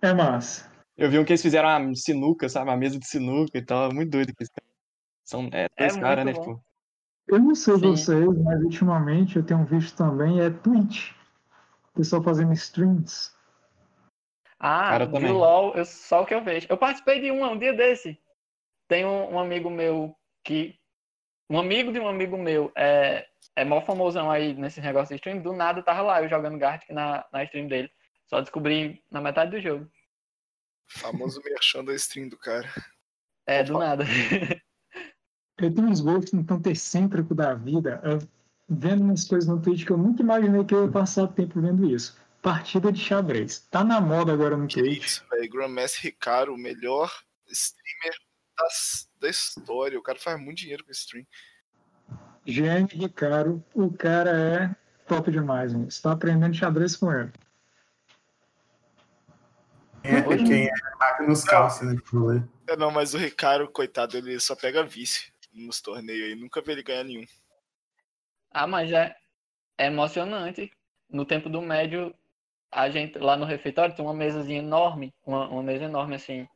[0.01, 0.71] É massa.
[0.97, 2.69] Eu vi um que eles fizeram uma sinuca, sabe?
[2.69, 3.93] Uma mesa de sinuca e tal.
[3.93, 4.51] Muito doido que eles
[5.23, 6.33] São é, dois É caras, né?
[6.33, 6.63] Tipo,
[7.27, 7.81] Eu não sei Sim.
[7.81, 11.11] vocês, mas ultimamente eu tenho visto também é Twitch.
[11.89, 13.31] O pessoal fazendo streams.
[14.59, 15.27] Ah, Cara, de.
[15.27, 16.67] LOL, eu, só o que eu vejo.
[16.69, 18.19] Eu participei de um, um dia desse.
[18.93, 20.77] Tem um, um amigo meu que.
[21.49, 23.25] Um amigo de um amigo meu é,
[23.55, 25.41] é mó famosão aí nesse negócio de stream.
[25.41, 27.91] Do nada tava lá, eu jogando Gartic na, na stream dele.
[28.27, 29.89] Só descobri na metade do jogo.
[30.85, 32.69] Famoso merchan da stream do cara.
[33.47, 33.83] É, do Opa.
[33.83, 34.03] nada.
[35.57, 38.19] Eu tenho uns gostos um tanto excêntrico da vida, eu
[38.67, 41.89] vendo umas coisas no Twitch que eu nunca imaginei que eu ia passar tempo vendo
[41.89, 42.17] isso.
[42.41, 43.59] Partida de xadrez.
[43.71, 45.03] Tá na moda agora no Que Twitch.
[45.05, 45.49] isso, velho.
[45.49, 47.11] Grandmaster Ricardo, o melhor
[47.47, 48.17] streamer
[48.57, 49.97] das- da história.
[49.97, 51.25] O cara faz muito dinheiro com stream.
[52.45, 54.75] Gênio Ricardo, o cara é
[55.07, 55.89] top demais, mano.
[55.89, 57.31] Você tá aprendendo xadrez com ele.
[60.01, 62.41] Quem é, Hoje- quem é Magnus Carlsen nesse rolê?
[62.67, 66.35] É, não, mas o Ricardo, coitado, ele só pega vice nos torneios aí.
[66.35, 67.25] Nunca vi ele ganhar nenhum.
[68.51, 69.15] Ah, mas é,
[69.77, 70.71] é emocionante.
[71.09, 72.13] No tempo do médio,
[72.71, 76.47] a gente lá no refeitório tinha uma mesazinha enorme, uma, uma mesa enorme assim,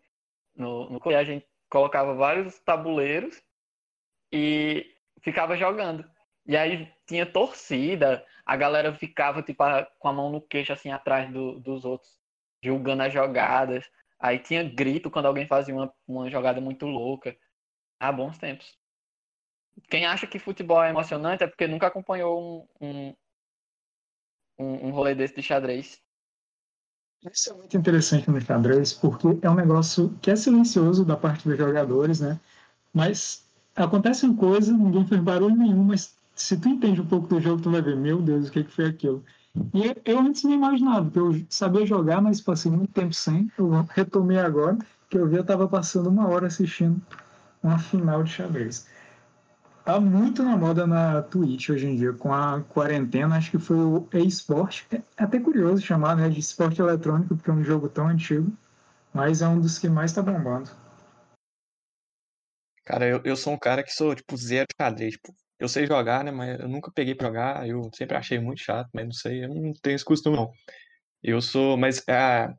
[0.56, 3.42] no, no e a gente colocava vários tabuleiros
[4.32, 4.86] e
[5.22, 6.10] ficava jogando.
[6.46, 10.92] E aí tinha torcida, a galera ficava tipo a- com a mão no queixo assim
[10.92, 12.18] atrás do- dos outros,
[12.64, 13.90] julgando as jogadas.
[14.20, 17.38] Aí tinha grito quando alguém fazia uma, uma jogada muito louca.
[18.00, 18.78] Ah, bons tempos.
[19.90, 23.16] Quem acha que futebol é emocionante é porque nunca acompanhou um, um,
[24.58, 26.02] um, um rolê desse de xadrez.
[27.24, 31.48] Isso é muito interessante no xadrez, porque é um negócio que é silencioso da parte
[31.48, 32.40] dos jogadores, né?
[32.94, 33.44] Mas
[33.76, 37.62] acontece uma coisa, ninguém fez barulho nenhum, mas se tu entende um pouco do jogo,
[37.62, 39.24] tu vai ver, meu Deus, o que, que foi aquilo?
[39.74, 43.52] E eu- antes não imaginava, porque eu sabia jogar, mas passei muito tempo sem.
[43.58, 44.78] Eu retomei agora,
[45.10, 47.02] que eu vi, eu tava passando uma hora assistindo
[47.64, 48.88] uma final de xadrez.
[49.88, 53.78] Tá muito na moda na Twitch hoje em dia, com a quarentena, acho que foi
[53.78, 54.84] o eSport.
[54.92, 58.52] É até curioso chamar né, de esporte eletrônico, porque é um jogo tão antigo,
[59.14, 60.70] mas é um dos que mais tá bombando.
[62.84, 65.14] cara, eu, eu sou um cara que sou, tipo, zero xadrez.
[65.14, 66.32] Tipo, eu sei jogar, né?
[66.32, 67.66] Mas eu nunca peguei pra jogar.
[67.66, 70.52] Eu sempre achei muito chato, mas não sei, eu não tenho esse costume, não.
[71.24, 72.54] Eu sou, mas é,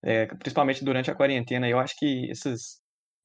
[0.00, 2.80] é, principalmente durante a quarentena, eu acho que essas,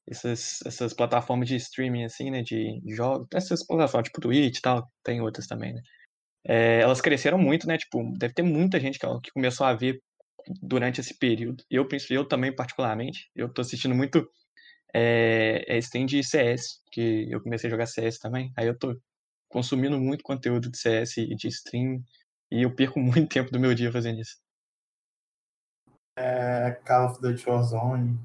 [0.08, 2.42] essas, essas plataformas de streaming, assim, né?
[2.42, 5.82] De jogos, essas plataformas, tipo Twitch e tal, tem outras também, né?
[6.46, 7.78] É, elas cresceram muito, né?
[7.78, 10.00] Tipo, deve ter muita gente que, que começou a ver
[10.62, 11.64] durante esse período.
[11.70, 14.28] Eu, eu também, particularmente, eu tô assistindo muito
[14.94, 18.52] é, é stream de CS, que eu comecei a jogar CS também.
[18.56, 18.98] Aí eu tô
[19.48, 22.02] consumindo muito conteúdo de CS e de stream,
[22.50, 24.36] e eu perco muito tempo do meu dia fazendo isso.
[26.16, 28.20] É Call of Duty Warzone.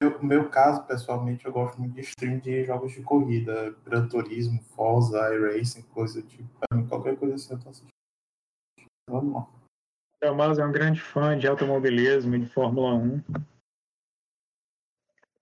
[0.00, 4.06] Eu- No meu caso, pessoalmente, eu gosto muito de stream de jogos de corrida, Gran
[4.08, 6.48] Turismo, Forza, iRacing, coisa tipo.
[6.60, 7.90] Pra mim, qualquer coisa assim eu tô assistindo.
[9.08, 9.46] Vamos lá.
[10.30, 13.22] O Mas é um grande fã de automobilismo e de Fórmula 1.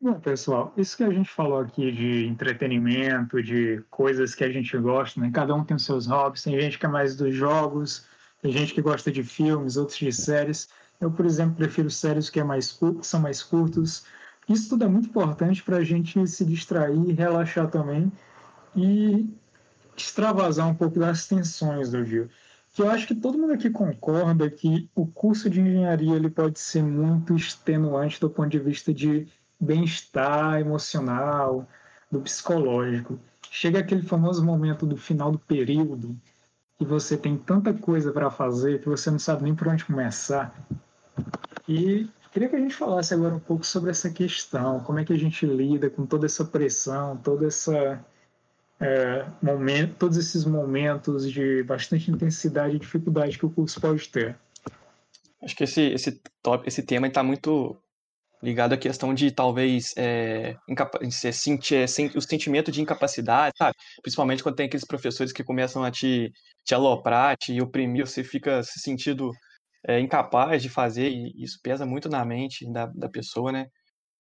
[0.01, 4.77] Bom, pessoal, isso que a gente falou aqui de entretenimento, de coisas que a gente
[4.77, 5.31] gosta, né?
[5.33, 6.43] Cada um tem os seus hobbies.
[6.43, 8.07] Tem gente que é mais dos jogos,
[8.43, 10.69] tem gente que gosta de filmes, outros de séries.
[11.01, 14.07] Eu, por exemplo, prefiro séries que é mais cur- são mais curtos.
[14.49, 18.13] Isso tudo é muito importante para a gente se distrair relaxar também.
[18.77, 19.29] e
[19.97, 22.29] extravasar um pouco das tensões do dia.
[22.73, 26.59] Que eu acho que todo mundo aqui concorda que o curso de engenharia ele pode
[26.59, 29.29] ser muito extenuante do ponto de vista de
[29.61, 31.69] bem-estar emocional,
[32.11, 33.19] do psicológico.
[33.49, 36.17] Chega aquele famoso momento do final do período
[36.77, 40.53] que você tem tanta coisa para fazer que você não sabe nem por onde começar.
[41.69, 45.13] E queria que a gente falasse agora um pouco sobre essa questão, como é que
[45.13, 48.05] a gente lida com toda essa pressão, toda essa
[48.81, 54.37] é, momento, todos esses momentos de bastante intensidade e dificuldade que o curso pode ter.
[55.41, 57.77] Acho que esse, esse, top, esse tema está muito
[58.43, 60.57] ligado à questão de talvez é,
[61.33, 61.85] sentir é,
[62.17, 63.77] o sentimento de incapacidade, sabe?
[64.03, 66.33] Principalmente quando tem aqueles professores que começam a te,
[66.65, 69.31] te aloprar, te oprimir, você fica se sentindo
[69.87, 73.69] é, incapaz de fazer, e isso pesa muito na mente da, da pessoa, né?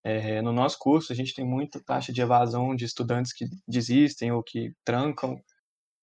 [0.04, 4.30] É, no nosso curso, a gente tem muita taxa de evasão de estudantes que desistem
[4.32, 5.40] ou que trancam,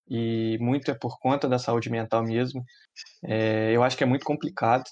[0.08, 2.64] e muito é por conta da saúde mental mesmo.
[3.24, 4.84] É, eu acho que é muito complicado.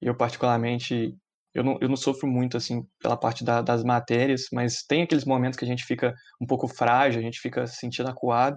[0.00, 1.16] Eu, particularmente,
[1.54, 5.24] eu não, eu não sofro muito, assim, pela parte da, das matérias, mas tem aqueles
[5.24, 8.56] momentos que a gente fica um pouco frágil, a gente fica se sentindo acuado.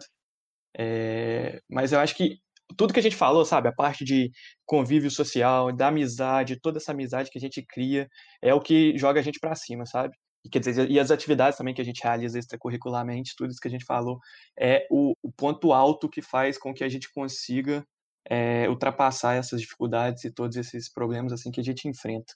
[0.78, 2.40] É, mas eu acho que
[2.76, 4.32] tudo que a gente falou, sabe, a parte de
[4.66, 8.08] convívio social, da amizade, toda essa amizade que a gente cria,
[8.42, 10.16] é o que joga a gente para cima, sabe?
[10.44, 13.68] E, quer dizer, e as atividades também que a gente realiza extracurricularmente, tudo isso que
[13.68, 14.20] a gente falou,
[14.60, 17.86] é o, o ponto alto que faz com que a gente consiga
[18.30, 22.34] é, ultrapassar essas dificuldades e todos esses problemas assim que a gente enfrenta.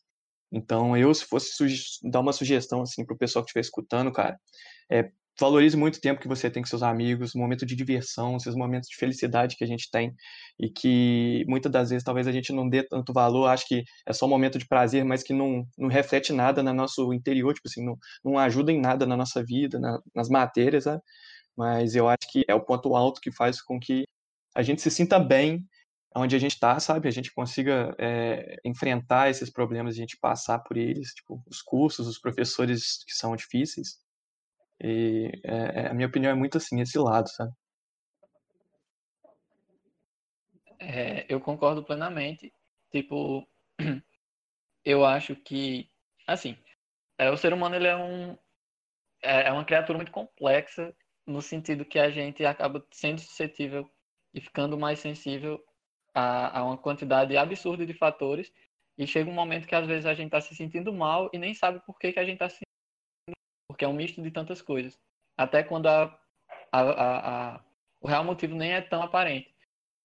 [0.51, 1.65] Então, eu, se fosse
[2.03, 4.37] dar uma sugestão assim para o pessoal que estiver escutando, cara,
[4.89, 5.09] é,
[5.39, 8.55] valorize muito o tempo que você tem com seus amigos, o momento de diversão, esses
[8.55, 10.13] momentos de felicidade que a gente tem
[10.59, 14.13] e que muitas das vezes talvez a gente não dê tanto valor, acho que é
[14.13, 17.67] só um momento de prazer, mas que não, não reflete nada no nosso interior, tipo
[17.67, 20.99] assim, não, não ajuda em nada na nossa vida, na, nas matérias, né?
[21.57, 24.03] mas eu acho que é o ponto alto que faz com que
[24.55, 25.65] a gente se sinta bem
[26.15, 27.07] onde a gente está, sabe?
[27.07, 32.07] A gente consiga é, enfrentar esses problemas, a gente passar por eles, tipo, os cursos,
[32.07, 33.97] os professores que são difíceis,
[34.83, 37.51] e é, é, a minha opinião é muito assim, esse lado, sabe?
[40.79, 42.53] É, eu concordo plenamente.
[42.91, 43.47] Tipo,
[44.83, 45.87] eu acho que,
[46.27, 46.57] assim,
[47.17, 48.37] é, o ser humano ele é um
[49.21, 50.93] é, é uma criatura muito complexa
[51.25, 53.89] no sentido que a gente acaba sendo suscetível
[54.33, 55.63] e ficando mais sensível
[56.13, 58.51] a, a uma quantidade absurda de fatores
[58.97, 61.53] e chega um momento que às vezes a gente está se sentindo mal e nem
[61.53, 62.61] sabe por que, que a gente está se
[63.71, 64.99] porque é um misto de tantas coisas.
[65.37, 66.19] Até quando a,
[66.71, 67.63] a, a,
[68.01, 69.55] o real motivo nem é tão aparente.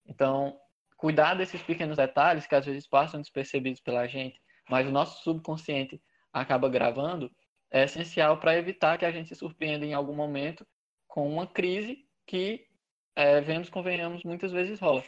[0.06, 0.56] Então,
[0.96, 4.40] cuidar desses pequenos detalhes que às vezes passam despercebidos pela gente,
[4.70, 6.00] mas o nosso subconsciente
[6.32, 7.30] acaba gravando,
[7.70, 10.64] é essencial para evitar que a gente se surpreenda em algum momento
[11.08, 12.68] com uma crise que,
[13.16, 15.02] é, vemos, convenhamos, muitas vezes rola.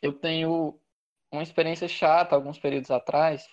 [0.00, 0.80] Eu tenho
[1.30, 3.46] uma experiência chata alguns períodos atrás,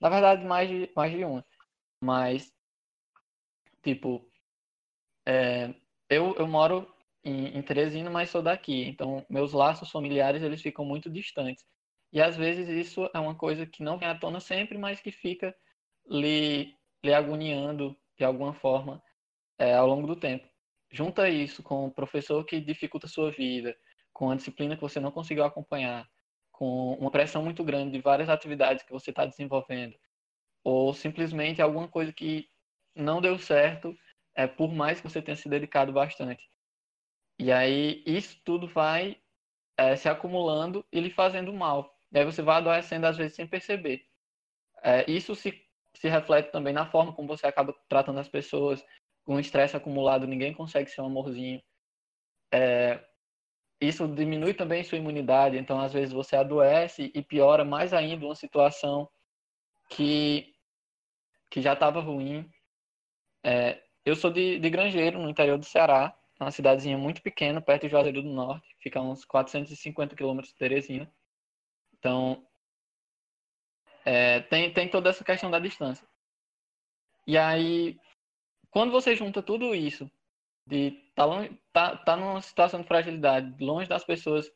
[0.00, 1.44] na verdade mais de, mais de uma,
[2.00, 2.53] mas
[3.84, 4.26] Tipo,
[5.26, 5.74] é,
[6.08, 6.92] eu, eu moro
[7.22, 8.84] em, em Teresina, mas sou daqui.
[8.84, 11.64] Então, meus laços familiares, eles ficam muito distantes.
[12.12, 15.12] E às vezes isso é uma coisa que não vem à tona sempre, mas que
[15.12, 15.54] fica
[16.06, 16.74] lhe,
[17.04, 19.02] lhe agoniando de alguma forma
[19.58, 20.48] é, ao longo do tempo.
[20.90, 23.76] Junta isso com o professor que dificulta a sua vida,
[24.12, 26.08] com a disciplina que você não conseguiu acompanhar,
[26.52, 29.96] com uma pressão muito grande de várias atividades que você está desenvolvendo,
[30.62, 32.48] ou simplesmente alguma coisa que
[32.94, 33.96] não deu certo,
[34.34, 36.48] é por mais que você tenha se dedicado bastante.
[37.38, 39.16] E aí isso tudo vai
[39.76, 41.94] é, se acumulando e lhe fazendo mal.
[42.12, 44.06] E aí você vai adoecendo às vezes sem perceber.
[44.82, 45.60] É, isso se,
[45.94, 48.84] se reflete também na forma como você acaba tratando as pessoas.
[49.24, 51.62] Com estresse acumulado, ninguém consegue ser um amorzinho.
[52.52, 53.02] É,
[53.80, 58.34] isso diminui também sua imunidade, então às vezes você adoece e piora mais ainda uma
[58.34, 59.08] situação
[59.90, 60.54] que,
[61.50, 62.48] que já estava ruim
[63.44, 67.82] é, eu sou de, de Grangeiro, no interior do Ceará, uma cidadezinha muito pequena, perto
[67.82, 71.12] de Juazeiro do Norte, fica a uns 450 quilômetros de Teresina.
[71.98, 72.44] Então,
[74.04, 76.06] é, tem, tem toda essa questão da distância.
[77.26, 77.98] E aí,
[78.70, 80.10] quando você junta tudo isso,
[80.66, 81.24] de tá,
[81.72, 84.50] tá, tá numa situação de fragilidade, longe das pessoas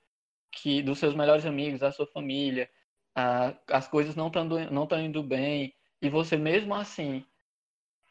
[0.51, 2.71] que dos seus melhores amigos, da sua família,
[3.15, 7.25] a, as coisas não estão não indo bem, e você mesmo assim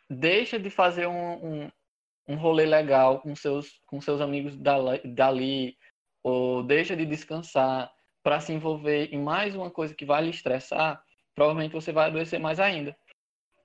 [0.09, 1.71] deixa de fazer um, um,
[2.27, 5.77] um rolê legal com seus, com seus amigos dali, dali
[6.23, 7.91] ou deixa de descansar
[8.23, 11.01] para se envolver em mais uma coisa que vai lhe estressar,
[11.33, 12.97] provavelmente você vai adoecer mais ainda.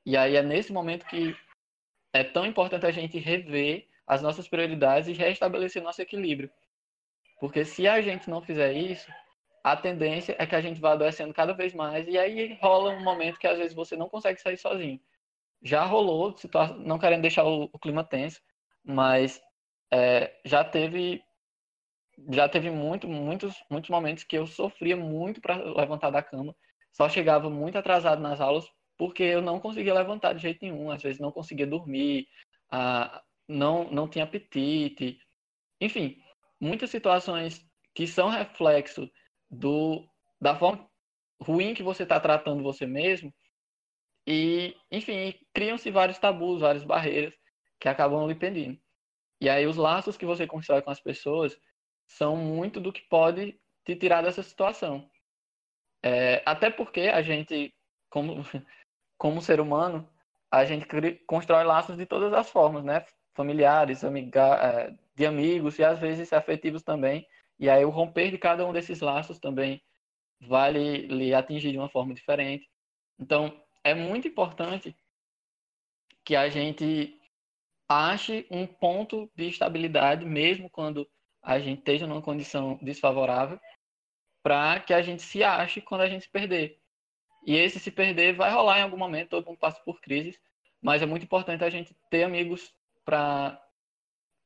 [0.07, 1.37] E aí é nesse momento que
[2.13, 6.51] é tão importante a gente rever as nossas prioridades e restabelecer nosso equilíbrio.
[7.41, 9.11] Porque se a gente não fizer isso,
[9.65, 13.03] a tendência é que a gente vá adoecendo cada vez mais e aí rola um
[13.03, 15.01] momento que às vezes você não consegue sair sozinho.
[15.63, 16.35] Já rolou,
[16.79, 18.41] não querendo deixar o, o clima tenso,
[18.85, 19.41] mas
[19.93, 21.23] é, já teve
[22.31, 26.55] já teve muito, muitos, muitos momentos que eu sofria muito para levantar da cama.
[26.93, 28.69] Só chegava muito atrasado nas aulas
[28.99, 30.91] porque eu não conseguia levantar de jeito nenhum.
[30.91, 32.29] Às vezes não conseguia dormir,
[33.49, 35.19] não, não tinha apetite.
[35.81, 36.19] Enfim,
[36.61, 39.11] muitas situações que são reflexo
[39.51, 40.07] do,
[40.41, 40.89] da forma
[41.41, 43.35] ruim que você está tratando você mesmo.
[44.27, 47.35] E, enfim, criam-se vários tabus, várias barreiras
[47.81, 48.79] que acabam lhe pendendo.
[49.41, 51.59] E aí os laços que você constrói com as pessoas
[52.07, 55.11] são muito do que pode te tirar dessa situação.
[56.03, 57.75] É, até porque a gente,
[58.09, 58.35] como,
[59.19, 60.09] como ser humano,
[60.51, 60.87] a gente
[61.27, 63.05] constrói laços de todas as formas, né?
[63.35, 67.27] Familiares, amiga, é, de amigos e às vezes afetivos também.
[67.59, 69.83] E aí o romper de cada um desses laços também
[70.41, 72.69] vai lhe, lhe atingir de uma forma diferente.
[73.19, 74.97] Então, é muito importante
[76.25, 77.19] que a gente
[77.89, 81.09] ache um ponto de estabilidade, mesmo quando
[81.43, 83.61] a gente esteja numa condição desfavorável,
[84.43, 86.81] para que a gente se ache quando a gente se perder.
[87.45, 90.39] E esse se perder vai rolar em algum momento, todo mundo passa por crises,
[90.81, 92.73] mas é muito importante a gente ter amigos
[93.05, 93.61] para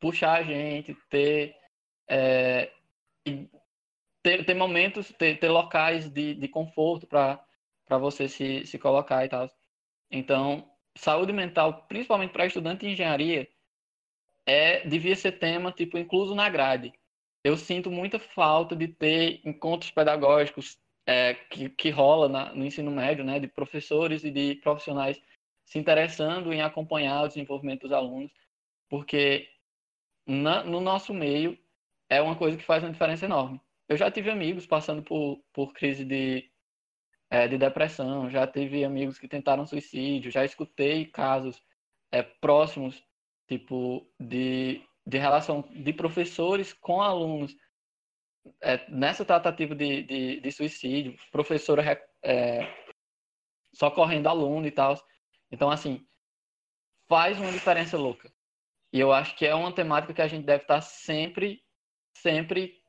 [0.00, 1.54] puxar a gente, ter,
[2.08, 2.72] é,
[4.22, 7.45] ter, ter, momentos, ter, ter locais de, de conforto para
[7.88, 9.50] você se, se colocar e tal.
[10.10, 13.48] Então, saúde mental, principalmente para estudante de engenharia,
[14.46, 16.92] é devia ser tema tipo incluso na grade.
[17.44, 22.90] Eu sinto muita falta de ter encontros pedagógicos é, que, que rola na, no ensino
[22.90, 25.20] médio, né, de professores e de profissionais
[25.64, 28.30] se interessando em acompanhar o desenvolvimento dos alunos,
[28.88, 29.48] porque
[30.26, 31.58] na, no nosso meio
[32.08, 33.60] é uma coisa que faz uma diferença enorme.
[33.88, 36.50] Eu já tive amigos passando por, por crise de,
[37.30, 41.60] é, de depressão, já tive amigos que tentaram suicídio, já escutei casos
[42.12, 43.02] é, próximos
[43.48, 47.54] tipo, de, de relação de professores com alunos.
[48.62, 51.82] É, nessa tratativa de, de, de, suicídio, professora
[52.22, 52.60] é,
[53.74, 54.94] socorrendo aluno e tal.
[55.50, 56.06] Então, assim,
[57.08, 58.32] faz uma diferença louca.
[58.92, 61.60] E eu acho que é uma temática que a gente deve estar sempre,
[62.16, 62.80] sempre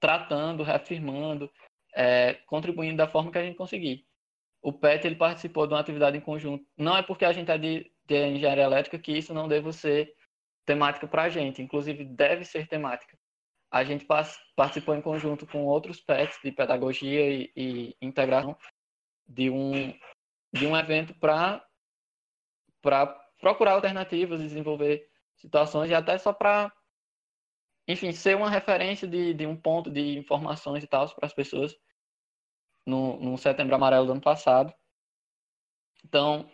[0.00, 1.50] tratando, reafirmando,
[1.94, 4.06] é, contribuindo da forma que a gente conseguir.
[4.62, 6.64] O PET ele participou de uma atividade em conjunto.
[6.76, 10.14] Não é porque a gente é de de engenharia elétrica que isso não deva ser
[10.64, 11.62] temática para a gente.
[11.62, 13.16] Inclusive, deve ser temática.
[13.70, 14.06] A gente
[14.54, 18.56] participou em conjunto com outros PETs de pedagogia e, e integração
[19.26, 19.92] de um,
[20.52, 21.64] de um evento para
[23.40, 26.70] procurar alternativas, desenvolver situações e até só para,
[27.86, 31.76] enfim, ser uma referência de, de um ponto de informações e tal para as pessoas
[32.86, 34.72] no, no Setembro Amarelo do ano passado.
[36.04, 36.50] Então,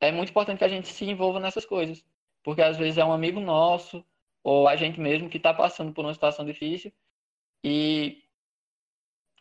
[0.00, 2.04] é muito importante que a gente se envolva nessas coisas.
[2.42, 4.04] Porque às vezes é um amigo nosso,
[4.42, 6.92] ou a gente mesmo, que está passando por uma situação difícil
[7.64, 8.22] e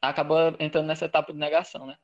[0.02, 1.98] acaba entrando nessa etapa de negação, né?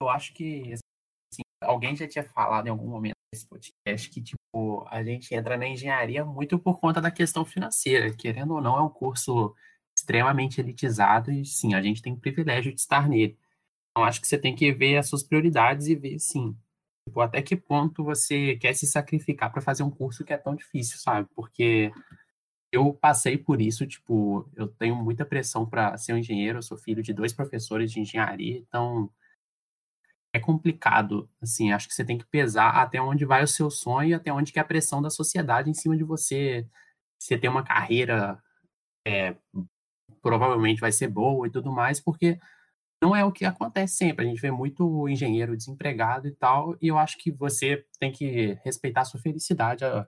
[0.00, 4.35] Eu acho que assim, alguém já tinha falado em algum momento nesse podcast que tipo
[4.90, 8.82] a gente entra na engenharia muito por conta da questão financeira, querendo ou não é
[8.82, 9.54] um curso
[9.96, 13.38] extremamente elitizado e sim a gente tem o privilégio de estar nele.
[13.90, 16.56] Então, acho que você tem que ver as suas prioridades e ver, sim,
[17.08, 20.54] tipo, até que ponto você quer se sacrificar para fazer um curso que é tão
[20.54, 21.28] difícil, sabe?
[21.34, 21.90] Porque
[22.70, 26.76] eu passei por isso, tipo, eu tenho muita pressão para ser um engenheiro, eu sou
[26.76, 29.10] filho de dois professores de engenharia, então
[30.36, 34.16] é complicado, assim, acho que você tem que pesar até onde vai o seu sonho
[34.16, 36.68] até onde que é a pressão da sociedade em cima de você,
[37.18, 38.42] você ter uma carreira
[39.06, 39.36] é,
[40.22, 42.38] provavelmente vai ser boa e tudo mais, porque
[43.02, 44.26] não é o que acontece sempre.
[44.26, 48.58] A gente vê muito engenheiro desempregado e tal, e eu acho que você tem que
[48.64, 50.06] respeitar a sua felicidade a...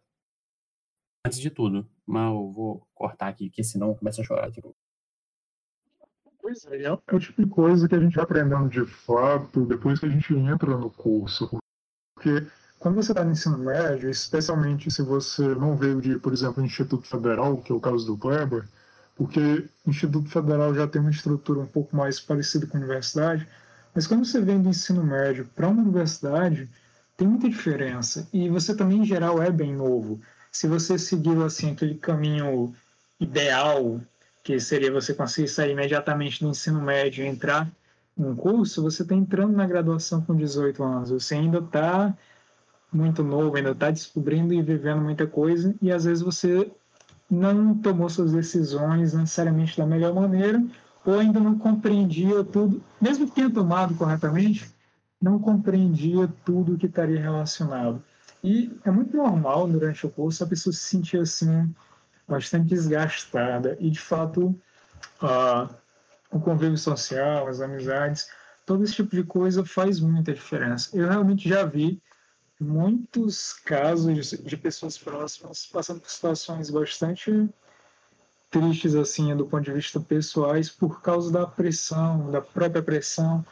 [1.27, 1.89] antes de tudo.
[2.07, 4.77] Mas eu vou cortar aqui, porque senão começa a chorar de novo.
[6.49, 10.01] Pois é, é o tipo de coisa que a gente vai aprendendo de fato depois
[10.01, 11.59] que a gente entra no curso.
[12.15, 12.47] Porque
[12.79, 17.07] quando você está no ensino médio, especialmente se você não veio de, por exemplo, Instituto
[17.07, 18.67] Federal, que é o caso do Kleber,
[19.15, 23.47] porque o Instituto Federal já tem uma estrutura um pouco mais parecida com a universidade,
[23.95, 26.67] mas quando você vem do ensino médio para uma universidade,
[27.15, 28.27] tem muita diferença.
[28.33, 30.19] E você também, em geral, é bem novo.
[30.51, 32.75] Se você seguiu assim, aquele caminho
[33.21, 34.01] ideal,
[34.43, 37.71] que seria você conseguir sair imediatamente do ensino médio e entrar
[38.17, 41.11] num curso, você está entrando na graduação com 18 anos.
[41.11, 42.17] Você ainda está
[42.93, 46.71] muito novo, ainda está descobrindo e vivendo muita coisa, e às vezes você
[47.31, 50.63] não tomou suas decisões necessariamente da melhor maneira,
[51.05, 54.71] ou ainda não compreendia tudo, mesmo que tenha tomado corretamente,
[55.21, 58.03] não compreendia tudo que estaria relacionado.
[58.43, 61.75] E é muito normal durante o curso a pessoa se sentir assim,
[62.29, 64.55] bastante desgastada, e de fato,
[66.31, 68.29] o convívio social, as amizades,
[68.67, 70.97] todo esse tipo de coisa faz muita diferença.
[70.97, 72.01] Eu realmente já vi
[72.61, 77.49] muitos casos de pessoas próximas passando por situações bastante
[78.51, 83.45] tristes assim do ponto de vista pessoais por causa da pressão, da própria pressão,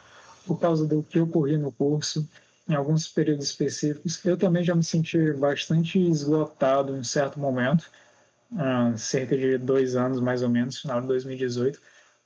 [0.45, 2.27] por causa do que ocorria no curso
[2.67, 4.23] em alguns períodos específicos.
[4.25, 7.89] Eu também já me senti bastante esgotado em certo momento,
[8.55, 11.79] há cerca de dois anos mais ou menos, final de 2018.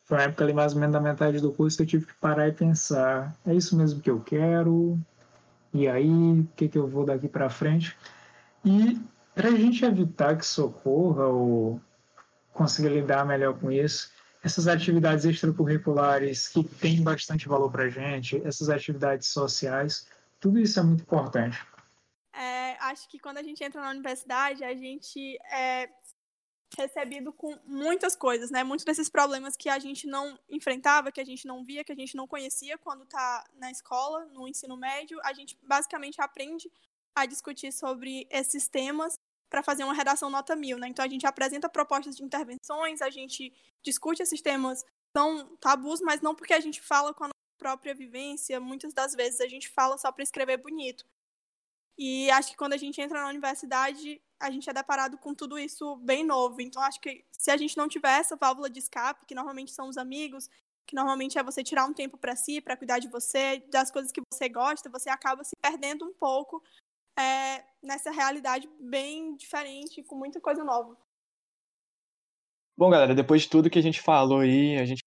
[0.04, 2.14] Foi uma época ali mais ou menos da metade do curso que eu tive que
[2.16, 5.00] parar e pensar: é isso mesmo que eu quero?
[5.74, 7.96] E aí, o que, que eu vou daqui para frente?
[8.66, 9.00] E
[9.34, 11.82] para a gente evitar que socorra ou
[12.54, 14.12] consiga lidar melhor com isso,
[14.44, 20.08] essas atividades extracurriculares que têm bastante valor para a gente, essas atividades sociais,
[20.40, 21.58] tudo isso é muito importante.
[22.92, 25.90] Acho que quando a gente entra na universidade, a gente é
[26.78, 28.64] recebido com muitas coisas, né?
[28.64, 31.96] Muitos desses problemas que a gente não enfrentava, que a gente não via, que a
[31.96, 36.70] gente não conhecia quando está na escola, no ensino médio, a gente basicamente aprende
[37.16, 39.16] a discutir sobre esses temas
[39.50, 40.88] para fazer uma redação nota mil, né?
[40.88, 44.86] Então a gente apresenta propostas de intervenções, a gente discute esses temas
[45.16, 49.42] são tabus, mas não porque a gente fala com a própria vivência, muitas das vezes
[49.42, 51.06] a gente fala só para escrever bonito.
[52.04, 55.60] E acho que quando a gente entra na universidade, a gente é deparado com tudo
[55.60, 56.60] isso bem novo.
[56.60, 59.88] Então, acho que se a gente não tiver essa válvula de escape, que normalmente são
[59.88, 60.50] os amigos,
[60.88, 64.12] que normalmente é você tirar um tempo para si, para cuidar de você, das coisas
[64.12, 66.64] que você gosta, você acaba se perdendo um pouco
[67.20, 70.98] é, nessa realidade bem diferente, com muita coisa nova.
[72.76, 75.04] Bom, galera, depois de tudo que a gente falou aí, a gente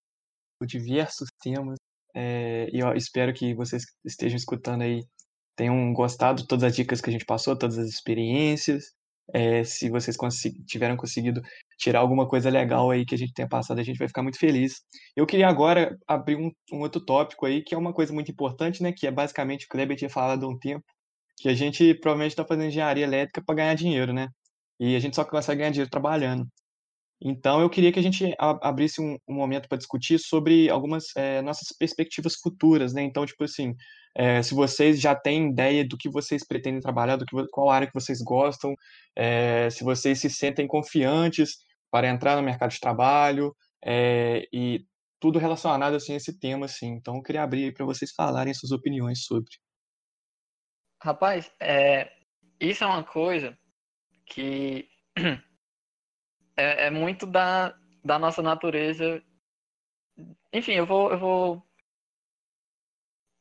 [0.60, 1.76] falou diversos temas,
[2.14, 5.02] é, e eu espero que vocês estejam escutando aí
[5.56, 8.92] tenham gostado todas as dicas que a gente passou, todas as experiências.
[9.32, 10.16] É, se vocês
[10.66, 11.40] tiveram conseguido
[11.78, 14.38] tirar alguma coisa legal aí que a gente tenha passado, a gente vai ficar muito
[14.38, 14.82] feliz.
[15.16, 18.82] Eu queria agora abrir um, um outro tópico aí, que é uma coisa muito importante,
[18.82, 18.92] né?
[18.92, 20.84] Que é basicamente o Kleber tinha falado há um tempo,
[21.38, 24.28] que a gente provavelmente está fazendo engenharia elétrica para ganhar dinheiro, né?
[24.78, 26.46] E a gente só consegue ganhar dinheiro trabalhando.
[27.26, 31.40] Então, eu queria que a gente abrisse um, um momento para discutir sobre algumas é,
[31.40, 33.02] nossas perspectivas futuras, né?
[33.02, 33.74] Então, tipo assim,
[34.14, 37.86] é, se vocês já têm ideia do que vocês pretendem trabalhar, do que, qual área
[37.86, 38.74] que vocês gostam,
[39.16, 41.56] é, se vocês se sentem confiantes
[41.90, 43.56] para entrar no mercado de trabalho
[44.52, 44.84] e
[45.18, 46.88] tudo relacionado assim a esse tema, assim.
[46.88, 49.50] Então, eu queria abrir para vocês falarem suas opiniões sobre.
[51.02, 51.50] Rapaz,
[52.60, 53.56] isso é uma coisa
[54.26, 54.88] que
[56.56, 57.74] é, é muito da,
[58.04, 59.22] da nossa natureza.
[60.52, 61.62] Enfim, eu vou, eu vou,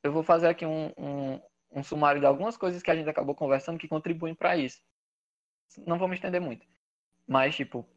[0.03, 1.41] eu vou fazer aqui um, um,
[1.71, 4.81] um sumário de algumas coisas que a gente acabou conversando que contribuem para isso.
[5.85, 6.65] Não vou me estender muito.
[7.27, 7.87] Mas, tipo,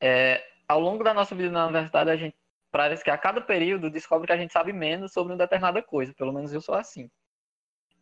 [0.00, 2.36] é, ao longo da nossa vida na universidade, a gente
[2.70, 6.14] parece que a cada período descobre que a gente sabe menos sobre uma determinada coisa.
[6.14, 7.10] Pelo menos eu sou assim.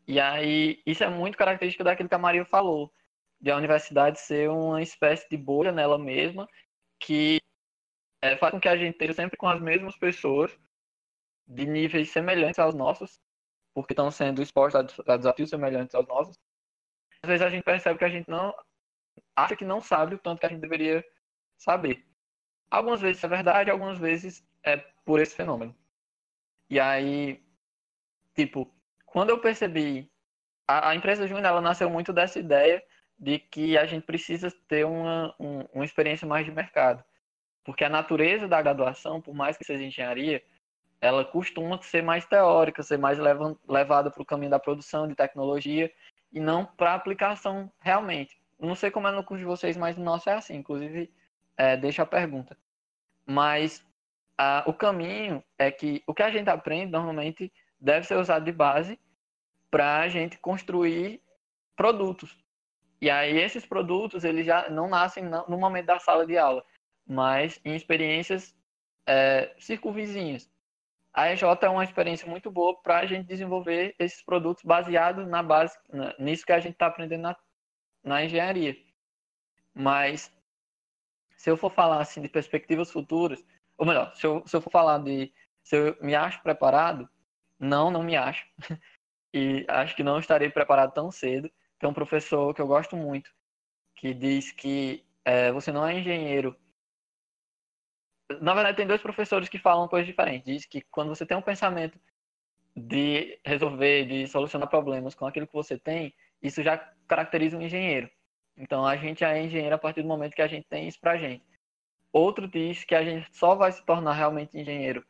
[0.07, 2.93] E aí, isso é muito característico daquilo que a Maria falou
[3.41, 6.49] de a universidade ser uma espécie de bolha nela mesma,
[6.99, 7.41] que
[8.23, 10.57] é, faz com que a gente esteja sempre com as mesmas pessoas,
[11.47, 13.19] de níveis semelhantes aos nossos,
[13.75, 16.39] porque estão sendo expostos a desafios semelhantes aos nossos.
[17.23, 18.55] Às vezes a gente percebe que a gente não
[19.35, 21.05] acha que não sabe o tanto que a gente deveria
[21.59, 22.07] saber.
[22.71, 25.75] Algumas vezes é verdade, algumas vezes é por esse fenômeno.
[26.69, 27.45] E aí,
[28.35, 28.73] tipo,
[29.07, 30.11] quando eu percebi
[30.69, 32.83] a, a empresa Júnior, ela nasceu muito dessa ideia
[33.21, 37.05] de que a gente precisa ter uma, um, uma experiência mais de mercado.
[37.63, 40.43] Porque a natureza da graduação, por mais que seja engenharia,
[41.03, 43.19] ela costuma ser mais teórica, ser mais
[43.69, 45.93] levada para o caminho da produção de tecnologia
[46.33, 48.41] e não para aplicação realmente.
[48.59, 50.57] Não sei como é no curso de vocês, mas no nosso é assim.
[50.57, 51.13] Inclusive,
[51.57, 52.57] é, deixa a pergunta.
[53.27, 53.85] Mas
[54.37, 58.53] a, o caminho é que o que a gente aprende normalmente deve ser usado de
[58.53, 58.99] base
[59.71, 61.23] para a gente construir
[61.77, 62.37] produtos.
[63.01, 66.65] E aí esses produtos eles já não nascem no momento da sala de aula,
[67.07, 68.55] mas em experiências
[69.07, 70.51] é, circunvizinhas.
[71.13, 75.43] A EJ é uma experiência muito boa para a gente desenvolver esses produtos baseados na
[75.43, 75.77] base,
[76.19, 77.37] nisso que a gente está aprendendo na,
[78.05, 78.77] na engenharia.
[79.75, 80.33] Mas
[81.37, 83.45] se eu for falar assim de perspectivas futuras,
[83.77, 85.33] ou melhor, se eu, se eu for falar de
[85.65, 87.09] se eu me acho preparado,
[87.59, 88.47] não, não me acho.
[89.35, 91.51] e acho que não estarei preparado tão cedo.
[91.81, 93.31] Tem um professor que eu gosto muito
[93.97, 96.57] que diz que é, você não é engenheiro.
[98.41, 100.47] Na verdade, tem dois professores que falam coisas diferentes.
[100.47, 102.01] Diz que quando você tem um pensamento
[102.75, 108.11] de resolver, de solucionar problemas com aquilo que você tem, isso já caracteriza um engenheiro.
[108.57, 111.19] Então a gente é engenheiro a partir do momento que a gente tem isso pra
[111.19, 111.45] gente.
[112.13, 115.05] Outro diz que a gente só vai se tornar realmente engenheiro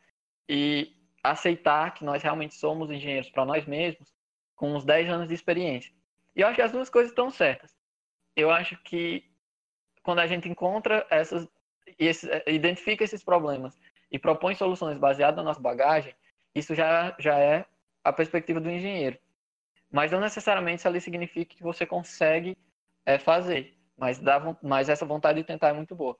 [0.48, 4.12] e aceitar que nós realmente somos engenheiros para nós mesmos
[4.56, 5.92] com uns 10 anos de experiência.
[6.34, 7.74] E eu acho que as duas coisas estão certas.
[8.36, 9.24] Eu acho que
[10.02, 11.48] quando a gente encontra essas,
[12.46, 13.78] identifica esses problemas
[14.10, 16.14] e propõe soluções baseadas na nossa bagagem,
[16.54, 17.64] isso já, já é
[18.02, 19.18] a perspectiva do engenheiro.
[19.90, 22.56] Mas não necessariamente isso ali significa que você consegue
[23.04, 26.16] é, fazer, mas, dá, mas essa vontade de tentar é muito boa.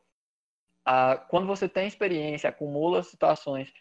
[0.85, 3.73] Ah, quando você tem experiência, acumula situações,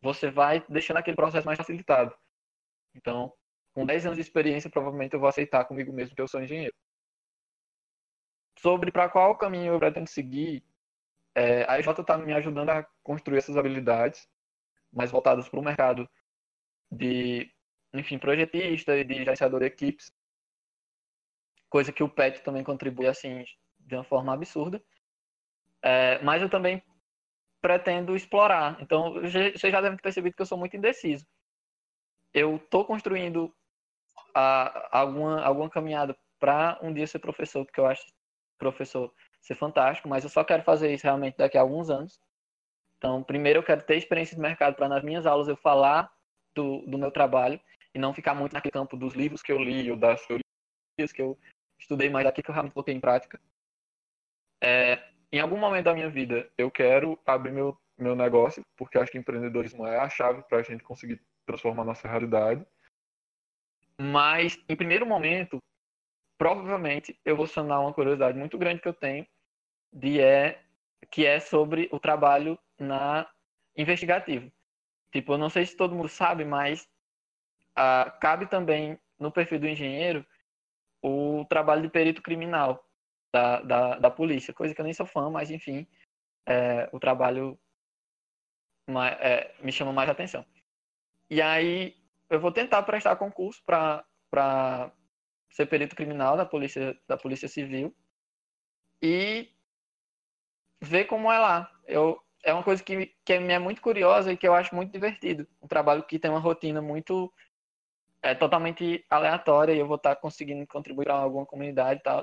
[0.00, 2.14] você vai deixando aquele processo mais facilitado.
[2.94, 3.32] Então,
[3.78, 6.74] com 10 anos de experiência, provavelmente eu vou aceitar comigo mesmo que eu sou engenheiro.
[8.58, 10.64] Sobre para qual caminho eu pretendo seguir,
[11.32, 14.28] é, a EJ está me ajudando a construir essas habilidades
[14.92, 16.10] mais voltadas para o mercado
[16.90, 17.48] de,
[17.94, 20.12] enfim, projetista e de gerenciador de equipes.
[21.68, 23.44] Coisa que o PET também contribui, assim,
[23.78, 24.82] de uma forma absurda.
[25.82, 26.82] É, mas eu também
[27.60, 28.76] pretendo explorar.
[28.82, 31.24] Então, vocês já devem ter percebido que eu sou muito indeciso.
[32.34, 33.54] Eu estou construindo
[34.34, 38.04] a, alguma, alguma caminhada para um dia ser professor, porque eu acho
[38.58, 42.20] professor ser fantástico, mas eu só quero fazer isso realmente daqui a alguns anos.
[42.98, 46.12] Então, primeiro eu quero ter experiência de mercado para nas minhas aulas eu falar
[46.54, 47.60] do, do meu trabalho
[47.94, 51.22] e não ficar muito naquele campo dos livros que eu li ou das teorias que
[51.22, 51.38] eu
[51.78, 53.40] estudei, mas aqui que eu realmente coloquei em prática.
[54.62, 55.00] É,
[55.30, 59.18] em algum momento da minha vida eu quero abrir meu, meu negócio, porque acho que
[59.18, 62.66] empreendedorismo é a chave para a gente conseguir transformar nossa realidade.
[64.00, 65.58] Mas, em primeiro momento,
[66.38, 69.26] provavelmente eu vou sanar uma curiosidade muito grande que eu tenho,
[69.92, 70.62] de é,
[71.10, 73.28] que é sobre o trabalho na
[73.76, 74.50] investigativo.
[75.10, 76.86] Tipo, eu não sei se todo mundo sabe, mas
[77.74, 80.24] ah, cabe também no perfil do engenheiro
[81.02, 82.84] o trabalho de perito criminal
[83.32, 85.86] da, da, da polícia, coisa que eu nem sou fã, mas enfim,
[86.46, 87.58] é, o trabalho
[88.88, 90.44] mais, é, me chama mais atenção.
[91.30, 91.96] E aí
[92.30, 94.92] eu vou tentar prestar concurso para
[95.50, 97.94] ser perito criminal da polícia, da polícia civil
[99.02, 99.48] e
[100.80, 101.70] ver como é lá.
[101.86, 104.92] Eu, é uma coisa que, que me é muito curiosa e que eu acho muito
[104.92, 105.46] divertido.
[105.62, 107.32] Um trabalho que tem uma rotina muito
[108.22, 112.22] é totalmente aleatória e eu vou estar conseguindo contribuir para alguma comunidade e tal.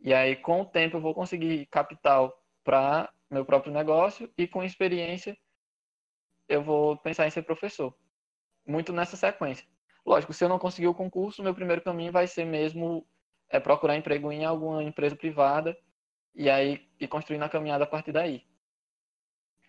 [0.00, 4.62] E aí, com o tempo, eu vou conseguir capital para meu próprio negócio e com
[4.62, 5.36] experiência
[6.48, 7.94] eu vou pensar em ser professor.
[8.68, 9.66] Muito nessa sequência.
[10.04, 13.06] Lógico, se eu não conseguir o concurso, meu primeiro caminho vai ser mesmo
[13.48, 15.74] é, procurar emprego em alguma empresa privada
[16.34, 18.46] e aí e construir na caminhada a partir daí.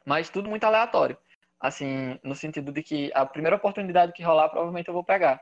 [0.06, 1.18] Mas tudo muito aleatório.
[1.62, 5.38] Assim, no sentido de que a primeira oportunidade que rolar, provavelmente eu vou pegar.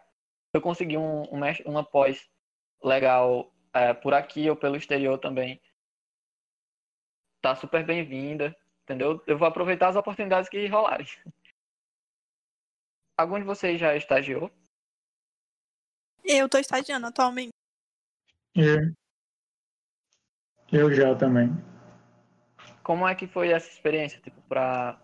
[0.52, 2.30] Se eu conseguir um, um, uma pós
[2.84, 5.60] legal é, por aqui ou pelo exterior também,
[7.42, 9.20] tá super bem-vinda, entendeu?
[9.26, 11.08] Eu vou aproveitar as oportunidades que rolarem.
[13.18, 14.52] Algum de vocês já estagiou?
[16.24, 17.54] Eu tô estagiando atualmente.
[18.56, 18.92] É.
[20.72, 21.50] Eu já também.
[22.84, 25.02] Como é que foi essa experiência, tipo, para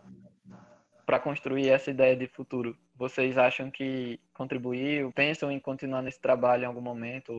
[1.06, 2.78] para construir essa ideia de futuro?
[2.96, 5.12] Vocês acham que contribuiu?
[5.12, 7.38] Pensam em continuar nesse trabalho em algum momento?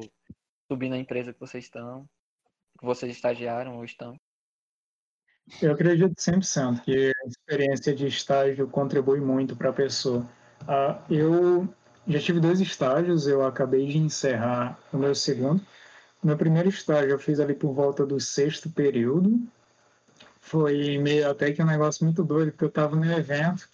[0.70, 2.08] Subir na empresa que vocês estão?
[2.78, 4.18] Que vocês estagiaram ou estão?
[5.62, 10.28] Eu acredito 100% que a experiência de estágio contribui muito para a pessoa.
[10.64, 11.68] Uh, eu
[12.06, 15.60] já tive dois estágios, eu acabei de encerrar o meu segundo.
[16.22, 19.40] Meu primeiro estágio eu fiz ali por volta do sexto período.
[20.40, 23.68] Foi meio até que um negócio muito doido, porque eu estava no evento,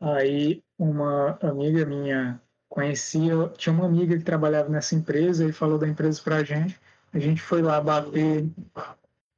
[0.00, 5.88] aí uma amiga minha conhecia, tinha uma amiga que trabalhava nessa empresa e falou da
[5.88, 6.78] empresa pra gente.
[7.12, 8.50] A gente foi lá bater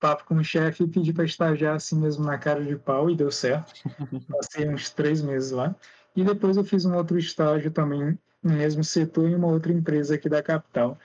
[0.01, 3.17] papo com o chefe e pedir para estagiar assim mesmo na cara de pau e
[3.17, 3.73] deu certo.
[4.29, 5.75] Passei uns três meses lá.
[6.19, 10.17] E depois eu fiz um outro estágio também no mesmo setor em uma outra empresa
[10.17, 10.99] aqui da capital,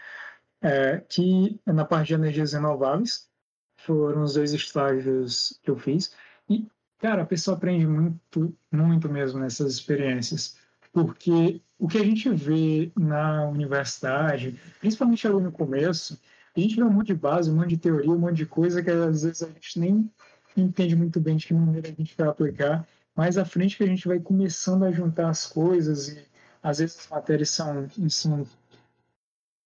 [0.59, 3.29] é, que é na parte de energias renováveis.
[3.77, 6.15] Foram os dois estágios que eu fiz.
[6.49, 6.65] E,
[6.97, 10.57] cara, a pessoa aprende muito, muito mesmo nessas experiências.
[10.91, 16.19] Porque o que a gente vê na universidade, principalmente ali no começo,
[16.57, 18.81] a gente vê um monte de base, um monte de teoria, um monte de coisa
[18.81, 20.11] que às vezes a gente nem
[20.57, 22.87] entende muito bem de que maneira a gente vai aplicar.
[23.15, 26.25] Mais à frente que a gente vai começando a juntar as coisas e
[26.61, 27.87] às vezes as matérias são,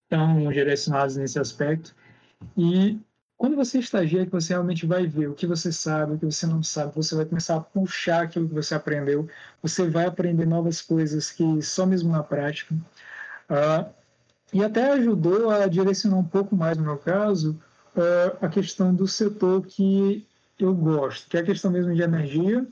[0.09, 1.95] tão direcionadas nesse aspecto.
[2.57, 2.99] E
[3.37, 6.47] quando você estagia, que você realmente vai ver o que você sabe, o que você
[6.47, 9.29] não sabe, você vai começar a puxar aquilo que você aprendeu,
[9.61, 12.73] você vai aprender novas coisas que só mesmo na prática.
[13.49, 13.87] Uh,
[14.51, 17.59] e até ajudou a direcionar um pouco mais, no meu caso,
[17.95, 20.25] uh, a questão do setor que
[20.57, 22.65] eu gosto, que é a questão mesmo de energia,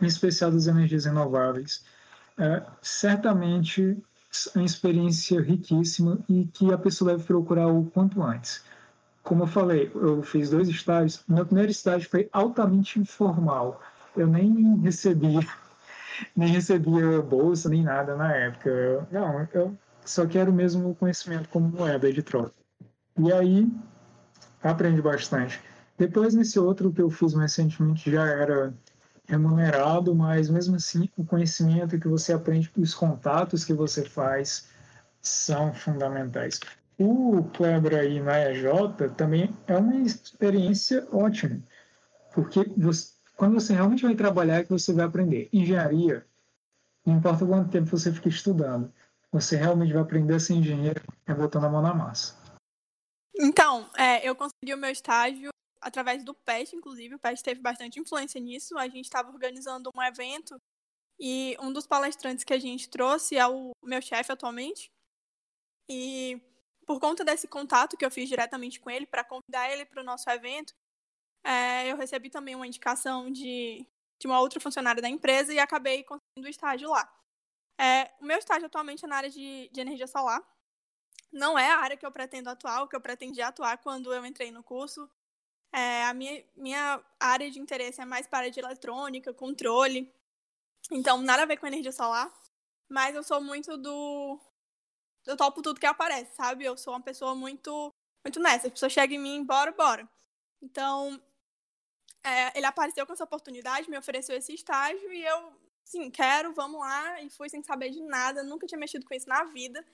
[0.00, 1.84] em especial das energias renováveis.
[2.38, 3.96] Uh, certamente
[4.54, 8.62] é uma experiência riquíssima e que a pessoa deve procurar o quanto antes.
[9.22, 11.22] Como eu falei, eu fiz dois estágios.
[11.28, 13.80] Meu primeiro estágio foi altamente informal.
[14.16, 15.40] Eu nem recebia,
[16.36, 18.70] nem recebia bolsa nem nada na época.
[18.70, 22.54] Eu, não, eu só quero mesmo o conhecimento como moeda de troca.
[23.18, 23.70] E aí
[24.62, 25.60] aprendi bastante.
[25.98, 28.72] Depois, nesse outro que eu fiz recentemente, já era
[29.28, 34.68] remunerado, mas mesmo assim, o conhecimento que você aprende, os contatos que você faz,
[35.20, 36.58] são fundamentais.
[36.98, 38.64] O Kleber aí na EJ
[39.16, 41.62] também é uma experiência ótima,
[42.34, 45.48] porque você, quando você realmente vai trabalhar, é que você vai aprender.
[45.52, 46.26] Engenharia,
[47.04, 48.92] não importa quanto tempo você fica estudando,
[49.30, 52.34] você realmente vai aprender a ser engenheiro é botando a mão na massa.
[53.38, 55.50] Então, é, eu consegui o meu estágio
[55.80, 57.14] através do PET, inclusive.
[57.14, 58.76] O PET teve bastante influência nisso.
[58.78, 60.60] A gente estava organizando um evento
[61.18, 64.90] e um dos palestrantes que a gente trouxe é o meu chefe atualmente.
[65.88, 66.40] E
[66.86, 70.04] por conta desse contato que eu fiz diretamente com ele para convidar ele para o
[70.04, 70.74] nosso evento,
[71.44, 73.86] é, eu recebi também uma indicação de,
[74.18, 77.12] de uma outra funcionária da empresa e acabei conseguindo o estágio lá.
[77.80, 80.42] É, o meu estágio atualmente é na área de, de energia solar.
[81.32, 84.24] Não é a área que eu pretendo atuar, o que eu pretendia atuar quando eu
[84.24, 85.08] entrei no curso.
[85.72, 90.12] É, a minha, minha área de interesse é mais para área de eletrônica, controle.
[90.90, 92.32] Então, nada a ver com energia solar.
[92.88, 94.40] Mas eu sou muito do.
[95.26, 96.64] Eu topo tudo que aparece, sabe?
[96.64, 97.92] Eu sou uma pessoa muito
[98.24, 98.68] muito nessa.
[98.68, 100.08] A pessoa chega em mim, bora, bora.
[100.62, 101.20] Então,
[102.24, 105.52] é, ele apareceu com essa oportunidade, me ofereceu esse estágio e eu
[105.84, 107.22] sim, quero, vamos lá.
[107.22, 109.84] E fui sem saber de nada, nunca tinha mexido com isso na vida.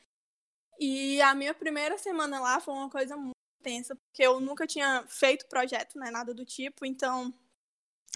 [0.78, 3.16] E a minha primeira semana lá foi uma coisa
[3.64, 7.32] tensa, porque eu nunca tinha feito projeto, né, nada do tipo, então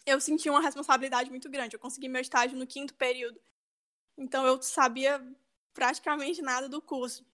[0.06, 1.74] eu senti uma responsabilidade muito grande.
[1.74, 3.40] Eu consegui meu estágio no quinto período.
[4.16, 5.22] Então eu sabia
[5.74, 7.26] praticamente nada do curso.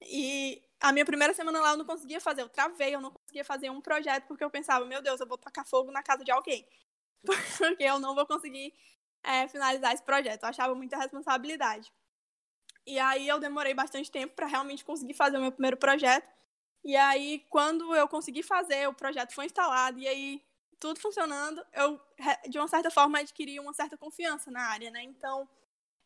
[0.00, 3.44] E a minha primeira semana lá eu não conseguia fazer, eu travei, eu não conseguia
[3.44, 6.30] fazer um projeto porque eu pensava, meu Deus, eu vou tacar fogo na casa de
[6.30, 6.66] alguém.
[7.24, 8.74] Porque eu não vou conseguir
[9.22, 10.42] é, finalizar esse projeto.
[10.42, 11.90] Eu achava muita responsabilidade.
[12.86, 16.28] E aí eu demorei bastante tempo para realmente conseguir fazer o meu primeiro projeto.
[16.84, 20.42] E aí, quando eu consegui fazer, o projeto foi instalado, e aí
[20.78, 21.98] tudo funcionando, eu,
[22.48, 25.02] de uma certa forma, adquiri uma certa confiança na área, né?
[25.02, 25.48] Então,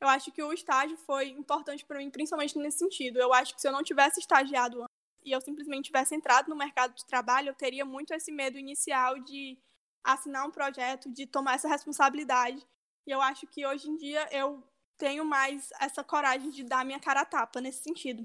[0.00, 3.18] eu acho que o estágio foi importante para mim, principalmente nesse sentido.
[3.18, 4.94] Eu acho que se eu não tivesse estagiado antes
[5.24, 9.18] e eu simplesmente tivesse entrado no mercado de trabalho, eu teria muito esse medo inicial
[9.18, 9.58] de
[10.04, 12.64] assinar um projeto, de tomar essa responsabilidade.
[13.04, 14.62] E eu acho que hoje em dia eu
[14.96, 18.24] tenho mais essa coragem de dar minha cara a tapa nesse sentido.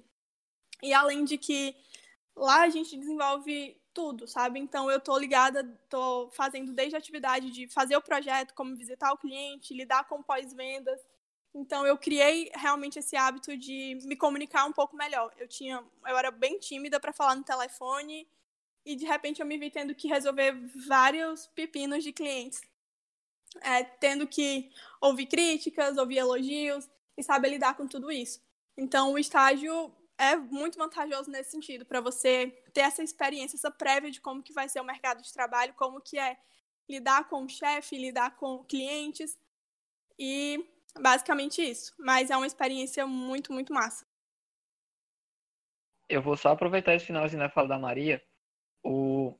[0.83, 1.75] E além de que
[2.35, 4.59] lá a gente desenvolve tudo, sabe?
[4.59, 9.11] Então eu tô ligada, tô fazendo desde a atividade de fazer o projeto, como visitar
[9.13, 10.99] o cliente, lidar com pós-vendas.
[11.53, 15.31] Então eu criei realmente esse hábito de me comunicar um pouco melhor.
[15.37, 18.27] Eu tinha, eu era bem tímida para falar no telefone
[18.85, 20.53] e de repente eu me vi tendo que resolver
[20.87, 22.61] vários pepinos de clientes
[23.61, 28.41] é, tendo que ouvir críticas, ouvir elogios e saber lidar com tudo isso.
[28.77, 29.93] Então, o estágio
[30.23, 34.53] é muito vantajoso nesse sentido, para você ter essa experiência, essa prévia de como que
[34.53, 36.37] vai ser o mercado de trabalho, como que é
[36.89, 39.37] lidar com o chefe, lidar com clientes
[40.17, 40.65] e
[40.99, 41.93] basicamente isso.
[41.97, 44.05] Mas é uma experiência muito, muito massa.
[46.09, 48.21] Eu vou só aproveitar esse finalzinho da fala da Maria.
[48.83, 49.37] O...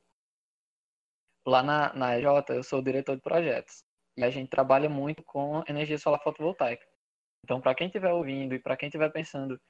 [1.46, 3.84] Lá na, na EJ, eu sou diretor de projetos.
[4.16, 6.86] E a gente trabalha muito com energia solar fotovoltaica.
[7.44, 9.60] Então, para quem estiver ouvindo e para quem estiver pensando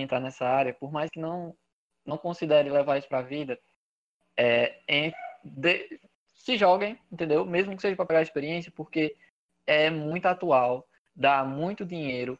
[0.00, 1.56] entrar nessa área, por mais que não,
[2.04, 3.58] não considere levar isso para a vida,
[4.36, 5.12] é, em,
[5.44, 6.00] de,
[6.34, 7.44] se joguem, entendeu?
[7.44, 9.16] Mesmo que seja para pegar experiência, porque
[9.66, 12.38] é muito atual, dá muito dinheiro,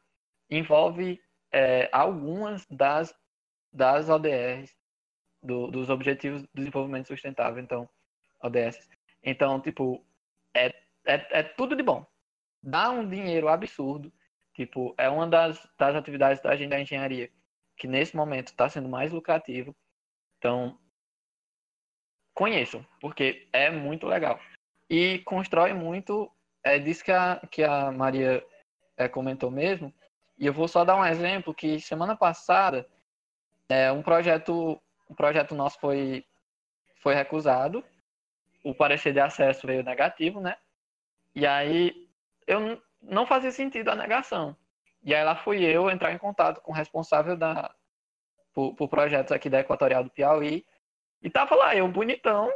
[0.50, 1.20] envolve
[1.52, 3.14] é, algumas das,
[3.72, 4.74] das ODRs,
[5.42, 7.88] do, dos Objetivos de Desenvolvimento Sustentável, então,
[8.42, 8.88] ODS.
[9.22, 10.04] Então, tipo,
[10.54, 10.72] é
[11.04, 12.06] é, é tudo de bom.
[12.62, 14.12] Dá um dinheiro absurdo.
[14.54, 17.30] Tipo, é uma das, das atividades da gente da engenharia
[17.76, 19.74] que nesse momento está sendo mais lucrativo.
[20.38, 20.78] Então,
[22.34, 24.40] conheçam, porque é muito legal.
[24.88, 26.30] E constrói muito,
[26.64, 28.44] é disso que a, que a Maria
[28.96, 29.92] é, comentou mesmo,
[30.38, 32.88] E eu vou só dar um exemplo que semana passada
[33.68, 36.24] é, um projeto um projeto nosso foi
[37.02, 37.84] foi recusado.
[38.64, 40.56] O parecer de acesso veio negativo, né?
[41.34, 42.08] E aí
[42.46, 44.56] eu não fazia sentido a negação.
[45.02, 47.74] E aí lá fui eu entrar em contato com o responsável da
[48.54, 50.64] por, por projetos aqui da Equatorial do Piauí.
[51.22, 52.50] E tava lá, eu bonitão,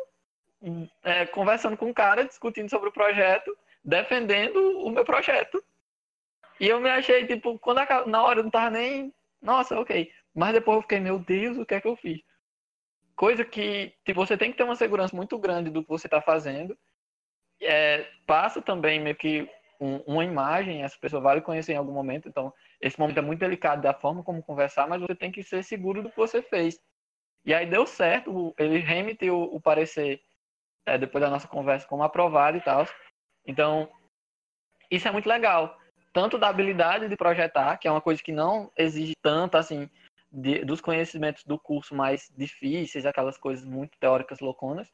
[1.03, 5.63] é, conversando com o cara, discutindo sobre o projeto, defendendo o meu projeto.
[6.59, 9.13] E eu me achei, tipo, quando a, na hora eu não tava nem.
[9.41, 10.11] Nossa, ok.
[10.35, 12.21] Mas depois eu fiquei, meu Deus, o que é que eu fiz?
[13.15, 16.21] Coisa que tipo, você tem que ter uma segurança muito grande do que você está
[16.21, 16.77] fazendo.
[17.61, 19.49] É, passa também meio que
[19.81, 23.23] um, uma imagem, essa pessoa vai lhe conhecer em algum momento, então esse momento é
[23.23, 26.43] muito delicado da forma como conversar, mas você tem que ser seguro do que você
[26.43, 26.81] fez.
[27.45, 30.21] E aí deu certo, ele remitiu o parecer
[30.85, 32.87] é, depois da nossa conversa como aprovado e tal.
[33.47, 33.89] Então,
[34.91, 35.79] isso é muito legal.
[36.13, 39.89] Tanto da habilidade de projetar, que é uma coisa que não exige tanto, assim,
[40.33, 44.91] de, dos conhecimentos do curso mais difíceis, aquelas coisas muito teóricas louconas,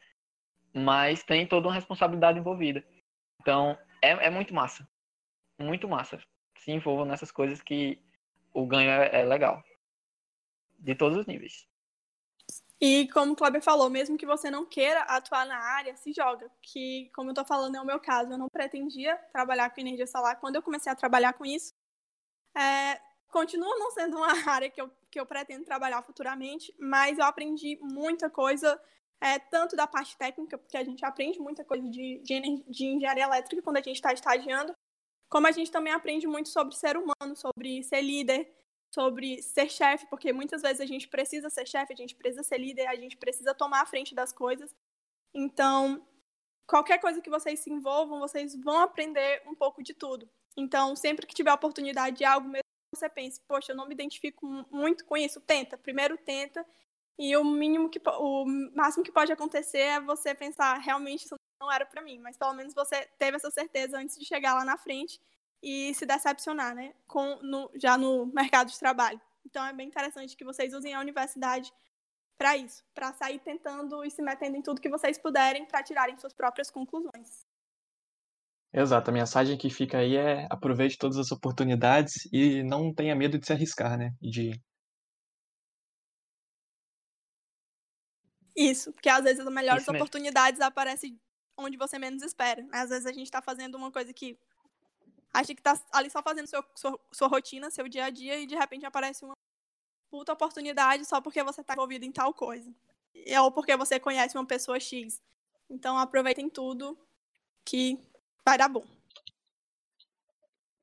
[0.74, 2.84] mas tem toda uma responsabilidade envolvida.
[3.40, 4.86] Então, é, é muito massa.
[5.58, 6.22] Muito massa.
[6.58, 7.98] Se envolvam nessas coisas que
[8.52, 9.62] o ganho é, é legal.
[10.78, 11.66] De todos os níveis.
[12.80, 16.50] E como o Kleber falou, mesmo que você não queira atuar na área, se joga.
[16.60, 18.32] Que, como eu tô falando, é o meu caso.
[18.32, 20.40] Eu não pretendia trabalhar com energia solar.
[20.40, 21.72] Quando eu comecei a trabalhar com isso,
[22.56, 27.24] é, continua não sendo uma área que eu, que eu pretendo trabalhar futuramente, mas eu
[27.24, 28.80] aprendi muita coisa,
[29.22, 33.22] é, tanto da parte técnica, porque a gente aprende muita coisa de, de, de engenharia
[33.22, 34.74] elétrica quando a gente está estagiando,
[35.30, 38.52] como a gente também aprende muito sobre ser humano, sobre ser líder,
[38.92, 42.58] sobre ser chefe, porque muitas vezes a gente precisa ser chefe, a gente precisa ser
[42.58, 44.74] líder, a gente precisa tomar a frente das coisas.
[45.32, 46.04] Então,
[46.66, 50.28] qualquer coisa que vocês se envolvam, vocês vão aprender um pouco de tudo.
[50.56, 53.94] Então, sempre que tiver oportunidade de algo, mesmo que você pense, poxa, eu não me
[53.94, 55.78] identifico muito com isso, tenta.
[55.78, 56.66] Primeiro tenta.
[57.18, 58.44] E o mínimo que o
[58.74, 62.54] máximo que pode acontecer é você pensar, realmente isso não era para mim, mas pelo
[62.54, 65.20] menos você teve essa certeza antes de chegar lá na frente
[65.62, 66.94] e se decepcionar, né?
[67.06, 69.20] Com, no, já no mercado de trabalho.
[69.46, 71.72] Então é bem interessante que vocês usem a universidade
[72.36, 76.16] para isso, para sair tentando e se metendo em tudo que vocês puderem para tirarem
[76.18, 77.46] suas próprias conclusões.
[78.74, 83.38] Exato, a mensagem que fica aí é aproveite todas as oportunidades e não tenha medo
[83.38, 84.12] de se arriscar, né?
[84.20, 84.58] De
[88.54, 91.18] Isso, porque às vezes as melhores oportunidades aparecem
[91.56, 92.66] onde você menos espera.
[92.72, 94.38] Às vezes a gente está fazendo uma coisa que
[95.32, 98.46] acha que tá ali só fazendo seu, sua, sua rotina, seu dia a dia, e
[98.46, 99.34] de repente aparece uma
[100.10, 102.70] puta oportunidade só porque você tá envolvido em tal coisa.
[103.40, 105.22] Ou porque você conhece uma pessoa X.
[105.70, 106.98] Então aproveitem tudo
[107.64, 107.98] que
[108.44, 108.84] vai dar bom.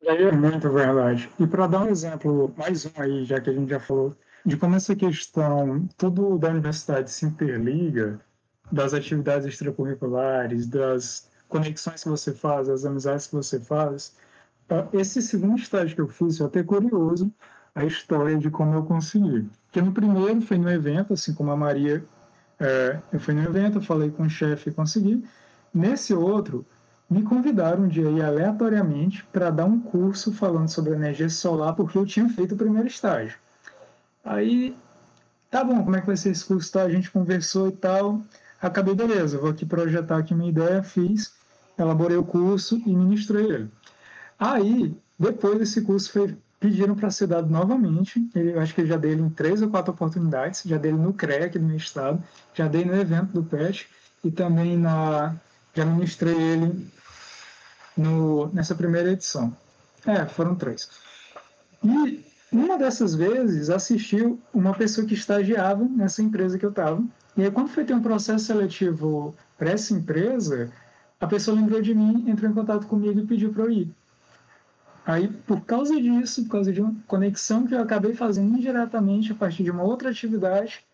[0.02, 1.30] É muito verdade.
[1.40, 4.16] E para dar um exemplo, mais um aí, já que a gente já falou,
[4.46, 8.20] de como essa questão, tudo da universidade se interliga,
[8.72, 14.16] das atividades extracurriculares, das conexões que você faz, das amizades que você faz,
[14.70, 17.34] Tá, esse segundo estágio que eu fiz, eu até curioso
[17.74, 19.50] a história de como eu consegui.
[19.66, 22.06] Porque no primeiro foi no evento, assim como a Maria,
[22.60, 25.26] é, eu fui no evento, falei com o chefe e consegui.
[25.74, 26.64] Nesse outro,
[27.10, 31.98] me convidaram um dia aí aleatoriamente para dar um curso falando sobre energia solar, porque
[31.98, 33.40] eu tinha feito o primeiro estágio.
[34.24, 34.76] Aí,
[35.50, 36.72] tá bom, como é que vai ser esse curso?
[36.72, 38.22] Tá, a gente conversou e tal.
[38.62, 41.34] Acabei, beleza, vou aqui projetar aqui minha ideia, fiz,
[41.78, 43.72] elaborei o curso e ministrei ele.
[44.38, 48.30] Aí, depois desse curso, foi, pediram para ser dado novamente.
[48.36, 50.64] Eu acho que já dei ele em três ou quatro oportunidades.
[50.66, 51.16] Já dei ele no
[51.46, 52.22] aqui no meu estado,
[52.54, 53.88] já dei no evento do PET
[54.24, 55.36] e também na,
[55.74, 56.92] já ministrei ele
[57.96, 59.56] no, nessa primeira edição.
[60.06, 60.90] É, foram três.
[61.84, 67.04] E uma dessas vezes assistiu uma pessoa que estagiava nessa empresa que eu estava.
[67.38, 70.72] E aí, quando foi ter um processo seletivo para essa empresa,
[71.20, 73.96] a pessoa lembrou de mim, entrou em contato comigo e pediu para eu ir.
[75.06, 79.36] Aí, por causa disso, por causa de uma conexão que eu acabei fazendo indiretamente a
[79.36, 80.86] partir de uma outra atividade,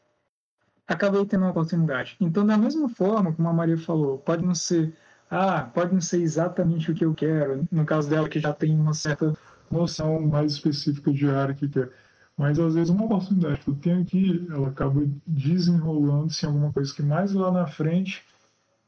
[0.88, 2.16] acabei tendo uma oportunidade.
[2.20, 4.94] Então, da mesma forma, como a Maria falou, pode não ser,
[5.30, 8.74] ah, pode não ser exatamente o que eu quero, no caso dela que já tem
[8.80, 9.34] uma certa
[9.70, 11.92] noção mais específica de área que quer.
[12.38, 16.94] Mas às vezes uma oportunidade que eu tenho aqui, ela acaba desenrolando-se em alguma coisa
[16.94, 18.24] que mais lá na frente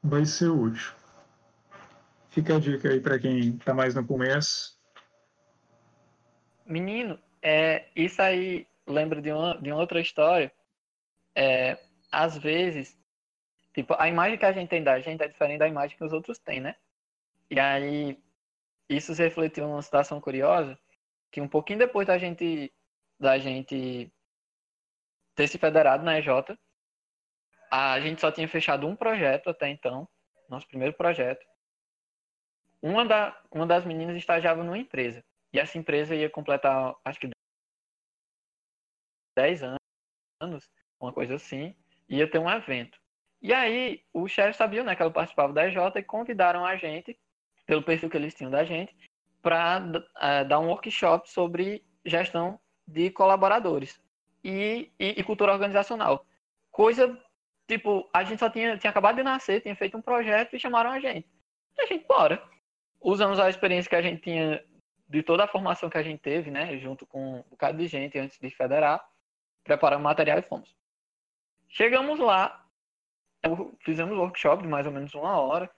[0.03, 0.91] vai ser útil.
[2.29, 4.77] Fica a dica aí para quem está mais no começo
[6.67, 10.51] Menino, é, isso aí lembra de uma, de outra história.
[11.33, 11.77] É,
[12.11, 12.97] às vezes,
[13.73, 16.11] tipo, a imagem que a gente tem da gente é diferente da imagem que os
[16.11, 16.75] outros têm, né?
[17.49, 18.19] E aí,
[18.89, 20.77] isso se refletiu numa situação curiosa,
[21.31, 22.73] que um pouquinho depois da gente
[23.19, 24.11] da gente
[25.35, 26.29] ter se federado na EJ,
[27.71, 30.07] a gente só tinha fechado um projeto até então,
[30.49, 31.45] nosso primeiro projeto.
[32.81, 35.23] Uma, da, uma das meninas estagiava numa empresa.
[35.51, 37.29] E essa empresa ia completar, acho que
[39.35, 40.69] 10 anos,
[40.99, 41.75] uma coisa assim,
[42.07, 42.99] ia ter um evento.
[43.41, 47.19] E aí, o chefe sabia né, que ela participava da EJ e convidaram a gente,
[47.67, 48.95] pelo perfil que eles tinham da gente,
[49.41, 54.01] para uh, eh, dar um workshop sobre gestão de colaboradores
[54.43, 56.25] e, e, e, cultura organizacional.
[56.71, 57.21] Coisa,
[57.67, 60.91] tipo, a gente só tinha, tinha acabado de nascer, tinha feito um projeto e chamaram
[60.91, 61.27] a gente.
[61.77, 62.41] E a gente, bora.
[63.01, 64.63] Usamos a experiência que a gente tinha
[65.07, 68.17] de toda a formação que a gente teve, né, junto com um bocado de gente
[68.17, 69.05] antes de federar,
[69.63, 70.75] preparamos material e fomos.
[71.69, 72.65] Chegamos lá,
[73.79, 75.69] fizemos workshop de mais ou menos uma hora,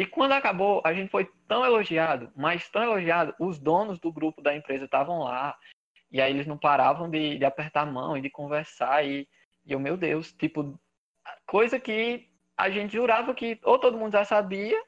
[0.00, 4.40] e quando acabou, a gente foi tão elogiado, mas tão elogiado, os donos do grupo
[4.40, 5.58] da empresa estavam lá,
[6.10, 9.28] e aí eles não paravam de, de apertar a mão e de conversar, e,
[9.62, 10.80] e eu, meu Deus, tipo,
[11.44, 14.82] coisa que a gente jurava que ou todo mundo já sabia,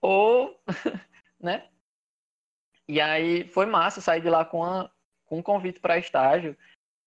[0.00, 0.58] ou,
[1.38, 1.68] né,
[2.88, 4.90] e aí foi massa sair de lá com, a,
[5.26, 6.56] com um convite para estágio,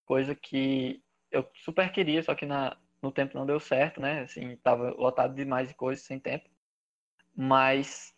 [0.05, 4.21] coisa que eu super queria, só que na, no tempo não deu certo, né?
[4.21, 6.52] Assim, tava lotado demais de coisas sem tempo.
[7.35, 8.13] Mas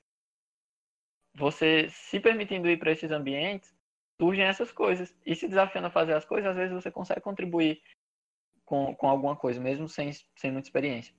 [1.33, 3.73] você se permitindo ir para esses ambientes,
[4.19, 5.15] surgem essas coisas.
[5.25, 7.81] E se desafiando a fazer as coisas, às vezes você consegue contribuir
[8.65, 11.13] com, com alguma coisa, mesmo sem, sem muita experiência.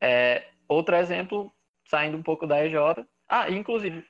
[0.00, 1.52] É, outro exemplo,
[1.88, 2.74] saindo um pouco da EJ.
[3.28, 4.06] Ah, inclusive,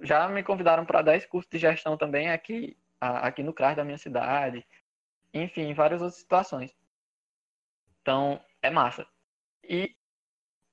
[0.00, 3.98] já me convidaram para 10 cursos de gestão também aqui, aqui no CRAS da minha
[3.98, 4.66] cidade.
[5.32, 6.74] Enfim, várias outras situações.
[8.02, 9.06] Então, é massa.
[9.62, 9.94] E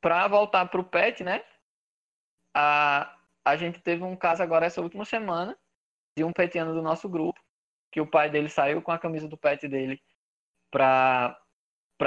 [0.02, 1.44] para voltar para o PET, né?
[2.54, 5.58] A, a gente teve um caso agora essa última semana
[6.18, 7.40] de um petiano do nosso grupo,
[7.92, 10.02] que o pai dele saiu com a camisa do pet dele
[10.72, 11.38] para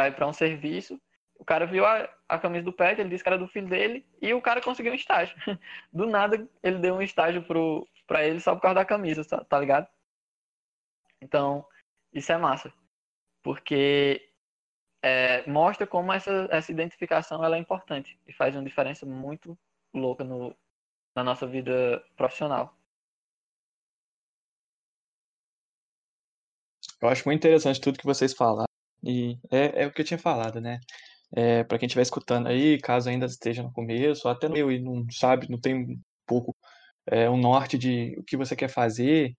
[0.06, 1.01] ir para um serviço
[1.39, 4.06] o cara viu a, a camisa do Pet, ele disse que era do filho dele,
[4.20, 5.36] e o cara conseguiu um estágio.
[5.93, 9.44] Do nada, ele deu um estágio pro, pra ele só por causa da camisa, tá,
[9.44, 9.86] tá ligado?
[11.20, 11.66] Então,
[12.12, 12.73] isso é massa.
[13.43, 14.31] Porque
[15.02, 19.56] é, mostra como essa, essa identificação ela é importante e faz uma diferença muito
[19.98, 20.55] louca no,
[21.14, 22.77] na nossa vida profissional.
[27.01, 28.66] Eu acho muito interessante tudo que vocês falaram.
[29.02, 30.81] E é, é o que eu tinha falado, né?
[31.35, 34.81] É, para quem estiver escutando aí, caso ainda esteja no começo, ou até no e
[34.81, 36.56] não sabe, não tem um pouco
[37.06, 39.35] é, um norte de o que você quer fazer,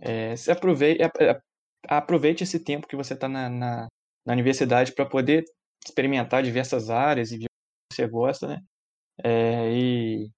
[0.00, 1.40] é, se aproveite, é, é,
[1.88, 3.88] aproveite esse tempo que você está na, na,
[4.26, 5.44] na, universidade para poder
[5.84, 7.48] experimentar diversas áreas e ver o
[7.90, 8.60] que você gosta, né?
[9.24, 10.30] É, e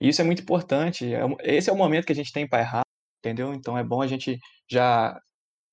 [0.00, 1.12] isso é muito importante.
[1.14, 2.82] É esse é o momento que a gente tem para errar,
[3.18, 3.52] entendeu?
[3.54, 4.38] Então é bom a gente
[4.70, 5.18] já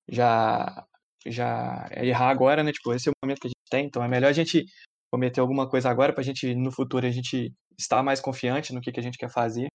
[0.08, 0.84] já
[1.26, 2.72] já errar agora, né?
[2.72, 4.64] Tipo, esse é o momento que a gente tem, então é melhor a gente
[5.12, 8.80] cometer alguma coisa agora para a gente, no futuro, a gente estar mais confiante no
[8.80, 9.68] que, que a gente quer fazer.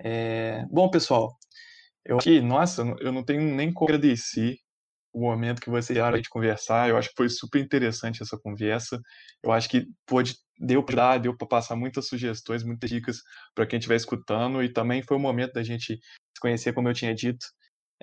[0.00, 0.64] É...
[0.70, 1.36] Bom, pessoal,
[2.04, 4.56] eu aqui, nossa, eu não tenho nem como agradecer
[5.12, 6.88] o momento que vocês tiveram de conversar.
[6.88, 9.00] Eu acho que foi super interessante essa conversa.
[9.42, 13.18] Eu acho que pôde, deu para dar, deu para passar muitas sugestões, muitas dicas
[13.54, 14.62] para quem estiver escutando.
[14.62, 17.46] E também foi o momento da gente se conhecer, como eu tinha dito.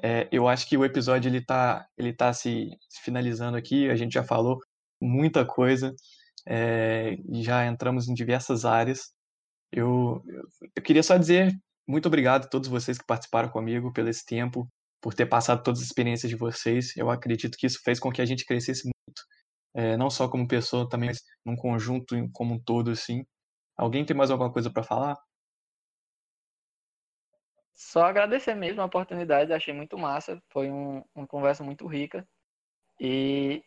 [0.01, 3.89] É, eu acho que o episódio ele tá, ele tá se, se, finalizando aqui.
[3.89, 4.59] A gente já falou
[5.01, 5.93] muita coisa
[6.47, 9.11] é, já entramos em diversas áreas.
[9.71, 10.43] Eu, eu,
[10.75, 11.53] eu, queria só dizer
[11.85, 14.67] muito obrigado a todos vocês que participaram comigo pelo esse tempo,
[15.07, 16.93] por ter passado todas as experiências de vocês.
[16.97, 19.21] Eu acredito que isso fez com que a gente crescesse muito,
[19.73, 23.25] é, não só como pessoa, também mas num conjunto como um todo, assim.
[23.77, 25.17] Alguém tem mais alguma coisa para falar?
[27.73, 30.43] Só agradecer mesmo a oportunidade, achei muito massa.
[30.49, 32.27] Foi um, uma conversa muito rica.
[32.99, 33.63] E.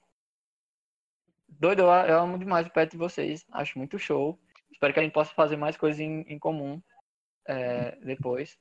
[1.48, 3.46] Doido, eu, amo demais o pet de vocês.
[3.50, 4.38] Acho muito show.
[4.70, 6.82] Espero que a gente possa fazer mais coisas em, em comum
[7.48, 8.58] é, depois.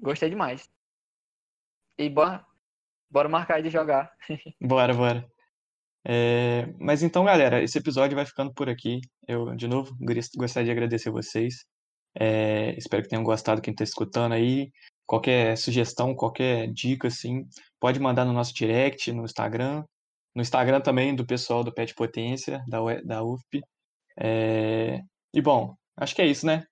[0.00, 0.68] Gostei demais.
[1.98, 2.44] E bora,
[3.10, 4.10] bora marcar de jogar.
[4.60, 5.32] bora, bora.
[6.04, 9.00] É, mas então, galera, esse episódio vai ficando por aqui.
[9.26, 9.94] Eu, de novo,
[10.36, 11.64] gostaria de agradecer vocês.
[12.14, 14.70] É, espero que tenham gostado quem está escutando aí.
[15.06, 17.46] Qualquer sugestão, qualquer dica, assim,
[17.80, 19.84] pode mandar no nosso direct, no Instagram.
[20.34, 23.60] No Instagram também do pessoal do Pet Potência, da, da UFP.
[24.18, 25.00] É,
[25.34, 26.64] e bom, acho que é isso, né?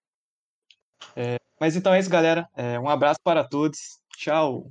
[1.17, 2.49] É, mas então é isso, galera.
[2.57, 4.01] É, um abraço para todos.
[4.17, 4.71] Tchau.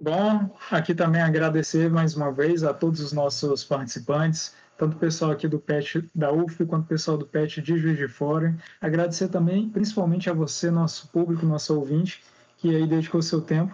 [0.00, 5.30] Bom, aqui também agradecer mais uma vez a todos os nossos participantes tanto o pessoal
[5.30, 8.56] aqui do PET da UF quanto o pessoal do PET de Juiz de Fora.
[8.80, 12.20] Agradecer também, principalmente a você, nosso público, nosso ouvinte,
[12.58, 13.72] que aí dedicou seu tempo.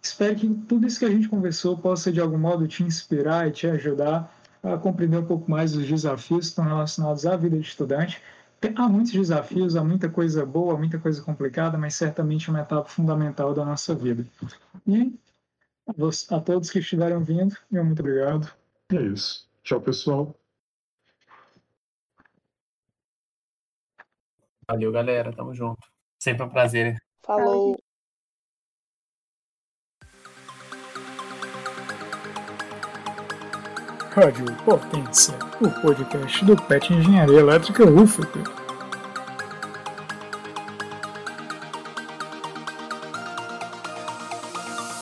[0.00, 3.50] Espero que tudo isso que a gente conversou possa, de algum modo, te inspirar e
[3.50, 7.66] te ajudar a compreender um pouco mais os desafios que estão relacionados à vida de
[7.66, 8.22] estudante.
[8.74, 12.88] Há muitos desafios, há muita coisa boa, muita coisa complicada, mas certamente é uma etapa
[12.88, 14.26] fundamental da nossa vida.
[14.86, 15.12] E
[16.30, 18.50] a todos que estiveram vindo, meu muito obrigado.
[18.92, 19.48] É isso.
[19.62, 20.34] Tchau, pessoal.
[24.68, 25.32] Valeu, galera.
[25.32, 25.86] Tamo junto.
[26.18, 27.00] Sempre um prazer.
[27.22, 27.76] Falou.
[34.16, 38.65] Rádio Potência, o podcast do PET Engenharia Elétrica UFP.